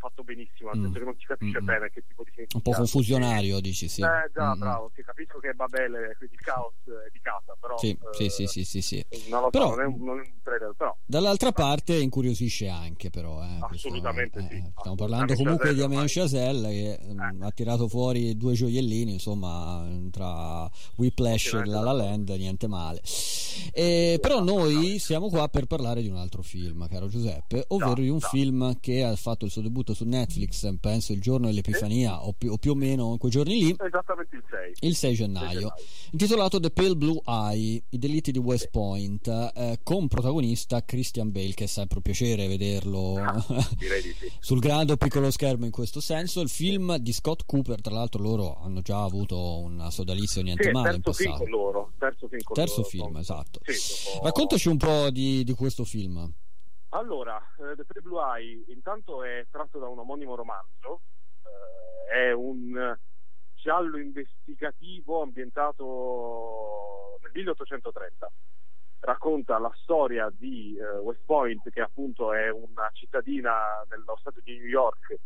fatto 0.05 0.23
benissimo, 0.23 0.69
nel 0.71 0.79
mm. 0.79 0.83
senso 0.83 0.99
che 0.99 1.05
non 1.05 1.15
si 1.17 1.25
capisce 1.25 1.61
mm. 1.61 1.65
bene 1.65 1.89
che 1.89 2.03
tipo 2.07 2.23
di. 2.23 2.47
Un 2.53 2.61
po' 2.61 2.71
confusionario, 2.71 3.59
dici, 3.59 3.87
sì. 3.87 4.01
Eh, 4.01 4.29
già, 4.33 4.55
mm. 4.55 4.59
bravo, 4.59 4.91
sì, 4.93 5.03
capisco 5.03 5.39
che 5.39 5.53
Babele, 5.53 6.15
quindi 6.17 6.35
il 6.35 6.41
caos 6.41 6.73
è 6.85 7.09
di 7.11 7.19
casa, 7.21 7.55
però... 7.59 7.77
Sì, 7.77 7.89
eh, 7.89 8.29
sì, 8.29 8.47
sì, 8.47 8.63
sì, 8.63 8.81
sì, 8.81 9.05
Non 9.29 9.41
lo 9.41 9.49
però, 9.49 9.69
so, 9.69 9.75
non 9.75 9.81
è, 9.81 9.85
un, 9.85 10.03
non 10.03 10.19
è 10.19 10.21
un 10.21 10.41
trailer, 10.43 10.73
però... 10.75 10.95
Dall'altra 11.05 11.51
parte 11.51 11.97
incuriosisce 11.97 12.67
anche, 12.67 13.09
però. 13.09 13.41
Eh, 13.41 13.59
assolutamente 13.61 14.35
questo, 14.35 14.53
sì. 14.53 14.55
Eh, 14.55 14.71
stiamo 14.77 14.95
parlando 14.95 15.33
comunque 15.33 15.73
di 15.73 15.79
Damien 15.79 16.05
Chazelle 16.07 16.69
che 16.69 16.99
mm, 17.03 17.41
ha 17.41 17.51
tirato 17.51 17.87
fuori 17.87 18.35
due 18.37 18.53
gioiellini, 18.53 19.13
insomma, 19.13 19.87
tra 20.11 20.69
Whiplash 20.95 21.53
e 21.53 21.65
La 21.65 21.81
La 21.81 21.91
Land, 21.91 22.29
niente 22.29 22.67
male. 22.67 23.01
Eh, 23.71 24.17
però 24.21 24.41
noi 24.41 24.99
siamo 24.99 25.29
qua 25.29 25.47
per 25.47 25.65
parlare 25.65 26.01
di 26.01 26.09
un 26.09 26.17
altro 26.17 26.41
film, 26.41 26.87
caro 26.87 27.07
Giuseppe, 27.07 27.65
ovvero 27.69 28.01
di 28.01 28.09
un 28.09 28.19
film 28.19 28.77
che 28.79 29.03
ha 29.03 29.15
fatto 29.15 29.45
il 29.45 29.51
suo 29.51 29.61
debutto 29.61 29.93
su 29.95 30.05
Netflix, 30.05 30.71
penso 30.79 31.13
il 31.13 31.21
giorno 31.21 31.47
dell'Epifania 31.47 32.23
o 32.25 32.33
più, 32.33 32.51
o, 32.51 32.57
più, 32.57 32.71
o 32.71 32.75
meno 32.75 33.11
in 33.13 33.17
quei 33.17 33.31
giorni 33.31 33.57
lì. 33.57 33.75
Esattamente 33.79 34.35
il 34.35 34.43
6. 34.49 34.73
Il 34.81 34.95
6 34.95 35.13
gennaio. 35.15 35.47
6 35.47 35.57
gennaio. 35.57 35.73
Intitolato 36.11 36.59
The 36.59 36.69
Pale 36.69 36.95
Blue 36.95 37.21
Eye, 37.25 37.83
i 37.89 37.97
delitti 37.97 38.31
di 38.31 38.39
West 38.39 38.69
Point, 38.69 39.27
eh, 39.27 39.79
con 39.83 40.07
protagonista 40.07 40.83
Christian 40.83 41.31
Bale, 41.31 41.53
che 41.53 41.63
è 41.63 41.67
sempre 41.67 41.97
un 41.97 42.03
piacere 42.03 42.47
vederlo 42.47 43.15
ah, 43.17 43.41
sì. 43.41 44.31
sul 44.39 44.59
grande 44.59 44.93
o 44.93 44.97
piccolo 44.97 45.31
schermo 45.31 45.65
in 45.65 45.71
questo 45.71 45.99
senso. 45.99 46.41
Il 46.41 46.49
film 46.49 46.97
di 46.97 47.11
Scott 47.13 47.43
Cooper, 47.45 47.81
tra 47.81 47.93
l'altro 47.93 48.21
loro 48.21 48.59
hanno 48.61 48.81
già 48.81 49.03
avuto 49.03 49.59
un 49.59 49.87
sodalizio 49.89 50.41
niente 50.41 50.65
sì, 50.65 50.71
male 50.71 50.95
in 50.95 51.01
passato. 51.01 51.23
Film 51.23 51.37
con 51.37 51.49
loro, 51.49 51.91
terzo 51.97 52.27
film 52.27 52.41
terzo 52.53 52.77
loro. 52.77 52.89
film, 52.89 53.17
esatto. 53.17 53.59
Sì, 53.63 54.19
Raccontaci 54.21 54.67
un 54.67 54.77
po' 54.77 55.09
di, 55.09 55.43
di 55.43 55.53
questo 55.53 55.83
film. 55.83 56.31
Allora, 56.95 57.37
eh, 57.57 57.75
The 57.75 57.83
Pre 57.83 57.99
Blue 57.99 58.23
Eye 58.23 58.63
intanto 58.67 59.21
è 59.21 59.45
tratto 59.51 59.79
da 59.79 59.87
un 59.89 59.99
omonimo 59.99 60.33
romanzo, 60.33 61.01
eh, 61.43 62.29
è 62.29 62.31
un 62.31 62.97
giallo 63.53 63.97
investigativo 63.97 65.21
ambientato 65.21 67.19
nel 67.21 67.31
1830. 67.33 68.31
Racconta 69.01 69.59
la 69.59 69.73
storia 69.81 70.31
di 70.33 70.77
eh, 70.77 70.99
West 70.99 71.25
Point, 71.25 71.69
che 71.69 71.81
appunto 71.81 72.31
è 72.31 72.49
una 72.49 72.89
cittadina 72.93 73.85
nello 73.89 74.15
stato 74.21 74.39
di 74.41 74.57
New 74.57 74.67
York 74.67 75.17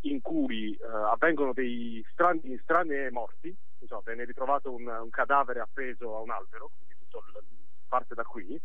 in 0.00 0.20
cui 0.20 0.74
eh, 0.74 0.86
avvengono 0.86 1.54
dei 1.54 2.04
strani, 2.12 2.58
strane 2.62 3.10
morti, 3.10 3.56
insomma, 3.78 4.02
viene 4.04 4.26
ritrovato 4.26 4.70
un, 4.70 4.86
un 4.86 5.08
cadavere 5.08 5.60
appeso 5.60 6.14
a 6.14 6.20
un 6.20 6.30
albero, 6.30 6.70
quindi 6.76 6.94
tutto 6.98 7.24
il, 7.26 7.42
parte 7.88 8.14
da 8.14 8.22
qui, 8.22 8.60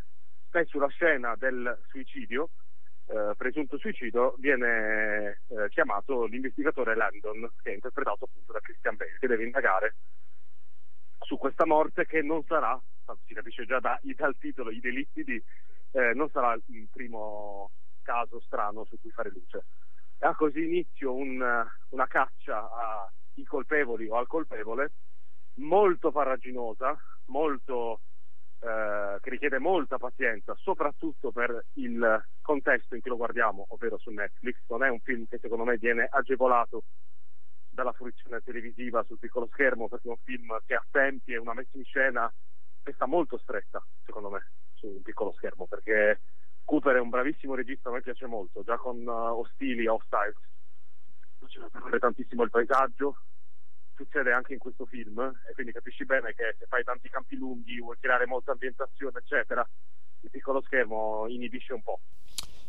e 0.59 0.65
sulla 0.65 0.87
scena 0.87 1.35
del 1.35 1.77
suicidio, 1.87 2.49
eh, 3.07 3.33
presunto 3.37 3.77
suicidio, 3.77 4.35
viene 4.39 5.41
eh, 5.47 5.69
chiamato 5.69 6.25
l'investigatore 6.25 6.95
Landon, 6.95 7.49
che 7.61 7.71
è 7.71 7.73
interpretato 7.73 8.25
appunto 8.25 8.51
da 8.51 8.59
Christian 8.59 8.95
Bale, 8.95 9.17
che 9.19 9.27
deve 9.27 9.43
indagare 9.43 9.95
su 11.19 11.37
questa 11.37 11.65
morte 11.65 12.05
che 12.05 12.21
non 12.21 12.43
sarà, 12.43 12.79
si 13.25 13.33
capisce 13.33 13.65
già 13.65 13.79
da, 13.79 13.99
dal 14.01 14.37
titolo, 14.37 14.71
i 14.71 14.79
delitti 14.79 15.23
di, 15.23 15.41
eh, 15.91 16.13
non 16.13 16.29
sarà 16.29 16.53
il 16.53 16.87
primo 16.91 17.71
caso 18.01 18.39
strano 18.41 18.85
su 18.85 18.99
cui 18.99 19.11
fare 19.11 19.31
luce. 19.31 19.65
Ha 20.19 20.35
così 20.35 20.63
inizio 20.63 21.13
un, 21.13 21.65
una 21.89 22.07
caccia 22.07 22.69
ai 23.35 23.43
colpevoli 23.43 24.07
o 24.07 24.15
al 24.15 24.27
colpevole 24.27 24.91
molto 25.55 26.11
farraginosa, 26.11 26.97
molto 27.25 27.99
eh, 28.65 29.19
che 29.21 29.29
richiede 29.29 29.59
molta 29.59 29.97
pazienza, 29.97 30.55
soprattutto 30.55 31.31
per 31.31 31.65
il 31.73 32.25
contesto 32.41 32.95
in 32.95 33.01
cui 33.01 33.11
lo 33.11 33.17
guardiamo, 33.17 33.67
ovvero 33.69 33.99
su 33.99 34.09
Netflix. 34.09 34.57
Non 34.69 34.83
è 34.83 34.89
un 34.89 34.99
film 35.01 35.27
che 35.27 35.37
secondo 35.37 35.63
me 35.63 35.77
viene 35.77 36.07
agevolato 36.09 36.83
dalla 37.69 37.91
fruizione 37.91 38.41
televisiva 38.41 39.03
sul 39.03 39.19
piccolo 39.19 39.47
schermo, 39.51 39.87
perché 39.87 40.07
è 40.07 40.11
un 40.11 40.17
film 40.23 40.57
che 40.65 40.73
ha 40.73 40.85
tempi 40.89 41.33
e 41.33 41.37
una 41.37 41.53
messa 41.53 41.77
in 41.77 41.83
scena 41.83 42.33
che 42.81 42.93
sta 42.93 43.05
molto 43.05 43.37
stretta, 43.37 43.85
secondo 44.03 44.29
me, 44.29 44.49
su 44.73 44.87
un 44.87 45.01
piccolo 45.03 45.33
schermo, 45.33 45.67
perché 45.67 46.21
Cooper 46.63 46.95
è 46.95 46.99
un 46.99 47.09
bravissimo 47.09 47.53
regista, 47.53 47.89
a 47.89 47.91
me 47.91 48.01
piace 48.01 48.25
molto, 48.25 48.63
già 48.63 48.77
con 48.77 48.97
uh, 49.05 49.39
Ostili, 49.39 49.85
Hostiles, 49.85 50.37
faceva 51.39 51.69
parlare 51.69 51.99
tantissimo 51.99 52.43
il 52.43 52.49
paesaggio, 52.49 53.17
succede 53.95 54.31
anche 54.31 54.53
in 54.53 54.59
questo 54.59 54.85
film 54.85 55.19
e 55.49 55.53
quindi 55.53 55.71
capisci 55.71 56.05
bene 56.05 56.33
che 56.33 56.55
se 56.59 56.65
fai 56.67 56.83
tanti 56.83 57.09
campi 57.09 57.35
lunghi, 57.35 57.79
vuoi 57.79 57.97
creare 57.99 58.25
molta 58.25 58.51
ambientazione, 58.51 59.19
eccetera, 59.19 59.67
il 60.21 60.29
piccolo 60.29 60.61
schermo 60.61 61.25
inibisce 61.27 61.73
un 61.73 61.81
po'. 61.83 61.99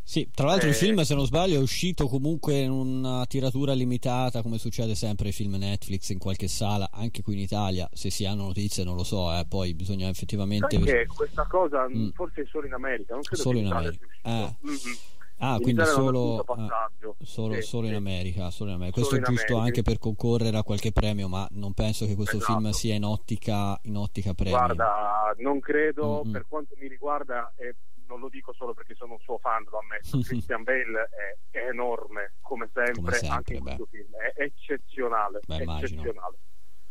Sì, 0.09 0.31
tra 0.33 0.47
l'altro 0.47 0.69
eh, 0.69 0.71
il 0.71 0.77
film, 0.77 1.01
se 1.01 1.17
non 1.17 1.27
sbaglio, 1.27 1.57
è 1.57 1.61
uscito 1.61 2.07
comunque 2.07 2.61
in 2.61 2.71
una 2.71 3.27
tiratura 3.27 3.73
limitata, 3.73 4.41
come 4.41 4.57
succede 4.57 4.95
sempre 4.95 5.27
ai 5.27 5.33
film 5.33 5.57
Netflix 5.57 6.11
in 6.11 6.21
qualche 6.21 6.47
sala, 6.47 6.89
anche 6.93 7.23
qui 7.23 7.35
in 7.35 7.41
Italia. 7.41 7.89
Se 7.93 8.09
si 8.09 8.25
hanno 8.25 8.45
notizie, 8.45 8.85
non 8.85 8.95
lo 8.95 9.03
so, 9.03 9.33
eh, 9.33 9.45
poi 9.49 9.75
bisogna 9.75 10.09
effettivamente. 10.09 10.77
Anche 10.77 11.07
questa 11.07 11.45
cosa, 11.49 11.89
mm. 11.89 12.11
forse 12.11 12.43
è 12.43 12.47
solo 12.47 12.69
in 12.69 12.75
America, 12.75 13.15
non 13.15 13.23
credo 13.25 13.43
solo 13.43 13.59
che 13.59 13.65
in, 13.65 13.67
in 13.67 13.73
America. 13.73 14.07
Eh. 14.23 14.57
Mm-hmm. 14.65 14.97
Ah, 15.39 15.57
in 15.57 15.63
quindi 15.63 15.85
solo, 15.85 16.41
ah, 16.41 16.91
solo, 17.21 17.55
sì, 17.55 17.63
solo, 17.63 17.87
in 17.89 17.95
America, 17.95 18.51
solo 18.51 18.71
in 18.71 18.77
America. 18.77 19.01
Questo 19.01 19.17
è 19.17 19.21
giusto 19.21 19.53
America. 19.53 19.65
anche 19.65 19.83
per 19.83 19.99
concorrere 19.99 20.57
a 20.57 20.63
qualche 20.63 20.93
premio, 20.93 21.29
ma 21.29 21.47
non 21.53 21.75
penso 21.75 22.07
che 22.07 22.15
questo 22.15 22.39
esatto. 22.39 22.53
film 22.55 22.71
sia 22.71 22.95
in 22.95 23.05
ottica, 23.05 23.79
in 23.83 23.97
ottica 23.97 24.33
premio. 24.33 24.57
Guarda, 24.57 25.35
non 25.39 25.61
credo, 25.61 26.23
mm-hmm. 26.23 26.33
per 26.33 26.47
quanto 26.49 26.75
mi 26.79 26.89
riguarda, 26.89 27.53
e 27.57 27.75
non 28.09 28.21
lo 28.21 28.29
dico 28.29 28.55
solo 28.55 28.73
perché 28.73 28.95
sono 28.95 29.15
un 29.15 29.21
suo 29.21 29.37
fan, 29.39 29.65
lo 29.71 29.79
ammetto, 29.79 30.19
Christian 30.25 30.63
Bale 30.63 31.09
è, 31.51 31.59
è, 31.59 31.69
enorme, 31.69 32.35
come 32.41 32.71
sempre, 32.73 32.95
come 32.95 33.13
sempre 33.13 33.37
anche 33.37 33.55
in 33.55 33.63
questo 33.63 33.87
film, 33.91 34.15
è 34.15 34.43
eccezionale, 34.43 35.41
beh, 35.47 35.57
eccezionale. 35.57 36.37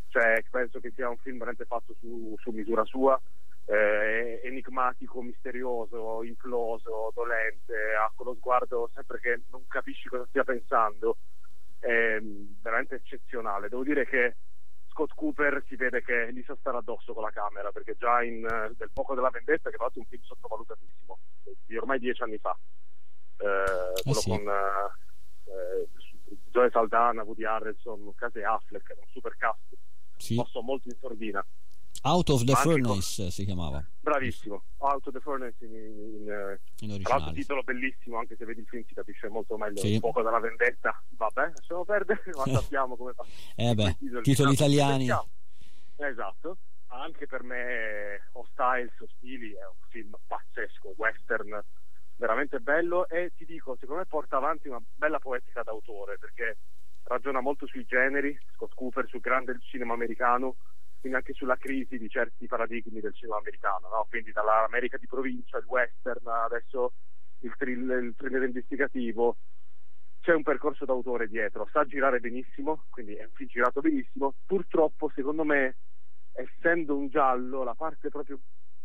Cioè, 0.10 0.44
penso 0.50 0.80
che 0.80 0.94
sia 0.96 1.10
un 1.10 1.18
film 1.18 1.38
veramente 1.38 1.66
fatto 1.66 1.94
su, 2.00 2.36
su 2.40 2.52
misura 2.52 2.86
sua 2.86 3.20
eh, 3.66 4.42
enigmatico, 4.44 5.22
misterioso, 5.22 6.24
imploso, 6.24 7.12
dolente, 7.14 7.74
ha 8.00 8.12
quello 8.16 8.36
sguardo 8.36 8.90
sempre 8.94 9.20
che 9.20 9.42
non 9.50 9.66
capisci 9.68 10.08
cosa 10.08 10.26
stia 10.28 10.44
pensando, 10.44 11.18
è 11.80 12.20
veramente 12.62 12.96
eccezionale. 12.96 13.70
Devo 13.70 13.84
dire 13.84 14.06
che 14.06 14.36
Scott 14.90 15.14
Cooper 15.14 15.64
si 15.68 15.76
vede 15.76 16.02
che 16.04 16.32
gli 16.32 16.44
sa 16.44 16.56
stare 16.60 16.78
addosso 16.78 17.14
con 17.14 17.24
la 17.24 17.32
camera, 17.32 17.72
perché 17.72 17.96
già 17.98 18.24
in 18.24 18.46
uh, 18.46 18.74
Del 18.76 18.92
poco 18.94 19.16
della 19.16 19.30
vendetta, 19.30 19.70
che 19.70 19.76
ha 19.76 19.80
fatto 19.80 20.00
un 20.00 20.06
film 20.06 20.22
sottovalutatissimo, 20.22 21.20
di 21.66 21.78
ormai 21.78 22.00
dieci 22.00 22.22
anni 22.22 22.38
fa, 22.38 22.58
eh, 23.38 24.02
quello 24.04 24.20
sì. 24.20 24.30
con 24.30 24.48
eh, 24.48 25.88
Joe 26.50 26.70
Saldana, 26.70 27.24
Woody 27.24 27.44
Harrelson, 27.44 28.14
Case 28.16 28.44
Affleck, 28.44 28.90
era 28.90 29.02
un 29.02 29.08
super 29.10 29.36
cast, 29.36 29.76
sì. 30.18 30.36
posto 30.36 30.62
molto 30.62 30.88
in 30.88 30.98
sordina. 30.98 31.46
Out 32.06 32.30
of 32.30 32.44
the 32.44 32.54
Furnace 32.54 33.24
con... 33.24 33.32
si 33.32 33.46
chiamava. 33.46 33.84
Bravissimo, 34.00 34.62
Out 34.78 35.08
of 35.08 35.14
the 35.14 35.20
Furnace 35.20 35.56
in, 35.66 35.74
in, 35.74 36.58
in, 36.82 37.02
Tra 37.02 37.18
l'altro 37.18 37.34
titolo 37.34 37.64
bellissimo, 37.64 38.20
anche 38.20 38.36
se 38.36 38.46
vedi 38.46 38.60
il 38.60 38.68
film 38.68 38.84
si 38.88 38.94
capisce 38.94 39.28
molto 39.28 39.58
meglio 39.58 39.80
sì. 39.80 39.94
un 39.94 40.00
poco 40.02 40.22
dalla 40.22 40.40
vendetta. 40.40 41.02
Vabbè, 41.10 41.52
lasciamo 41.56 41.84
perdere, 41.84 42.22
ma 42.38 42.46
sappiamo 42.46 42.96
come 42.96 43.14
fa. 43.14 43.26
Eh 43.56 43.74
beh, 43.74 43.96
titoli, 43.98 44.22
titoli 44.22 44.54
italiani. 44.54 45.10
Esatto, 45.96 46.58
anche 46.88 47.26
per 47.26 47.42
me 47.42 48.30
Hostiles, 48.34 49.00
Ostili 49.00 49.54
è 49.54 49.66
un 49.66 49.88
film 49.90 50.16
pazzesco, 50.28 50.94
western 50.98 51.64
veramente 52.18 52.60
bello 52.60 53.10
e 53.10 53.32
ti 53.36 53.46
dico, 53.46 53.76
secondo 53.80 54.02
me 54.02 54.08
porta 54.08 54.38
avanti 54.38 54.68
una 54.68 54.82
bella 54.96 55.20
poetica 55.20 55.64
d'autore 55.64 56.18
perché 56.18 56.58
ragiona 57.04 57.42
molto 57.42 57.66
sui 57.66 57.86
generi, 57.86 58.38
Scott 58.54 58.74
Cooper 58.74 59.08
sul 59.08 59.22
grande 59.22 59.58
cinema 59.62 59.94
americano 59.94 60.56
quindi 61.06 61.22
anche 61.22 61.34
sulla 61.34 61.56
crisi 61.58 62.00
di 62.00 62.10
certi 62.10 62.48
paradigmi 62.48 63.00
del 63.00 63.14
cinema 63.14 63.38
americano, 63.38 63.90
no? 63.90 64.08
quindi 64.10 64.32
dall'America 64.32 64.98
di 64.98 65.06
provincia, 65.06 65.60
il 65.60 65.66
western, 65.68 66.26
adesso 66.26 66.94
il 67.42 67.54
thriller, 67.56 68.02
il 68.02 68.16
thriller 68.18 68.42
investigativo, 68.42 69.38
c'è 70.22 70.34
un 70.34 70.42
percorso 70.42 70.84
d'autore 70.84 71.28
dietro, 71.28 71.70
sa 71.72 71.86
girare 71.86 72.20
benissimo, 72.20 72.86
quindi 72.90 73.14
è 73.14 73.24
un 73.24 73.30
film 73.34 73.50
girato 73.50 73.82
benissimo. 73.82 74.34
Purtroppo, 74.48 75.12
secondo 75.14 75.44
me, 75.44 75.76
essendo 76.34 76.98
un 76.98 77.08
giallo, 77.10 77.64
la 77.64 77.76
parte 77.76 78.10
proprio 78.10 78.40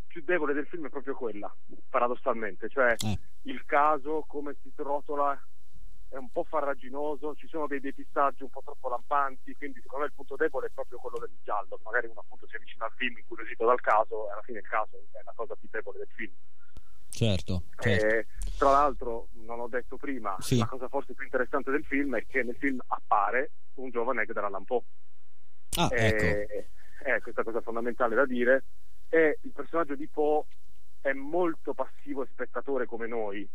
più 0.07 0.23
debole 0.23 0.53
del 0.53 0.67
film 0.67 0.89
è 0.89 0.91
proprio 0.91 1.15
quella, 1.15 1.51
paradossalmente, 1.89 2.69
cioè 2.69 2.97
eh. 2.99 3.19
il 3.45 3.65
caso, 3.65 4.25
come 4.27 4.57
si 4.61 4.71
rotola, 4.77 5.41
è 6.11 6.17
un 6.17 6.29
po' 6.31 6.43
farraginoso, 6.43 7.37
ci 7.37 7.47
sono 7.47 7.69
dei 7.69 7.79
depistaggi 7.79 8.43
un 8.43 8.51
po' 8.51 8.63
troppo 8.65 8.89
lampanti, 8.89 9.55
quindi 9.55 9.81
secondo 9.81 10.05
me 10.05 10.11
il 10.11 10.17
punto 10.17 10.35
debole 10.35 10.67
è 10.67 10.71
proprio 10.75 10.99
quello 10.99 11.19
del 11.19 11.31
giallo, 11.45 11.79
magari 11.85 12.09
uno 12.09 12.21
appunto 12.21 12.49
si 12.49 12.57
avvicina 12.57 12.85
al 12.87 12.93
film 12.97 13.17
incuriosito 13.17 13.65
dal 13.65 13.81
caso 13.81 14.29
e 14.29 14.33
alla 14.33 14.43
fine 14.43 14.59
il 14.59 14.67
caso 14.67 14.97
è 15.13 15.21
la 15.25 15.33
cosa 15.37 15.55
più 15.55 15.69
debole 15.71 15.99
del 15.99 16.09
film. 16.15 16.33
Certo, 17.09 17.63
certo. 17.79 18.07
Eh, 18.07 18.27
tra 18.59 18.71
l'altro, 18.73 19.29
non 19.45 19.61
ho 19.61 19.69
detto 19.69 19.97
prima, 19.97 20.37
sì. 20.41 20.59
la 20.59 20.67
cosa 20.67 20.89
forse 20.89 21.15
più 21.15 21.25
interessante 21.25 21.71
del 21.71 21.85
film 21.85 22.17
è 22.17 22.27
che 22.27 22.43
nel 22.43 22.57
film 22.57 22.81
appare 22.89 23.53
un 23.75 23.91
giovane 23.91 24.23
Edgar 24.23 24.45
Allan 24.45 24.65
Poe. 24.65 24.83
Ah, 25.77 25.89
eh, 25.93 26.47
ecco. 26.49 26.69
È 27.03 27.21
questa 27.21 27.45
cosa 27.45 27.61
fondamentale 27.61 28.15
da 28.15 28.27
dire. 28.27 28.65
E 29.09 29.39
il 29.43 29.53
personaggio 29.53 29.95
di 29.95 30.09
Poe 30.09 30.45
è 31.01 31.13
molto 31.13 31.73
passivo 31.73 32.23
e 32.23 32.29
spettatore 32.33 32.87
come 32.87 33.07
noi. 33.07 33.49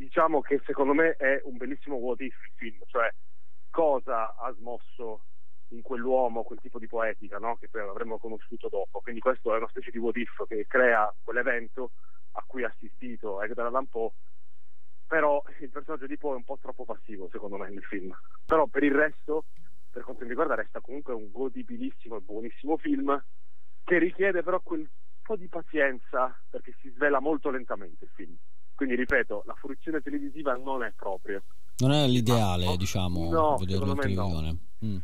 Diciamo 0.00 0.40
che 0.40 0.62
secondo 0.64 0.94
me 0.94 1.14
è 1.16 1.42
un 1.44 1.58
bellissimo 1.58 1.96
what 1.96 2.18
if 2.22 2.34
il 2.46 2.52
film, 2.54 2.78
cioè 2.86 3.12
cosa 3.68 4.34
ha 4.34 4.50
smosso 4.54 5.26
in 5.72 5.82
quell'uomo 5.82 6.42
quel 6.42 6.58
tipo 6.58 6.78
di 6.78 6.86
poetica 6.86 7.36
no? 7.36 7.56
che 7.56 7.68
poi 7.68 7.82
avremmo 7.82 8.18
conosciuto 8.18 8.70
dopo. 8.70 9.00
Quindi 9.00 9.20
questo 9.20 9.52
è 9.52 9.58
una 9.58 9.68
specie 9.68 9.90
di 9.90 9.98
what 9.98 10.16
if 10.16 10.46
che 10.48 10.64
crea 10.66 11.14
quell'evento 11.22 11.90
a 12.32 12.44
cui 12.46 12.64
ha 12.64 12.68
assistito 12.68 13.42
Edgar 13.42 13.66
Allan 13.66 13.88
Poe 13.88 14.12
però 15.06 15.42
il 15.58 15.68
personaggio 15.68 16.06
di 16.06 16.16
Poe 16.16 16.32
è 16.32 16.36
un 16.36 16.44
po' 16.44 16.56
troppo 16.58 16.86
passivo 16.86 17.28
secondo 17.30 17.58
me 17.58 17.68
nel 17.68 17.84
film 17.84 18.16
però 18.46 18.68
per 18.68 18.84
il 18.84 18.94
resto 18.94 19.44
per 19.90 20.02
quanto 20.04 20.22
mi 20.22 20.30
riguarda 20.30 20.54
resta 20.54 20.80
comunque 20.80 21.12
un 21.12 21.30
godibilissimo 21.30 22.16
e 22.16 22.20
buonissimo 22.20 22.78
film 22.78 23.22
che 23.84 23.98
richiede 23.98 24.42
però 24.42 24.60
quel 24.60 24.88
po' 25.20 25.36
di 25.36 25.48
pazienza 25.48 26.34
perché 26.48 26.74
si 26.80 26.88
svela 26.90 27.20
molto 27.20 27.50
lentamente 27.50 28.04
il 28.04 28.10
film 28.14 28.36
quindi 28.80 28.96
ripeto 28.96 29.42
la 29.44 29.54
fruizione 29.60 30.00
televisiva 30.00 30.54
non 30.54 30.82
è 30.82 30.90
proprio 30.96 31.42
non 31.80 31.92
è 31.92 32.06
l'ideale 32.06 32.64
no, 32.64 32.76
diciamo 32.76 33.30
no, 33.30 33.56
vederlo 33.58 33.92
in 33.92 33.98
televisione 33.98 34.58
no. 34.78 34.88
mm. 34.88 34.96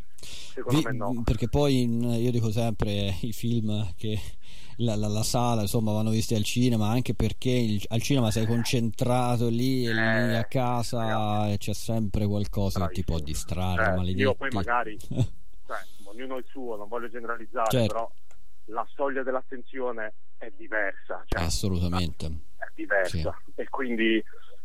Vi, 0.69 0.97
no. 0.97 1.23
perché 1.25 1.47
poi 1.51 1.85
io 1.85 2.31
dico 2.31 2.51
sempre 2.51 3.15
i 3.21 3.35
film 3.35 3.93
che 3.99 4.19
la, 4.77 4.97
la, 4.97 5.09
la, 5.09 5.23
sala, 5.23 5.61
insomma, 5.61 5.93
vanno 5.93 6.09
visti 6.09 6.35
al 6.35 6.43
cinema, 6.43 6.89
anche 6.89 7.15
perché 7.15 7.51
il, 7.51 7.85
al 7.89 8.01
cinema 8.01 8.31
sei 8.31 8.47
concentrato 8.47 9.49
lì, 9.49 9.87
eh, 9.87 9.93
lì 9.93 10.35
a 10.35 10.45
casa 10.45 11.51
e 11.51 11.59
c'è 11.59 11.75
sempre 11.75 12.27
qualcosa 12.27 12.87
che 12.89 12.95
ti 12.95 13.05
può 13.05 13.19
distrarre. 13.19 14.09
Eh, 14.09 14.13
io 14.13 14.35
poi 14.35 14.49
magari, 14.51 14.99
cioè, 15.01 15.79
ognuno 16.05 16.39
il 16.39 16.45
suo, 16.49 16.77
non 16.77 16.89
voglio 16.89 17.11
generalizzare, 17.11 17.71
certo. 17.71 17.93
però 17.93 18.11
la 18.67 18.87
soglia 18.95 19.23
dell'attenzione 19.23 20.15
è 20.39 20.51
diversa. 20.57 21.23
Cioè, 21.27 21.43
Assolutamente. 21.43 22.27
È 22.77 22.81
diversa. 22.83 23.37
Sì. 23.45 23.53
E 23.61 23.69
quindi 23.69 24.23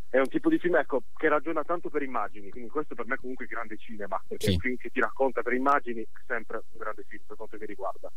è 0.09 0.17
un 0.17 0.27
tipo 0.27 0.49
di 0.49 0.59
film 0.59 0.75
ecco, 0.75 1.03
che 1.15 1.29
ragiona 1.29 1.63
tanto 1.63 1.89
per 1.89 2.03
immagini, 2.03 2.49
quindi 2.49 2.69
questo 2.69 2.95
per 2.95 3.05
me 3.05 3.15
è 3.15 3.17
comunque 3.17 3.45
grande 3.45 3.77
cinema, 3.77 4.21
perché 4.27 4.45
sì. 4.45 4.51
è 4.51 4.53
un 4.53 4.59
film 4.59 4.75
che 4.75 4.89
ti 4.89 4.99
racconta 4.99 5.41
per 5.41 5.53
immagini, 5.53 6.05
sempre 6.27 6.57
un 6.57 6.77
grande 6.77 7.03
film 7.07 7.23
per 7.25 7.37
quanto 7.37 7.57
mi 7.57 7.65
riguarda 7.65 8.11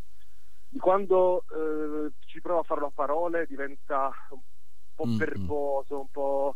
quando 0.77 1.45
eh, 1.51 2.11
ci 2.25 2.41
prova 2.41 2.59
a 2.61 2.63
farlo 2.63 2.87
a 2.87 2.91
parole 2.93 3.45
diventa 3.47 4.11
un 4.29 4.39
po' 4.95 5.05
mm-hmm. 5.05 5.17
verboso, 5.17 5.99
un 5.99 6.11
po' 6.11 6.55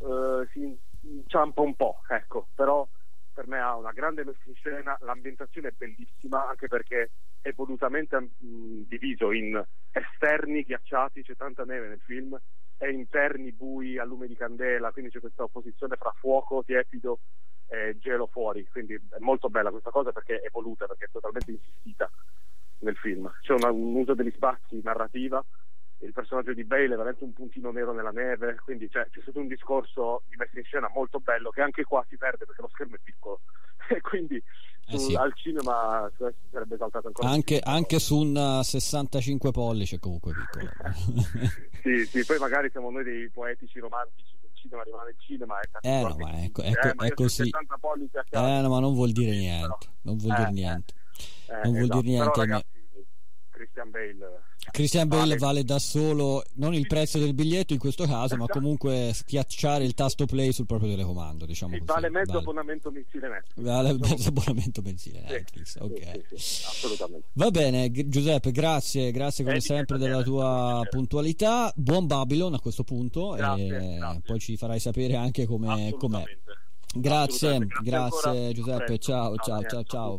eh, 0.00 0.48
si 0.52 0.78
inciampa 1.02 1.60
un 1.60 1.74
po', 1.74 2.02
ecco, 2.08 2.48
però 2.54 2.86
per 3.32 3.46
me 3.46 3.58
ha 3.58 3.74
una 3.76 3.92
grande 3.92 4.24
messa 4.24 4.38
in 4.46 4.54
scena, 4.54 4.96
l'ambientazione 5.00 5.68
è 5.68 5.74
bellissima 5.76 6.48
anche 6.48 6.68
perché 6.68 7.10
è 7.40 7.52
volutamente 7.52 8.18
mh, 8.18 8.28
mm, 8.44 8.82
diviso 8.86 9.32
in 9.32 9.62
esterni 9.90 10.62
ghiacciati, 10.62 11.22
c'è 11.22 11.36
tanta 11.36 11.64
neve 11.64 11.88
nel 11.88 12.00
film, 12.04 12.38
e 12.78 12.90
interni 12.90 13.52
bui 13.52 13.98
a 13.98 14.04
lume 14.04 14.26
di 14.26 14.36
candela, 14.36 14.92
quindi 14.92 15.10
c'è 15.10 15.20
questa 15.20 15.44
opposizione 15.44 15.96
fra 15.96 16.12
fuoco 16.16 16.62
tiepido 16.64 17.20
e 17.66 17.96
gelo 17.98 18.26
fuori, 18.26 18.66
quindi 18.68 18.94
è 18.94 19.18
molto 19.18 19.48
bella 19.48 19.70
questa 19.70 19.90
cosa 19.90 20.12
perché 20.12 20.40
è 20.40 20.48
voluta, 20.50 20.86
perché 20.86 21.06
è 21.06 21.10
totalmente 21.10 21.50
insistita 21.50 22.10
nel 22.80 22.96
film. 22.96 23.32
C'è 23.40 23.52
una, 23.52 23.70
un 23.70 23.94
uso 23.94 24.14
degli 24.14 24.32
spazi 24.32 24.80
narrativa 24.82 25.44
il 26.04 26.12
personaggio 26.12 26.52
di 26.52 26.64
Bale 26.64 26.84
è 26.84 26.96
veramente 26.96 27.24
un 27.24 27.32
puntino 27.32 27.70
nero 27.70 27.92
nella 27.92 28.10
neve, 28.10 28.56
quindi 28.62 28.88
cioè, 28.90 29.08
c'è 29.10 29.20
stato 29.22 29.40
un 29.40 29.48
discorso 29.48 30.22
di 30.28 30.36
messa 30.36 30.58
in 30.58 30.64
scena 30.64 30.90
molto 30.94 31.20
bello 31.20 31.50
che 31.50 31.62
anche 31.62 31.84
qua 31.84 32.04
si 32.08 32.16
perde 32.16 32.44
perché 32.44 32.62
lo 32.62 32.70
schermo 32.72 32.96
è 32.96 33.00
piccolo. 33.02 33.40
E 33.86 34.00
quindi 34.00 34.42
eh 34.86 34.98
sì. 34.98 35.14
al 35.14 35.34
cinema 35.34 36.10
sarebbe 36.50 36.78
saltato 36.78 37.08
ancora 37.08 37.28
anche, 37.28 37.60
anche 37.62 37.98
su 37.98 38.16
un 38.18 38.60
65 38.62 39.50
pollice 39.50 39.98
comunque 39.98 40.32
piccolo. 40.32 40.70
Sì, 41.84 42.06
sì, 42.06 42.24
poi 42.24 42.38
magari 42.38 42.70
siamo 42.70 42.90
noi 42.90 43.04
dei 43.04 43.28
poetici 43.28 43.78
romantici 43.78 44.32
il 44.40 44.50
cinema 44.54 44.82
rimane 44.84 45.10
il 45.10 45.16
cinema 45.18 45.60
eh, 45.82 46.00
no, 46.00 46.16
ma 46.18 46.42
ecco, 46.42 46.62
ecco, 46.62 47.02
eh, 47.02 47.08
è 47.08 47.12
così. 47.12 47.50
eh, 47.50 48.60
no, 48.62 48.68
ma 48.70 48.80
non 48.80 48.94
vuol 48.94 49.12
dire 49.12 49.32
niente 49.32 49.88
non 50.02 50.16
vuol 50.16 50.34
dire 50.34 50.48
eh, 50.48 50.52
niente. 50.52 50.94
eh, 51.48 51.60
non 51.64 51.72
vuol 51.72 51.84
esatto. 51.84 52.00
dire 52.00 52.12
niente 52.14 52.30
però, 52.30 52.42
ragazzi, 52.42 52.83
Christian 53.54 53.90
Bale 53.90 54.42
Christian 54.72 55.06
Bale 55.06 55.36
vale 55.36 55.62
da 55.62 55.78
solo 55.78 56.42
non 56.54 56.74
il 56.74 56.86
prezzo 56.88 57.18
del 57.18 57.34
biglietto 57.34 57.72
in 57.72 57.78
questo 57.78 58.06
caso, 58.06 58.36
ma 58.36 58.46
comunque 58.46 59.12
schiacciare 59.14 59.84
il 59.84 59.94
tasto 59.94 60.26
play 60.26 60.52
sul 60.52 60.66
proprio 60.66 60.90
telecomando. 60.90 61.46
Diciamo 61.46 61.74
sì, 61.74 61.82
vale 61.84 62.10
mezzo 62.10 62.32
vale. 62.32 62.44
abbonamento 62.44 62.90
mensile 62.90 63.28
Netflix. 63.28 63.64
Vale 63.64 63.92
mezzo 63.92 64.28
abbonamento 64.28 64.82
mensile 64.82 65.20
Netflix. 65.20 65.72
Sì, 65.72 65.78
ok. 65.78 66.24
Sì, 66.34 66.64
assolutamente. 66.66 67.28
Va 67.34 67.50
bene, 67.50 67.90
Giuseppe, 67.90 68.50
grazie, 68.50 69.12
grazie 69.12 69.44
come 69.44 69.56
eh, 69.56 69.60
sempre 69.60 69.98
della 69.98 70.22
tua 70.22 70.82
puntualità. 70.90 71.72
Buon 71.76 72.06
Babylon 72.06 72.54
a 72.54 72.60
questo 72.60 72.82
punto. 72.82 73.30
Grazie, 73.30 73.66
e 73.66 73.96
grazie. 73.98 74.20
poi 74.24 74.38
ci 74.40 74.56
farai 74.56 74.80
sapere 74.80 75.14
anche 75.14 75.46
come, 75.46 75.94
com'è. 75.96 76.24
Grazie, 76.96 77.58
grazie, 77.58 77.66
grazie 77.82 78.52
Giuseppe. 78.52 78.98
Ciao, 78.98 79.36
ciao. 79.36 79.62
ciao, 79.62 79.84
ciao. 79.84 80.18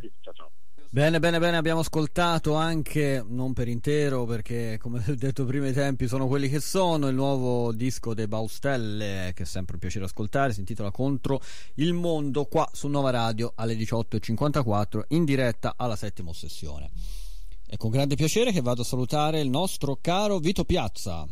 Bene, 0.96 1.20
bene, 1.20 1.40
bene, 1.40 1.58
abbiamo 1.58 1.82
ascoltato 1.82 2.54
anche, 2.54 3.22
non 3.28 3.52
per 3.52 3.68
intero 3.68 4.24
perché 4.24 4.78
come 4.80 5.04
ho 5.06 5.14
detto 5.14 5.44
prima 5.44 5.68
i 5.68 5.74
tempi 5.74 6.08
sono 6.08 6.26
quelli 6.26 6.48
che 6.48 6.62
sono, 6.62 7.10
il 7.10 7.16
nuovo 7.16 7.74
disco 7.74 8.14
dei 8.14 8.30
Baustelle 8.30 9.34
che 9.36 9.44
è 9.44 9.46
sempre 9.46 9.74
un 9.74 9.82
piacere 9.82 10.06
ascoltare, 10.06 10.54
si 10.54 10.62
intitola 10.62 10.92
Contro 10.92 11.42
il 11.74 11.92
mondo 11.92 12.46
qua 12.46 12.66
su 12.72 12.88
Nuova 12.88 13.10
Radio 13.10 13.52
alle 13.56 13.74
18.54 13.74 15.02
in 15.10 15.26
diretta 15.26 15.74
alla 15.76 15.98
settima 15.98 16.32
sessione. 16.32 16.90
È 17.68 17.76
con 17.76 17.90
grande 17.90 18.16
piacere 18.16 18.54
che 18.54 18.62
vado 18.62 18.84
a 18.84 18.86
salutare 18.86 19.42
il 19.42 19.50
nostro 19.50 19.98
caro 20.00 20.38
Vito 20.38 20.64
Piazza. 20.64 21.28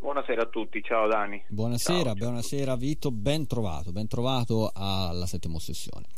Buonasera 0.00 0.42
a 0.42 0.46
tutti, 0.48 0.82
ciao 0.82 1.08
Dani. 1.08 1.42
Buonasera, 1.48 2.02
ciao, 2.02 2.14
buonasera 2.14 2.76
Vito, 2.76 3.10
ben 3.10 3.46
trovato, 3.46 3.90
ben 3.90 4.06
trovato 4.06 4.70
alla 4.74 5.24
settima 5.24 5.58
sessione. 5.58 6.08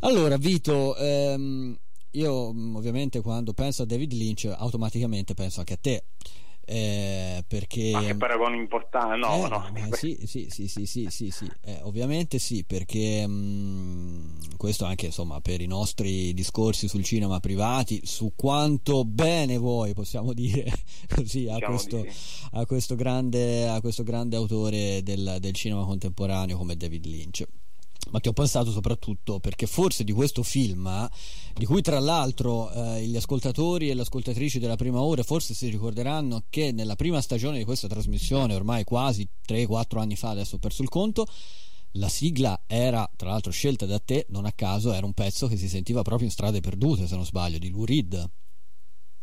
Allora 0.00 0.38
Vito, 0.38 0.96
ehm, 0.96 1.76
io 2.16 2.52
mm, 2.52 2.76
ovviamente 2.76 3.20
quando 3.20 3.52
penso 3.52 3.82
a 3.82 3.86
David 3.86 4.12
Lynch 4.12 4.52
automaticamente 4.56 5.34
penso 5.34 5.60
anche 5.60 5.74
a 5.74 5.78
te. 5.80 6.04
Eh, 6.68 7.44
perché 7.46 7.92
ma 7.92 8.02
che 8.02 8.16
paragone 8.16 8.56
importante 8.56 9.14
no, 9.14 9.46
eh, 9.46 9.48
no. 9.48 9.88
Sì, 9.92 10.18
sì, 10.24 10.48
sì, 10.50 10.66
sì, 10.66 10.84
sì, 10.84 11.06
sì, 11.08 11.30
sì. 11.30 11.48
Eh, 11.60 11.78
ovviamente 11.82 12.40
sì 12.40 12.64
perché 12.64 13.24
mh, 13.24 13.32
mm, 13.32 14.38
questo 14.56 14.84
anche 14.84 15.06
insomma 15.06 15.40
per 15.40 15.60
i 15.60 15.68
nostri 15.68 16.34
discorsi 16.34 16.88
sul 16.88 17.04
cinema 17.04 17.38
privati 17.38 18.00
su 18.02 18.32
quanto 18.34 19.04
bene 19.04 19.58
vuoi 19.58 19.94
possiamo 19.94 20.32
dire 20.32 20.64
così 21.14 21.46
a 21.46 21.54
diciamo 21.54 21.74
questo, 21.76 22.02
sì. 22.08 22.48
a 22.50 22.66
questo, 22.66 22.96
grande, 22.96 23.68
a 23.68 23.80
questo 23.80 24.02
grande 24.02 24.34
autore 24.34 25.04
del, 25.04 25.36
del 25.38 25.54
cinema 25.54 25.84
contemporaneo 25.84 26.56
come 26.56 26.76
David 26.76 27.06
Lynch 27.06 27.46
ma 28.10 28.20
ti 28.20 28.28
ho 28.28 28.32
pensato 28.32 28.70
soprattutto 28.70 29.40
perché 29.40 29.66
forse 29.66 30.04
di 30.04 30.12
questo 30.12 30.42
film, 30.42 31.08
di 31.54 31.64
cui 31.64 31.82
tra 31.82 31.98
l'altro 31.98 32.70
eh, 32.70 33.06
gli 33.06 33.16
ascoltatori 33.16 33.90
e 33.90 33.94
le 33.94 34.02
ascoltatrici 34.02 34.58
della 34.58 34.76
prima 34.76 35.00
ora 35.00 35.22
forse 35.22 35.54
si 35.54 35.68
ricorderanno 35.68 36.44
che 36.48 36.72
nella 36.72 36.96
prima 36.96 37.20
stagione 37.20 37.58
di 37.58 37.64
questa 37.64 37.88
trasmissione, 37.88 38.54
ormai 38.54 38.84
quasi 38.84 39.28
3-4 39.48 39.98
anni 39.98 40.16
fa, 40.16 40.30
adesso 40.30 40.56
ho 40.56 40.58
perso 40.58 40.82
il 40.82 40.88
conto, 40.88 41.26
la 41.92 42.08
sigla 42.08 42.62
era 42.66 43.08
tra 43.16 43.30
l'altro 43.30 43.50
scelta 43.50 43.86
da 43.86 43.98
te, 43.98 44.26
non 44.30 44.44
a 44.44 44.52
caso, 44.52 44.92
era 44.92 45.06
un 45.06 45.12
pezzo 45.12 45.46
che 45.48 45.56
si 45.56 45.68
sentiva 45.68 46.02
proprio 46.02 46.26
in 46.26 46.32
strade 46.32 46.60
perdute, 46.60 47.06
se 47.06 47.16
non 47.16 47.24
sbaglio, 47.24 47.58
di 47.58 47.70
Lou 47.70 47.84
Reed. 47.84 48.30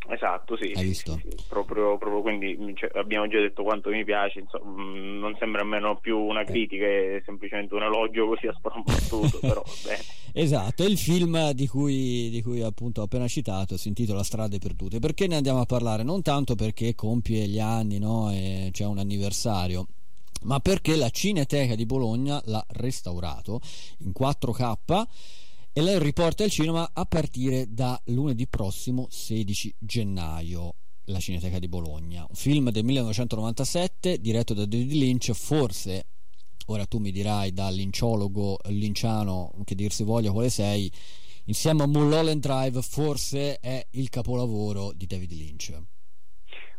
Esatto, 0.10 0.58
sì. 0.58 0.72
Hai 0.76 0.84
visto? 0.84 1.14
Sì, 1.22 1.30
sì. 1.30 1.46
Proprio, 1.48 1.98
proprio, 1.98 2.22
quindi 2.22 2.58
cioè, 2.76 2.92
abbiamo 2.96 3.28
già 3.28 3.40
detto 3.40 3.64
quanto 3.64 3.90
mi 3.90 4.04
piace, 4.04 4.40
insomma, 4.40 4.82
mm, 4.82 5.20
non 5.20 5.36
sembra 5.40 5.62
nemmeno 5.62 5.98
più 5.98 6.18
una 6.18 6.42
eh. 6.42 6.46
critica, 6.46 6.86
è 6.86 7.22
semplicemente 7.26 7.74
un 7.74 7.84
elogio 7.84 8.28
così 8.28 8.48
a 8.48 8.54
sparamattuto, 8.54 9.40
però 9.42 9.64
bene. 9.86 10.02
Esatto, 10.34 10.84
è 10.84 10.88
il 10.88 10.98
film 10.98 11.52
di 11.52 11.68
cui, 11.68 12.30
di 12.30 12.42
cui 12.42 12.62
appunto 12.62 13.02
ho 13.02 13.06
appena 13.06 13.28
citato, 13.28 13.78
si 13.78 13.88
intitola 13.88 14.24
Strade 14.24 14.58
perdute. 14.58 15.00
Perché 15.00 15.28
ne 15.28 15.36
andiamo 15.38 15.62
a 15.62 15.66
parlare? 15.66 16.04
Non 16.04 16.22
tanto 16.22 16.56
perché 16.56 16.96
compie 16.96 17.48
gli 17.48 17.60
anni, 17.60 18.00
no? 18.00 18.32
E 18.32 18.70
c'è 18.72 18.86
un 18.86 18.98
anniversario 18.98 19.88
ma 20.44 20.60
perché 20.60 20.98
la 20.98 21.10
Cineteca 21.10 21.74
di 21.74 21.86
Bologna 21.86 22.42
l'ha 22.46 22.66
restaurato 22.72 23.62
in 24.00 24.12
4K 24.18 25.06
e 25.76 25.82
lei 25.82 25.98
riporta 25.98 26.44
al 26.44 26.52
cinema 26.52 26.92
a 26.94 27.04
partire 27.06 27.66
da 27.68 28.00
lunedì 28.06 28.48
prossimo 28.48 29.08
16 29.10 29.74
gennaio 29.80 30.76
la 31.06 31.18
Cineteca 31.18 31.58
di 31.58 31.68
Bologna. 31.68 32.24
Un 32.30 32.36
film 32.36 32.70
del 32.70 32.84
1997 32.84 34.20
diretto 34.20 34.54
da 34.54 34.68
David 34.68 34.92
Lynch. 34.92 35.32
Forse 35.32 36.06
ora 36.68 36.86
tu 36.86 37.00
mi 37.00 37.12
dirai 37.12 37.54
da 37.54 37.70
linciologo 37.72 38.60
linciano 38.66 39.52
che 39.64 39.74
dir 39.74 39.92
si 39.92 40.04
voglia 40.04 40.32
quale 40.32 40.52
sei 40.52 40.92
insieme 41.46 41.82
a 41.82 41.88
Mulholland 41.88 42.40
Drive 42.40 42.80
forse 42.84 43.58
è 43.60 43.84
il 43.94 44.10
capolavoro 44.10 44.92
di 44.94 45.08
David 45.08 45.32
Lynch. 45.32 45.82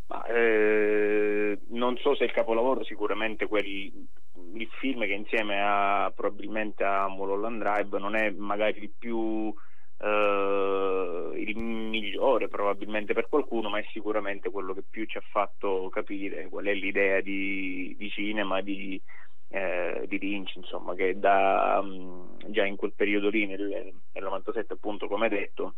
Ma, 0.06 0.24
eh, 0.26 1.58
non 1.70 1.96
so 1.96 2.14
se 2.14 2.22
il 2.22 2.32
capolavoro 2.32 2.84
sicuramente 2.84 3.48
quel 3.48 4.06
il 4.54 4.68
film 4.80 5.00
che 5.00 5.12
insieme 5.12 5.60
a 5.62 6.12
probabilmente 6.14 6.84
a 6.84 7.08
Mulholland 7.08 7.62
Drive 7.62 7.98
non 7.98 8.14
è 8.16 8.30
magari 8.30 8.82
il 8.82 8.92
più 8.96 9.54
eh, 9.98 11.32
il 11.36 11.56
migliore 11.56 12.48
probabilmente 12.48 13.14
per 13.14 13.28
qualcuno, 13.28 13.68
ma 13.68 13.78
è 13.78 13.86
sicuramente 13.90 14.50
quello 14.50 14.74
che 14.74 14.84
più 14.88 15.04
ci 15.06 15.18
ha 15.18 15.22
fatto 15.30 15.88
capire 15.90 16.48
qual 16.48 16.66
è 16.66 16.74
l'idea 16.74 17.20
di, 17.20 17.94
di 17.96 18.10
cinema 18.10 18.60
di, 18.60 19.00
eh, 19.48 20.04
di 20.06 20.18
Lynch, 20.18 20.56
insomma, 20.56 20.94
che 20.94 21.18
da, 21.18 21.78
um, 21.82 22.36
già 22.48 22.64
in 22.64 22.76
quel 22.76 22.92
periodo 22.94 23.28
lì, 23.28 23.46
nel, 23.46 23.92
nel 24.12 24.22
97 24.22 24.74
appunto 24.74 25.06
come 25.06 25.28
detto, 25.28 25.74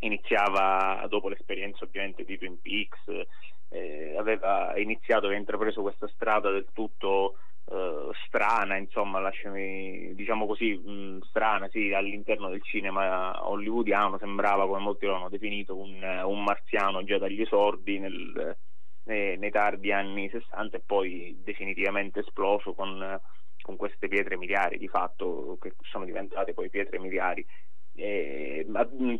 iniziava 0.00 1.06
dopo 1.08 1.28
l'esperienza 1.28 1.84
ovviamente 1.84 2.24
di 2.24 2.38
Twin 2.38 2.60
Peaks, 2.60 3.26
eh, 3.70 4.16
aveva 4.18 4.76
iniziato, 4.76 5.26
aveva 5.26 5.40
intrapreso 5.40 5.82
questa 5.82 6.08
strada 6.08 6.50
del 6.50 6.66
tutto 6.72 7.36
Uh, 7.64 8.12
strana, 8.26 8.76
insomma, 8.76 9.20
lasciami, 9.20 10.14
diciamo 10.14 10.46
così, 10.46 10.74
mh, 10.74 10.90
mm, 10.90 11.20
strana, 11.22 11.66
sì, 11.70 11.94
all'interno 11.94 12.50
del 12.50 12.62
cinema 12.62 13.48
hollywoodiano 13.48 14.18
sembrava, 14.18 14.66
come 14.66 14.80
molti 14.80 15.06
lo 15.06 15.14
hanno 15.14 15.30
definito, 15.30 15.74
un, 15.74 16.02
un 16.24 16.42
marziano 16.42 17.02
già 17.04 17.16
dagli 17.16 17.40
esordi 17.40 17.98
nel, 17.98 18.54
nei, 19.04 19.38
nei, 19.38 19.50
tardi 19.50 19.92
anni 19.92 20.28
60 20.28 20.76
e 20.76 20.82
poi 20.84 21.40
definitivamente 21.42 22.20
esploso 22.20 22.74
con, 22.74 23.18
con, 23.62 23.76
queste 23.76 24.08
pietre 24.08 24.36
miliari, 24.36 24.76
di 24.76 24.88
fatto, 24.88 25.56
che 25.58 25.74
sono 25.90 26.04
diventate 26.04 26.52
poi 26.52 26.68
pietre 26.68 26.98
miliari. 26.98 27.44
E, 27.96 28.66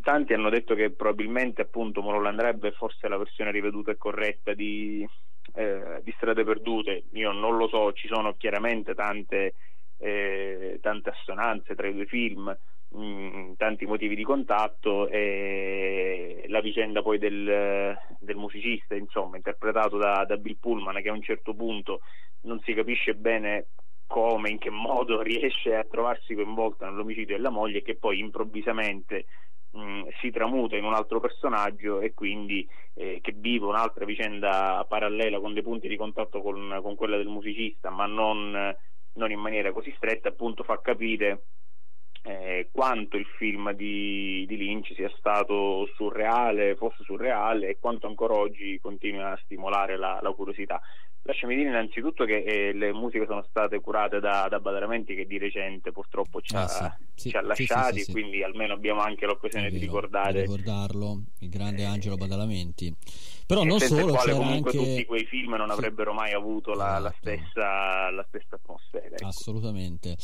tanti 0.01 0.33
hanno 0.33 0.49
detto 0.49 0.75
che 0.75 0.91
probabilmente 0.91 1.61
appunto 1.61 2.03
Mulholland 2.03 2.37
Drive 2.37 2.71
forse 2.73 3.07
la 3.07 3.17
versione 3.17 3.49
riveduta 3.51 3.89
e 3.89 3.97
corretta 3.97 4.53
di, 4.53 5.07
eh, 5.55 6.01
di 6.03 6.13
Strade 6.17 6.43
Perdute, 6.43 7.05
io 7.13 7.31
non 7.31 7.57
lo 7.57 7.67
so, 7.67 7.93
ci 7.93 8.07
sono 8.07 8.33
chiaramente 8.33 8.93
tante, 8.93 9.53
eh, 9.97 10.79
tante 10.81 11.09
assonanze 11.09 11.75
tra 11.75 11.87
i 11.87 11.93
due 11.93 12.05
film, 12.05 12.55
mh, 12.89 12.99
mm, 12.99 13.53
tanti 13.57 13.85
motivi 13.85 14.15
di 14.15 14.23
contatto 14.23 15.07
e 15.07 16.45
la 16.47 16.61
vicenda 16.61 17.01
poi 17.01 17.17
del, 17.17 17.97
del 18.19 18.35
musicista, 18.35 18.95
insomma, 18.95 19.37
interpretato 19.37 19.97
da, 19.97 20.25
da 20.25 20.37
Bill 20.37 20.57
Pullman 20.59 21.01
che 21.01 21.09
a 21.09 21.13
un 21.13 21.21
certo 21.21 21.53
punto 21.53 22.01
non 22.41 22.59
si 22.61 22.73
capisce 22.73 23.15
bene 23.15 23.67
come, 24.07 24.49
in 24.49 24.57
che 24.59 24.69
modo 24.69 25.21
riesce 25.23 25.75
a 25.75 25.85
trovarsi 25.89 26.35
coinvolta 26.35 26.89
nell'omicidio 26.89 27.35
della 27.35 27.49
moglie 27.49 27.79
e 27.79 27.81
che 27.81 27.95
poi 27.95 28.19
improvvisamente 28.19 29.25
mh, 29.75 30.07
si 30.21 30.31
tramuta 30.31 30.75
in 30.75 30.85
un 30.85 30.93
altro 30.93 31.19
personaggio 31.19 31.99
e 31.99 32.13
quindi 32.13 32.67
eh, 32.93 33.19
che 33.21 33.33
vive 33.33 33.65
un'altra 33.65 34.05
vicenda 34.05 34.85
parallela 34.87 35.39
con 35.39 35.53
dei 35.53 35.63
punti 35.63 35.87
di 35.87 35.97
contatto 35.97 36.41
con, 36.41 36.79
con 36.81 36.95
quella 36.95 37.17
del 37.17 37.27
musicista 37.27 37.89
ma 37.89 38.05
non, 38.05 38.75
non, 39.13 39.31
in 39.31 39.39
maniera 39.39 39.71
così 39.71 39.93
stretta 39.97 40.29
appunto 40.29 40.63
fa 40.63 40.79
capire 40.81 41.43
eh, 42.23 42.69
quanto 42.71 43.17
il 43.17 43.25
film 43.37 43.71
di, 43.73 44.45
di, 44.47 44.57
Lynch 44.57 44.93
sia 44.95 45.11
stato 45.17 45.87
surreale, 45.95 46.75
fosse 46.75 47.03
surreale 47.03 47.69
e 47.69 47.77
quanto 47.79 48.07
ancora 48.07 48.33
oggi 48.33 48.79
continui 48.81 49.21
a 49.21 49.39
stimolare 49.43 49.95
la, 49.95 50.19
la 50.21 50.31
curiosità. 50.31 50.81
Lasciami 51.27 51.55
dire 51.55 51.69
innanzitutto 51.69 52.23
che 52.23 52.43
eh, 52.43 52.71
le 52.73 52.93
musiche 52.93 53.25
sono 53.25 53.43
state 53.49 53.81
curate 53.81 54.19
da, 54.19 54.45
da 54.47 54.59
Badalamenti 54.59 55.15
che 55.15 55.25
di 55.25 55.39
recente 55.39 55.91
purtroppo 55.91 56.39
ci, 56.39 56.55
ha, 56.55 56.65
ah, 56.65 56.97
sì, 57.15 57.29
ci 57.29 57.35
ha 57.35 57.41
lasciati, 57.41 57.97
sì, 57.97 58.03
sì, 58.05 58.11
quindi 58.11 58.43
almeno 58.43 58.73
abbiamo 58.73 59.01
anche 59.01 59.25
l'occasione 59.25 59.71
di 59.71 59.79
ricordare. 59.79 60.41
Ricordarlo, 60.41 61.23
il 61.39 61.49
grande 61.49 61.81
eh, 61.81 61.85
Angelo 61.85 62.15
Badalamenti. 62.15 62.95
Però 63.47 63.63
non 63.63 63.79
solo, 63.79 64.13
quale 64.13 64.33
comunque 64.33 64.71
anche... 64.71 64.83
tutti 64.83 65.05
quei 65.05 65.25
film 65.25 65.53
non 65.53 65.69
avrebbero 65.69 66.13
mai 66.13 66.33
avuto 66.33 66.73
la, 66.73 66.97
la, 66.97 67.09
esatto. 67.09 67.17
stessa, 67.21 68.09
la 68.09 68.25
stessa, 68.27 68.55
atmosfera. 68.55 69.15
Ecco. 69.15 69.25
Assolutamente. 69.25 70.17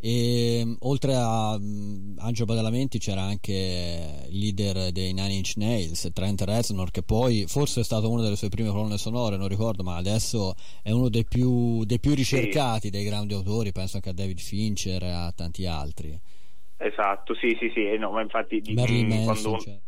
E, 0.00 0.76
oltre 0.80 1.14
a 1.14 1.54
um, 1.54 2.14
Angelo 2.18 2.46
Badalamenti 2.46 2.98
c'era 2.98 3.20
anche 3.20 4.26
il 4.26 4.38
leader 4.38 4.90
dei 4.90 5.12
Nine 5.12 5.34
Inch 5.34 5.52
Nails, 5.56 6.10
Trent 6.14 6.40
Reznor, 6.42 6.90
che 6.90 7.02
poi 7.02 7.44
forse 7.46 7.82
è 7.82 7.84
stato 7.84 8.10
una 8.10 8.22
delle 8.22 8.36
sue 8.36 8.48
prime 8.48 8.70
colonne 8.70 8.96
sonore, 8.96 9.36
non 9.36 9.48
ricordo, 9.48 9.82
ma 9.82 9.96
adesso 9.96 10.41
è 10.82 10.90
uno 10.90 11.08
dei 11.08 11.24
più, 11.24 11.84
dei 11.84 12.00
più 12.00 12.14
ricercati 12.14 12.86
sì. 12.86 12.90
dei 12.90 13.04
grandi 13.04 13.34
autori, 13.34 13.72
penso 13.72 13.96
anche 13.96 14.10
a 14.10 14.14
David 14.14 14.38
Fincher 14.38 15.02
e 15.02 15.10
a 15.10 15.32
tanti 15.34 15.66
altri. 15.66 16.18
Esatto, 16.76 17.34
sì, 17.34 17.56
sì, 17.60 17.70
sì, 17.74 17.96
no, 17.96 18.10
ma 18.10 18.22
infatti 18.22 18.60
di, 18.60 18.74
Manson, 18.74 19.24
quando... 19.24 19.58
Cioè 19.58 19.80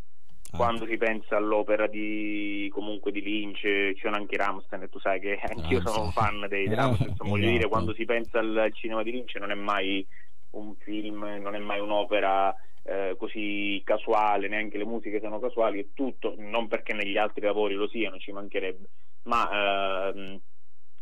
quando 0.56 0.86
si 0.86 0.96
pensa 0.96 1.36
all'opera 1.36 1.86
di 1.86 2.68
comunque 2.72 3.10
di 3.10 3.22
Lynch 3.22 3.60
ci 3.60 4.00
sono 4.00 4.16
anche 4.16 4.36
Ramstein 4.36 4.82
e 4.82 4.88
tu 4.88 4.98
sai 5.00 5.20
che 5.20 5.38
anch'io 5.42 5.80
sono 5.80 6.04
un 6.04 6.12
fan 6.12 6.46
dei 6.48 6.66
eh, 6.66 6.74
Ramstein 6.74 7.10
insomma, 7.10 7.30
voglio 7.30 7.46
dire 7.46 7.56
esatto. 7.56 7.70
quando 7.70 7.94
si 7.94 8.04
pensa 8.04 8.38
al, 8.38 8.56
al, 8.56 8.72
cinema 8.72 9.02
di 9.02 9.10
Lynch 9.10 9.34
non 9.36 9.50
è 9.50 9.54
mai 9.54 10.06
un 10.50 10.74
film 10.76 11.24
non 11.42 11.54
è 11.54 11.58
mai 11.58 11.80
un'opera 11.80 12.54
eh, 12.84 13.16
così 13.18 13.80
casuale 13.84 14.48
neanche 14.48 14.78
le 14.78 14.84
musiche 14.84 15.20
sono 15.20 15.40
casuali 15.40 15.80
è 15.80 15.86
tutto 15.92 16.34
non 16.38 16.68
perché 16.68 16.94
negli 16.94 17.16
altri 17.16 17.44
lavori 17.44 17.74
lo 17.74 17.88
siano 17.88 18.18
ci 18.18 18.30
mancherebbe 18.30 18.88
ma 19.24 20.10
ehm, 20.12 20.40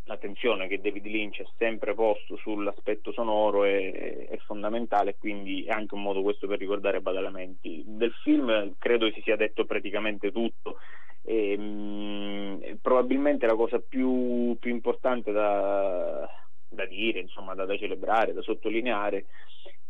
l'attenzione 0.05 0.67
che 0.67 0.81
David 0.81 1.05
Lynch 1.05 1.39
ha 1.39 1.49
sempre 1.57 1.93
posto 1.93 2.35
sull'aspetto 2.37 3.11
sonoro 3.13 3.63
è, 3.63 4.27
è 4.27 4.37
fondamentale 4.45 5.15
quindi 5.17 5.63
è 5.63 5.71
anche 5.71 5.93
un 5.95 6.01
modo 6.01 6.21
questo 6.21 6.47
per 6.47 6.59
ricordare 6.59 7.01
Badalamenti. 7.01 7.83
Del 7.85 8.13
film 8.23 8.75
credo 8.77 9.09
si 9.11 9.21
sia 9.21 9.35
detto 9.35 9.65
praticamente 9.65 10.31
tutto 10.31 10.77
e, 11.23 11.57
mh, 11.57 12.79
probabilmente 12.81 13.45
la 13.45 13.55
cosa 13.55 13.79
più, 13.79 14.57
più 14.59 14.71
importante 14.71 15.31
da, 15.31 16.27
da 16.67 16.85
dire, 16.85 17.19
insomma, 17.19 17.55
da, 17.55 17.65
da, 17.65 17.77
celebrare, 17.77 18.33
da 18.33 18.41
sottolineare 18.41 19.25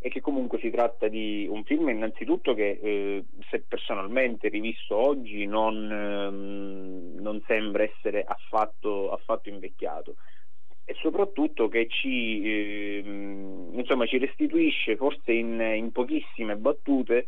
è 0.04 0.10
che 0.10 0.20
comunque 0.20 0.60
si 0.60 0.70
tratta 0.70 1.08
di 1.08 1.48
un 1.50 1.64
film 1.64 1.88
innanzitutto 1.88 2.54
che 2.54 2.78
eh, 2.84 3.24
se 3.50 3.64
personalmente 3.66 4.50
rivisto 4.50 4.98
oggi 4.98 5.46
non, 5.46 5.90
ehm, 5.90 7.22
non 7.22 7.42
sembra 7.48 7.84
essere 7.84 8.26
affatto, 8.28 9.14
affatto, 9.14 9.48
invecchiato. 9.48 10.16
E 10.84 10.94
soprattutto 11.00 11.70
che 11.70 11.88
ci, 11.88 12.44
eh, 12.44 13.02
insomma, 13.72 14.06
ci 14.06 14.18
restituisce 14.18 14.98
forse 14.98 15.32
in, 15.32 15.58
in 15.74 15.94
pochissime 15.94 16.58
battute 16.58 17.28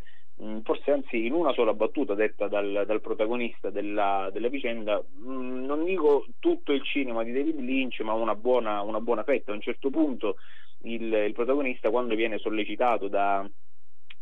forse 0.63 0.91
anzi 0.91 1.25
in 1.25 1.33
una 1.33 1.53
sola 1.53 1.73
battuta 1.73 2.13
detta 2.13 2.47
dal, 2.47 2.83
dal 2.85 2.99
protagonista 2.99 3.69
della, 3.69 4.29
della 4.33 4.49
vicenda, 4.49 5.01
mm, 5.01 5.63
non 5.63 5.85
dico 5.85 6.25
tutto 6.39 6.73
il 6.73 6.83
cinema 6.83 7.23
di 7.23 7.31
David 7.31 7.59
Lynch, 7.59 8.01
ma 8.01 8.13
una 8.13 8.35
buona, 8.35 8.81
una 8.81 8.99
buona 8.99 9.23
fetta. 9.23 9.51
A 9.51 9.55
un 9.55 9.61
certo 9.61 9.89
punto 9.89 10.35
il, 10.83 11.01
il, 11.11 11.33
protagonista, 11.33 11.89
quando 11.89 12.15
viene 12.15 12.37
sollecitato 12.37 13.07
da, 13.07 13.49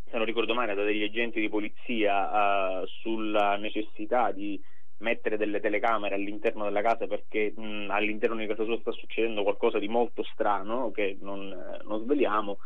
se 0.09 0.18
non 0.18 0.26
ricordo 0.26 0.53
male, 0.53 0.76
da 0.76 0.84
degli 0.84 1.03
agenti 1.03 1.39
di 1.39 1.49
polizia 1.49 2.82
uh, 2.82 2.86
sulla 2.86 3.55
necessità 3.57 4.32
di 4.32 4.61
mettere 4.99 5.36
delle 5.38 5.59
telecamere 5.59 6.16
all'interno 6.16 6.64
della 6.64 6.82
casa 6.82 7.07
perché 7.07 7.53
mh, 7.55 7.66
mm, 7.66 7.89
all'interno 7.89 8.36
di 8.36 8.45
casa 8.45 8.64
sua 8.64 8.78
sta 8.80 8.91
succedendo 8.91 9.43
qualcosa 9.43 9.80
di 9.80 9.88
molto 9.88 10.24
strano 10.24 10.91
che 10.91 11.18
non, 11.20 11.49
non 11.84 12.03
sveliamo 12.03 12.59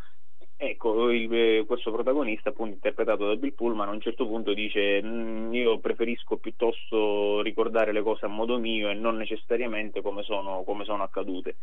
Ecco, 0.60 1.12
il, 1.12 1.32
eh, 1.32 1.66
questo 1.68 1.92
protagonista, 1.92 2.50
appunto 2.50 2.74
interpretato 2.74 3.28
da 3.28 3.36
Bill 3.36 3.54
Pullman, 3.54 3.90
a 3.90 3.92
un 3.92 4.02
certo 4.02 4.26
punto 4.26 4.56
dice 4.56 5.00
mm, 5.04 5.54
io 5.54 5.78
preferisco 5.78 6.38
piuttosto 6.38 7.42
ricordare 7.42 7.92
le 7.92 8.02
cose 8.02 8.26
a 8.26 8.28
modo 8.28 8.58
mio 8.58 8.90
e 8.90 8.96
non 8.96 9.18
necessariamente 9.18 10.02
come 10.02 10.24
sono, 10.24 10.64
come 10.64 10.84
sono 10.84 11.04
accadute. 11.04 11.58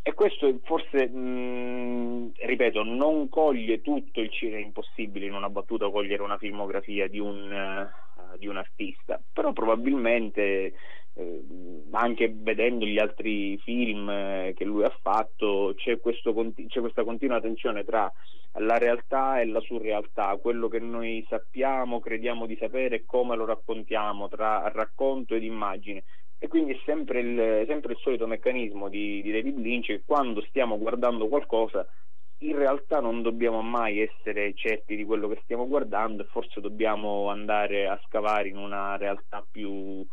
E 0.00 0.14
questo 0.14 0.60
forse, 0.64 1.06
mh, 1.08 1.18
mm, 1.18 2.28
ripeto, 2.36 2.82
non 2.84 3.28
coglie 3.28 3.82
tutto 3.82 4.20
il 4.20 4.30
cinema, 4.30 4.58
è 4.58 4.64
impossibile 4.64 5.26
in 5.26 5.34
una 5.34 5.50
battuta 5.50 5.90
cogliere 5.90 6.22
una 6.22 6.38
filmografia 6.38 7.08
di 7.08 7.18
un, 7.18 7.50
uh, 7.52 8.05
di 8.36 8.46
un 8.46 8.56
artista, 8.56 9.20
però 9.32 9.52
probabilmente 9.52 10.74
eh, 11.14 11.44
anche 11.92 12.30
vedendo 12.34 12.84
gli 12.84 12.98
altri 12.98 13.56
film 13.58 14.08
eh, 14.08 14.52
che 14.54 14.64
lui 14.64 14.84
ha 14.84 14.98
fatto 15.00 15.72
c'è, 15.74 15.98
questo, 15.98 16.34
c'è, 16.66 16.80
questa 16.80 17.04
continua 17.04 17.40
tensione 17.40 17.84
tra 17.84 18.12
la 18.58 18.78
realtà 18.78 19.40
e 19.40 19.46
la 19.46 19.60
surrealtà, 19.60 20.36
quello 20.36 20.68
che 20.68 20.78
noi 20.78 21.24
sappiamo, 21.28 22.00
crediamo 22.00 22.46
di 22.46 22.56
sapere 22.56 22.96
e 22.96 23.04
come 23.06 23.36
lo 23.36 23.44
raccontiamo, 23.44 24.28
tra 24.28 24.70
racconto 24.72 25.34
ed 25.34 25.42
immagine. 25.42 26.04
E 26.38 26.48
quindi 26.48 26.72
è 26.72 26.80
sempre 26.84 27.20
il, 27.20 27.64
sempre 27.66 27.92
il 27.92 27.98
solito 27.98 28.26
meccanismo 28.26 28.88
di, 28.88 29.22
di 29.22 29.32
David 29.32 29.58
Lynch 29.58 29.86
che 29.86 30.02
quando 30.04 30.42
stiamo 30.42 30.78
guardando 30.78 31.28
qualcosa 31.28 31.86
in 32.38 32.56
realtà 32.56 33.00
non 33.00 33.22
dobbiamo 33.22 33.62
mai 33.62 34.00
essere 34.00 34.52
certi 34.54 34.96
di 34.96 35.04
quello 35.04 35.28
che 35.28 35.40
stiamo 35.44 35.66
guardando 35.66 36.22
e 36.22 36.26
forse 36.26 36.60
dobbiamo 36.60 37.28
andare 37.30 37.88
a 37.88 38.00
scavare 38.06 38.48
in 38.48 38.58
una 38.58 38.96
realtà 38.96 39.44
più 39.48 40.06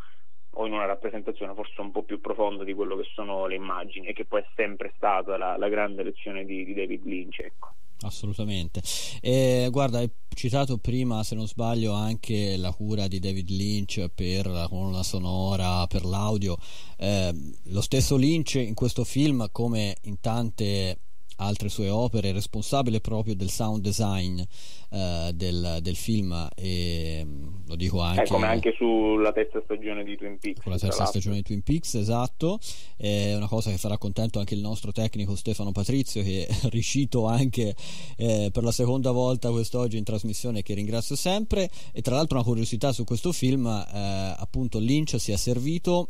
o 0.55 0.65
in 0.67 0.73
una 0.73 0.85
rappresentazione 0.85 1.53
forse 1.53 1.81
un 1.81 1.91
po' 1.91 2.03
più 2.03 2.21
profonda 2.21 2.63
di 2.63 2.73
quello 2.73 2.95
che 2.95 3.07
sono 3.13 3.47
le 3.47 3.55
immagini 3.55 4.07
e 4.07 4.13
che 4.13 4.25
poi 4.25 4.41
è 4.41 4.45
sempre 4.55 4.93
stata 4.95 5.37
la, 5.37 5.57
la 5.57 5.67
grande 5.67 6.03
lezione 6.03 6.45
di, 6.45 6.63
di 6.63 6.73
David 6.73 7.03
Lynch. 7.05 7.39
Ecco 7.39 7.71
assolutamente. 8.03 8.81
E, 9.21 9.67
guarda, 9.71 9.99
hai 9.99 10.09
citato 10.35 10.77
prima, 10.77 11.23
se 11.23 11.35
non 11.35 11.47
sbaglio, 11.47 11.93
anche 11.93 12.57
la 12.57 12.71
cura 12.71 13.07
di 13.07 13.19
David 13.19 13.49
Lynch 13.49 14.09
per 14.13 14.47
la 14.47 14.67
colonna 14.67 15.03
sonora, 15.03 15.87
per 15.87 16.03
l'audio. 16.03 16.57
Eh, 16.97 17.33
lo 17.65 17.81
stesso 17.81 18.15
Lynch 18.15 18.55
in 18.55 18.73
questo 18.73 19.03
film, 19.03 19.47
come 19.51 19.95
in 20.03 20.19
tante 20.19 20.99
altre 21.37 21.69
sue 21.69 21.89
opere, 21.89 22.31
responsabile 22.31 22.99
proprio 22.99 23.35
del 23.35 23.49
sound 23.49 23.81
design 23.81 24.39
uh, 24.39 25.31
del, 25.31 25.79
del, 25.81 25.95
film 25.95 26.49
e 26.55 27.21
mm, 27.23 27.47
lo 27.67 27.75
dico 27.75 28.01
anche 28.01 28.23
eh, 28.23 28.27
come 28.27 28.47
anche 28.47 28.73
sulla 28.75 29.31
terza 29.31 29.61
stagione 29.63 30.03
di 30.03 30.15
Twin 30.17 30.37
Peaks 30.39 30.61
con 30.61 30.71
la 30.71 30.77
terza 30.77 31.05
stagione 31.05 31.37
di 31.37 31.43
Twin 31.43 31.61
Peaks 31.61 31.95
esatto. 31.95 32.59
È 32.95 33.35
una 33.35 33.47
cosa 33.47 33.69
che 33.71 33.77
farà 33.77 33.97
contento 33.97 34.39
anche 34.39 34.53
il 34.53 34.61
nostro 34.61 34.91
tecnico 34.91 35.35
Stefano 35.35 35.71
Patrizio 35.71 36.21
che 36.23 36.45
è 36.45 36.53
riuscito 36.69 37.25
anche 37.25 37.75
eh, 38.17 38.49
per 38.51 38.63
la 38.63 38.71
seconda 38.71 39.11
volta 39.11 39.49
quest'oggi 39.49 39.97
in 39.97 40.03
trasmissione 40.03 40.61
che 40.61 40.73
ringrazio 40.73 41.15
sempre. 41.15 41.69
E 41.91 42.01
tra 42.01 42.15
l'altro 42.15 42.37
una 42.37 42.45
curiosità 42.45 42.91
su 42.91 43.03
questo 43.03 43.31
film 43.31 43.65
eh, 43.65 44.35
appunto 44.37 44.79
Lynch 44.79 45.19
si 45.19 45.31
è 45.31 45.37
servito 45.37 46.09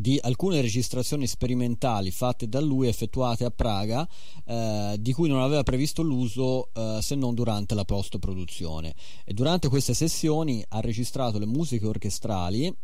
di 0.00 0.18
alcune 0.20 0.60
registrazioni 0.60 1.26
sperimentali 1.26 2.10
fatte 2.10 2.48
da 2.48 2.60
lui 2.60 2.88
effettuate 2.88 3.44
a 3.44 3.50
Praga 3.50 4.08
eh, 4.46 4.96
di 4.98 5.12
cui 5.12 5.28
non 5.28 5.40
aveva 5.40 5.62
previsto 5.62 6.02
l'uso 6.02 6.70
eh, 6.72 6.98
se 7.02 7.14
non 7.14 7.34
durante 7.34 7.74
la 7.74 7.84
post 7.84 8.18
produzione 8.18 8.94
e 9.24 9.34
durante 9.34 9.68
queste 9.68 9.94
sessioni 9.94 10.64
ha 10.68 10.80
registrato 10.80 11.38
le 11.38 11.46
musiche 11.46 11.86
orchestrali 11.86 12.74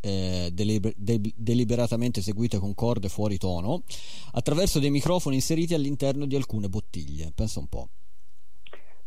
eh, 0.00 0.50
deliber- 0.52 0.94
de- 0.96 1.32
deliberatamente 1.34 2.20
eseguite 2.20 2.58
con 2.58 2.74
corde 2.74 3.08
fuori 3.08 3.38
tono 3.38 3.82
attraverso 4.32 4.78
dei 4.78 4.90
microfoni 4.90 5.36
inseriti 5.36 5.74
all'interno 5.74 6.26
di 6.26 6.36
alcune 6.36 6.68
bottiglie. 6.68 7.32
Pensa 7.34 7.60
un 7.60 7.68
po' 7.68 7.88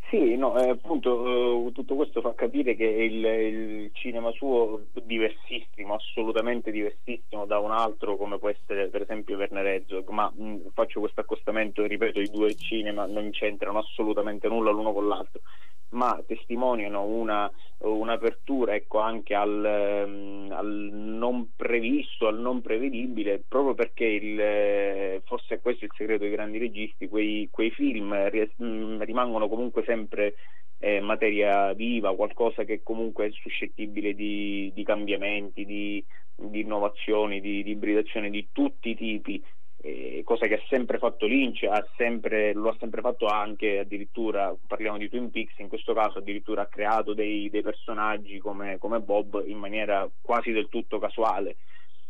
Sì, 0.09 0.37
no, 0.37 0.57
eh, 0.57 0.69
appunto 0.69 1.67
eh, 1.67 1.71
tutto 1.73 1.95
questo 1.95 2.21
fa 2.21 2.33
capire 2.33 2.75
che 2.75 2.85
il, 2.85 3.25
il, 3.25 3.89
cinema 3.91 4.31
suo 4.31 4.85
è 4.93 5.01
diversissimo, 5.03 5.95
assolutamente 5.95 6.71
diversissimo 6.71 7.45
da 7.45 7.59
un 7.59 7.71
altro 7.71 8.15
come 8.15 8.39
può 8.39 8.47
essere 8.47 8.87
per 8.87 9.01
esempio 9.01 9.35
Werner 9.35 9.65
Herzog, 9.65 10.07
ma 10.09 10.31
mh, 10.33 10.71
faccio 10.73 11.01
questo 11.01 11.19
accostamento, 11.19 11.85
ripeto, 11.85 12.21
i 12.21 12.29
due 12.31 12.55
cinema 12.55 13.05
non 13.05 13.31
c'entrano 13.31 13.79
assolutamente 13.79 14.47
nulla 14.47 14.71
l'uno 14.71 14.93
con 14.93 15.09
l'altro 15.09 15.41
ma 15.89 16.21
testimoniano 16.25 17.03
una, 17.03 17.49
un'apertura 17.79 18.75
ecco, 18.75 18.99
anche 18.99 19.33
al, 19.33 19.63
ehm, 19.65 20.51
al, 20.51 20.89
non 20.91 21.51
previsto, 21.55 22.27
al 22.27 22.39
non 22.39 22.61
prevedibile, 22.61 23.41
proprio 23.47 23.73
perché 23.73 24.05
il, 24.05 25.21
forse 25.25 25.59
questo 25.59 25.85
è 25.85 25.87
il 25.87 25.93
segreto 25.95 26.23
dei 26.23 26.31
grandi 26.31 26.57
registi, 26.57 27.07
quei, 27.07 27.47
quei 27.51 27.71
film 27.71 28.29
rimangono 28.29 29.47
comunque 29.47 29.83
sempre 29.83 30.35
eh, 30.79 30.99
materia 30.99 31.73
viva, 31.73 32.15
qualcosa 32.15 32.63
che 32.63 32.81
comunque 32.83 33.27
è 33.27 33.31
suscettibile 33.31 34.13
di, 34.13 34.71
di 34.73 34.83
cambiamenti, 34.83 35.65
di, 35.65 36.03
di 36.35 36.61
innovazioni, 36.61 37.41
di, 37.41 37.63
di 37.63 37.71
ibridazione 37.71 38.29
di 38.29 38.49
tutti 38.51 38.89
i 38.89 38.95
tipi 38.95 39.43
eh, 39.79 40.21
cosa 40.23 40.47
che 40.47 40.55
ha 40.55 40.63
sempre 40.69 40.97
fatto 40.97 41.25
Lynch, 41.25 41.63
ha 41.63 41.85
sempre, 41.95 42.53
lo 42.53 42.69
ha 42.69 42.75
sempre 42.79 43.01
fatto 43.01 43.27
anche 43.27 43.79
addirittura, 43.79 44.55
parliamo 44.65 44.97
di 44.97 45.09
Twin 45.09 45.29
Peaks, 45.29 45.57
in 45.59 45.67
questo 45.67 45.93
caso 45.93 46.19
addirittura 46.19 46.63
ha 46.63 46.67
creato 46.67 47.13
dei, 47.13 47.49
dei 47.49 47.61
personaggi 47.61 48.39
come, 48.39 48.77
come, 48.79 48.99
Bob 48.99 49.43
in 49.45 49.57
maniera 49.57 50.09
quasi 50.21 50.51
del 50.51 50.69
tutto 50.69 50.99
casuale, 50.99 51.57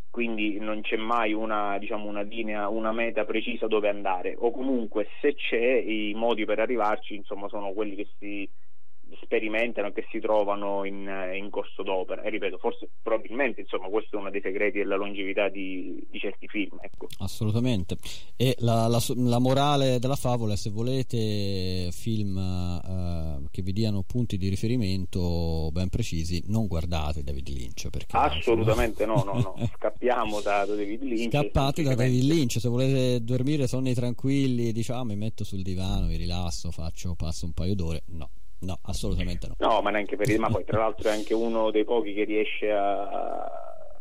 quindi 0.10 0.60
non 0.60 0.82
c'è 0.82 0.96
mai 0.96 1.34
una, 1.34 1.78
diciamo, 1.78 2.08
una 2.08 2.22
linea, 2.22 2.70
una 2.70 2.94
meta 2.94 3.26
precisa 3.26 3.68
dove 3.68 3.90
andare, 3.90 4.36
o 4.38 4.52
comunque 4.52 5.10
se 5.20 5.36
c'è 5.36 5.58
i 5.58 6.14
modi 6.16 6.46
per 6.46 6.60
arrivarci 6.60 7.16
insomma, 7.16 7.50
sono 7.50 7.74
quelli 7.74 7.96
che 7.96 8.08
si 8.18 8.50
sperimentano, 9.22 9.92
che 9.92 10.06
si 10.10 10.20
trovano 10.20 10.84
in, 10.86 11.10
in, 11.34 11.50
corso 11.50 11.84
d'opera. 11.84 12.22
E 12.22 12.30
ripeto, 12.30 12.58
forse 12.58 12.90
probabilmente 13.02 13.62
insomma, 13.62 13.88
questo 13.88 14.16
è 14.16 14.20
uno 14.20 14.30
dei 14.30 14.42
segreti 14.42 14.78
della 14.80 14.96
longevità 14.96 15.50
di, 15.50 16.06
di 16.10 16.20
certi 16.20 16.48
film. 16.48 16.78
Ecco. 16.82 17.08
Assolutamente. 17.20 17.98
E 18.36 18.56
la, 18.60 18.88
la, 18.88 19.00
la, 19.16 19.40
morale 19.40 20.00
della 20.00 20.16
favola 20.16 20.54
è 20.54 20.58
se 20.58 20.70
volete 20.70 21.90
film 21.92 22.36
uh, 22.38 23.48
che 23.52 23.62
vi 23.62 23.74
diano 23.74 24.04
punti 24.04 24.38
di 24.38 24.50
riferimento 24.50 25.70
ben 25.72 25.90
precisi, 25.90 26.44
non 26.48 26.68
guardate 26.68 27.24
David 27.24 27.50
Lynch. 27.50 27.90
Perché, 27.90 28.16
Assolutamente 28.18 29.06
no, 29.06 29.24
no, 29.24 29.34
no. 29.34 29.56
Scappiamo 29.76 30.42
da, 30.42 30.66
da 30.66 30.76
David 30.76 31.04
Lynch. 31.04 31.32
Scappate 31.32 31.84
da 31.84 31.96
David 31.96 32.24
Lynch, 32.24 32.60
se 32.60 32.70
volete 32.70 33.24
dormire 33.24 33.68
sonni 33.68 33.94
tranquilli, 33.94 34.72
diciamo, 34.72 35.06
mi 35.06 35.16
metto 35.16 35.44
sul 35.44 35.62
divano, 35.62 36.08
mi 36.08 36.16
rilasso, 36.16 36.72
faccio, 36.72 37.16
passo 37.16 37.46
un 37.46 37.54
paio 37.54 37.76
d'ore. 37.76 38.04
No, 38.08 38.30
No, 38.60 38.80
assolutamente 38.84 39.48
no. 39.48 39.56
No, 39.58 39.82
ma 39.82 39.92
neanche 39.92 40.16
per 40.16 40.30
il 40.30 40.40
ma 40.40 40.50
poi 40.50 40.66
tra 40.66 40.80
l'altro 40.80 41.10
è 41.10 41.14
anche 41.14 41.34
uno 41.34 41.70
dei 41.70 41.84
pochi 41.84 42.14
che 42.14 42.24
riesce 42.24 42.72
a, 42.72 43.48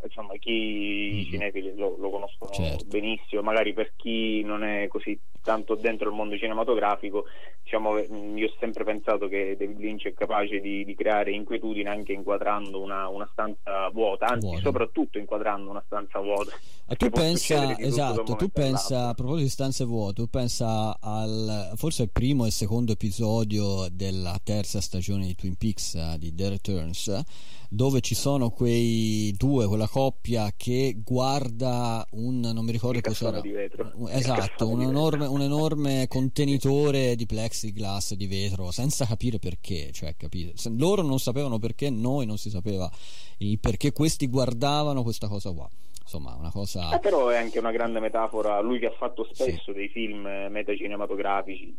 insomma, 0.03 0.35
chi 0.37 0.51
mm-hmm. 0.51 1.19
i 1.19 1.25
cinefili 1.25 1.75
lo, 1.77 1.97
lo 1.99 2.11
conoscono 2.11 2.51
certo. 2.53 2.85
benissimo, 2.87 3.43
magari 3.43 3.73
per 3.73 3.93
chi 3.97 4.43
non 4.43 4.65
è 4.65 4.89
così 4.89 5.19
tanto 5.43 5.75
dentro 5.75 6.09
il 6.09 6.15
mondo 6.15 6.37
cinematografico, 6.37 7.25
diciamo, 7.67 7.99
io 7.99 8.47
ho 8.47 8.55
sempre 8.61 8.85
pensato 8.85 9.27
che 9.27 9.57
David 9.59 9.81
Lynch 9.81 10.07
è 10.07 10.15
capace 10.15 10.61
di, 10.61 10.85
di 10.85 10.95
creare 10.95 11.33
inquietudine 11.33 11.91
anche 11.91 12.13
inquadrando 12.13 12.81
una, 12.81 13.09
una 13.09 13.29
stanza 13.33 13.89
vuota, 13.93 14.27
anzi 14.27 14.47
vuota. 14.47 14.63
soprattutto 14.63 15.19
inquadrando 15.19 15.71
una 15.71 15.83
stanza 15.85 16.21
vuota. 16.21 16.53
E 16.89 16.95
tu 16.95 17.11
pensa, 17.11 17.77
esatto, 17.77 18.37
tu 18.37 18.49
pensa, 18.51 19.09
a 19.09 19.15
proposito 19.15 19.43
di 19.43 19.51
stanze 19.51 19.85
vuote, 19.85 20.23
tu 20.23 20.31
pensa 20.31 20.97
al, 21.01 21.73
forse 21.75 22.03
al 22.03 22.11
primo 22.11 22.47
e 22.47 22.53
secondo 22.53 22.93
episodio 22.93 23.89
della 23.91 24.39
terza 24.45 24.81
stagione 24.81 25.27
di 25.27 25.35
Twin 25.35 25.57
Peaks, 25.57 25.95
uh, 25.95 26.17
di 26.17 26.33
The 26.33 26.49
Returns, 26.49 27.23
dove 27.69 28.01
ci 28.01 28.15
sono 28.15 28.51
quei 28.51 29.35
due, 29.37 29.67
quella 29.67 29.89
coppia 29.89 30.53
che 30.57 31.01
guarda 31.03 32.07
un 32.13 32.41
non 32.41 32.65
mi 32.65 32.71
ricordo 32.71 33.01
vetro. 33.43 34.09
esatto, 34.09 34.69
un 34.69 34.83
enorme, 34.83 35.27
un 35.27 35.41
enorme, 35.41 36.07
contenitore 36.07 37.17
di 37.17 37.27
plexiglass 37.57 38.15
di 38.15 38.27
vetro 38.27 38.71
senza 38.71 39.07
capire 39.07 39.39
perché, 39.39 39.91
cioè 39.93 40.15
capire. 40.17 40.53
loro 40.77 41.03
non 41.03 41.19
sapevano 41.19 41.59
perché, 41.59 41.89
noi 41.89 42.27
non 42.27 42.37
si 42.37 42.51
sapeva 42.51 42.91
il 43.39 43.59
perché 43.59 43.93
questi 43.93 44.29
guardavano 44.29 45.03
questa 45.03 45.29
cosa 45.29 45.51
qua 45.53 45.69
insomma 46.03 46.35
una 46.39 46.51
cosa 46.51 46.95
eh, 46.95 47.01
però 47.01 47.29
è 47.29 47.37
anche 47.37 47.59
una 47.59 47.73
grande 47.73 47.99
metafora 47.99 48.61
lui 48.61 48.79
che 48.79 48.87
ha 48.87 48.93
fatto 48.93 49.29
spesso 49.31 49.65
sì. 49.65 49.73
dei 49.73 49.89
film 49.89 50.23
metacinematografici 50.51 51.77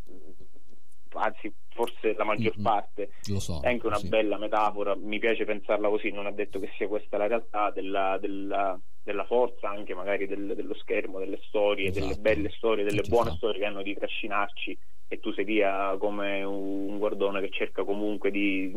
anzi 1.14 1.52
forse 1.70 2.14
la 2.16 2.24
maggior 2.24 2.54
mm-hmm. 2.54 2.64
parte, 2.64 3.10
so, 3.22 3.62
è 3.62 3.70
anche 3.70 3.88
una 3.88 3.98
sì. 3.98 4.08
bella 4.08 4.38
metafora, 4.38 4.96
mi 4.96 5.18
piace 5.18 5.46
pensarla 5.46 5.90
così, 5.90 6.12
non 6.12 6.28
ha 6.28 6.32
detto 6.32 6.60
che 6.60 6.70
sia 6.78 6.88
questa 6.88 7.18
la 7.18 7.28
realtà 7.28 7.72
della, 7.72 8.18
della, 8.20 8.80
della 9.02 9.26
forza 9.26 9.70
anche 9.70 9.96
magari 9.96 10.28
del, 10.28 10.54
dello 10.56 10.76
schermo, 10.76 11.18
delle 11.18 11.40
storie, 11.48 11.90
esatto. 11.90 12.06
delle 12.06 12.20
belle 12.20 12.50
storie, 12.52 12.84
delle 12.84 13.04
buone 13.08 13.32
storie 13.32 13.62
che 13.62 13.66
hanno 13.66 13.82
di 13.82 13.96
trascinarci 13.96 14.78
e 15.10 15.20
tu 15.20 15.32
sei 15.32 15.46
via 15.46 15.96
come 15.98 16.44
un 16.44 16.98
guardone 16.98 17.40
che 17.40 17.50
cerca 17.50 17.86
comunque 17.86 18.30
di, 18.30 18.70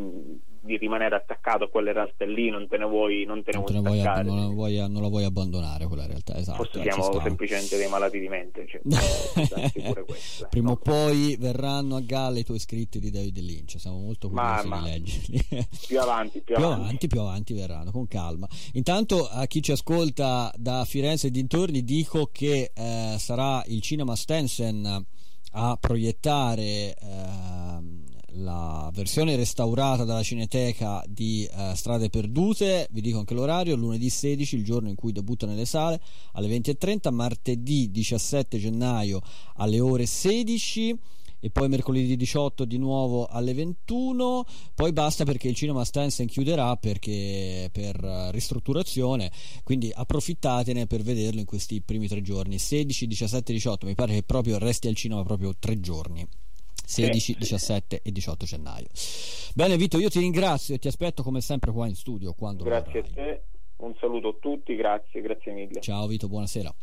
di 0.61 0.77
rimanere 0.77 1.15
attaccato 1.15 1.65
a 1.65 1.69
quelle 1.69 1.91
realtà 1.91 2.23
lì, 2.25 2.49
non 2.49 2.69
te 2.69 2.77
ne 2.77 2.85
vuoi, 2.85 3.25
non 3.25 3.43
te 3.43 3.51
ne 3.51 3.57
non 3.57 3.65
vuoi, 3.65 3.73
te 3.73 3.81
ne 3.81 3.89
vuoi, 3.89 4.23
non, 4.23 4.39
la 4.39 4.53
vuoi, 4.53 4.77
non 4.89 5.01
la 5.01 5.07
vuoi 5.09 5.23
abbandonare 5.25 5.87
quella 5.87 6.05
realtà. 6.05 6.37
Esatto, 6.37 6.63
Forse 6.63 6.81
siamo 6.83 7.19
semplicemente 7.19 7.75
dei 7.75 7.89
malati 7.89 8.19
di 8.19 8.29
mente. 8.29 8.65
Cioè, 8.65 8.79
Prima 10.49 10.71
o 10.71 10.77
poi 10.77 11.35
verranno 11.37 11.97
a 11.97 12.01
galla 12.01 12.39
i 12.39 12.43
tuoi 12.43 12.59
scritti 12.59 12.99
di 12.99 13.11
David 13.11 13.37
Lynch, 13.39 13.77
siamo 13.77 13.99
molto 13.99 14.29
curiosi 14.29 14.67
ma, 14.67 14.77
ma, 14.77 14.83
di 14.83 14.89
leggerli. 14.89 15.67
più 15.85 15.99
avanti, 15.99 16.41
più, 16.41 16.55
più 16.55 16.63
avanti. 16.63 16.81
avanti. 16.81 17.07
Più 17.07 17.19
avanti 17.19 17.53
verranno, 17.53 17.91
con 17.91 18.07
calma. 18.07 18.47
Intanto 18.73 19.27
a 19.27 19.45
chi 19.47 19.61
ci 19.61 19.73
ascolta 19.73 20.49
da 20.55 20.85
Firenze 20.85 21.27
e 21.27 21.31
dintorni 21.31 21.83
dico 21.83 22.29
che 22.31 22.71
eh, 22.73 23.15
sarà 23.17 23.61
il 23.65 23.81
Cinema 23.81 24.15
Stensen 24.15 25.05
a 25.51 25.77
proiettare 25.79 26.95
eh, 26.95 26.95
la 28.35 28.89
versione 28.93 29.35
restaurata 29.35 30.03
dalla 30.03 30.23
Cineteca 30.23 31.03
di 31.07 31.45
eh, 31.45 31.73
Strade 31.75 32.09
Perdute, 32.09 32.87
vi 32.91 33.01
dico 33.01 33.19
anche 33.19 33.33
l'orario, 33.33 33.75
lunedì 33.75 34.09
16, 34.09 34.55
il 34.55 34.63
giorno 34.63 34.89
in 34.89 34.95
cui 34.95 35.11
debutta 35.11 35.45
nelle 35.45 35.65
sale, 35.65 35.99
alle 36.33 36.47
20.30, 36.47 37.13
martedì 37.13 37.91
17 37.91 38.57
gennaio 38.57 39.21
alle 39.55 39.79
ore 39.79 40.05
16 40.05 40.97
e 41.41 41.49
poi 41.49 41.67
mercoledì 41.67 42.15
18 42.15 42.65
di 42.65 42.77
nuovo 42.77 43.25
alle 43.25 43.53
21 43.53 44.45
poi 44.75 44.93
basta 44.93 45.25
perché 45.25 45.49
il 45.49 45.55
cinema 45.55 45.83
Stensen 45.83 46.27
chiuderà 46.27 46.77
perché 46.77 47.69
per 47.71 47.95
ristrutturazione 48.31 49.31
quindi 49.63 49.91
approfittatene 49.93 50.87
per 50.87 51.01
vederlo 51.01 51.39
in 51.39 51.45
questi 51.45 51.81
primi 51.81 52.07
tre 52.07 52.21
giorni 52.21 52.59
16, 52.59 53.07
17, 53.07 53.51
18 53.51 53.85
mi 53.87 53.95
pare 53.95 54.13
che 54.13 54.23
proprio 54.23 54.57
resti 54.59 54.87
al 54.87 54.95
cinema 54.95 55.23
proprio 55.23 55.53
tre 55.57 55.79
giorni 55.79 56.25
16, 56.91 57.37
17 57.37 58.01
e 58.03 58.11
18 58.11 58.45
gennaio. 58.45 58.87
Bene 59.55 59.77
Vito, 59.77 59.97
io 59.97 60.09
ti 60.09 60.19
ringrazio 60.19 60.75
e 60.75 60.77
ti 60.77 60.89
aspetto 60.89 61.23
come 61.23 61.39
sempre 61.39 61.71
qua 61.71 61.87
in 61.87 61.95
studio. 61.95 62.35
grazie 62.37 62.99
a 62.99 63.03
te, 63.13 63.43
un 63.77 63.95
saluto 63.97 64.27
a 64.29 64.35
tutti, 64.39 64.75
grazie, 64.75 65.21
grazie 65.21 65.53
mille. 65.53 65.79
Ciao 65.79 66.05
Vito, 66.07 66.27
buonasera. 66.27 66.73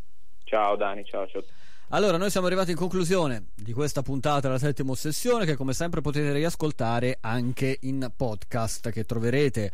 Ciao 0.44 0.76
Dani, 0.76 1.04
ciao, 1.04 1.26
ciao. 1.28 1.44
Allora, 1.90 2.18
noi 2.18 2.28
siamo 2.28 2.46
arrivati 2.46 2.72
in 2.72 2.76
conclusione 2.76 3.46
di 3.54 3.72
questa 3.72 4.02
puntata 4.02 4.40
della 4.40 4.58
settima 4.58 4.90
ossessione 4.90 5.46
che 5.46 5.56
come 5.56 5.72
sempre 5.72 6.02
potete 6.02 6.34
riascoltare 6.34 7.16
anche 7.22 7.78
in 7.82 8.12
podcast 8.14 8.90
che 8.90 9.04
troverete 9.04 9.72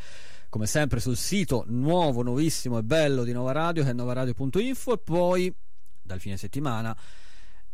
come 0.49 0.67
sempre 0.69 1.01
sul 1.01 1.17
sito 1.17 1.65
nuovo, 1.67 2.23
nuovissimo 2.23 2.79
e 2.79 2.85
bello 2.85 3.25
di 3.25 3.33
Nova 3.33 3.51
Radio 3.51 3.83
che 3.83 3.91
è 3.91 3.93
novaradio.info 3.93 4.93
e 4.93 4.99
poi 4.99 5.53
dal 6.01 6.21
fine 6.21 6.37
settimana 6.37 6.97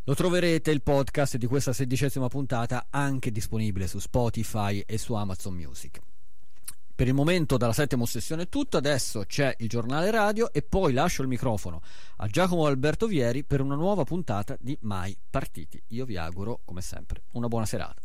lo 0.05 0.15
troverete 0.15 0.71
il 0.71 0.81
podcast 0.81 1.37
di 1.37 1.47
questa 1.47 1.75
sedicesima 1.75 2.29
puntata 2.29 2.87
anche 2.89 3.31
disponibile 3.31 3.87
su 3.87 3.99
Spotify 3.99 4.83
e 4.87 4.97
su 4.97 5.13
Amazon 5.13 5.53
Music. 5.53 6.01
Per 7.01 7.09
il 7.09 7.15
momento 7.15 7.57
dalla 7.57 7.73
settima 7.73 8.03
ossessione 8.03 8.43
è 8.43 8.49
tutto, 8.51 8.77
adesso 8.77 9.25
c'è 9.25 9.55
il 9.61 9.71
giornale 9.71 10.11
radio 10.11 10.53
e 10.53 10.61
poi 10.61 10.93
lascio 10.93 11.23
il 11.23 11.29
microfono 11.29 11.81
a 12.17 12.27
Giacomo 12.27 12.67
Alberto 12.67 13.07
Vieri 13.07 13.43
per 13.43 13.63
una 13.63 13.75
nuova 13.75 14.05
puntata 14.05 14.55
di 14.61 14.77
Mai 14.83 15.17
Partiti. 15.31 15.83
Io 15.89 16.05
vi 16.05 16.19
auguro, 16.19 16.61
come 16.63 16.83
sempre, 16.83 17.23
una 17.33 17.49
buona 17.49 17.65
serata. 17.65 18.03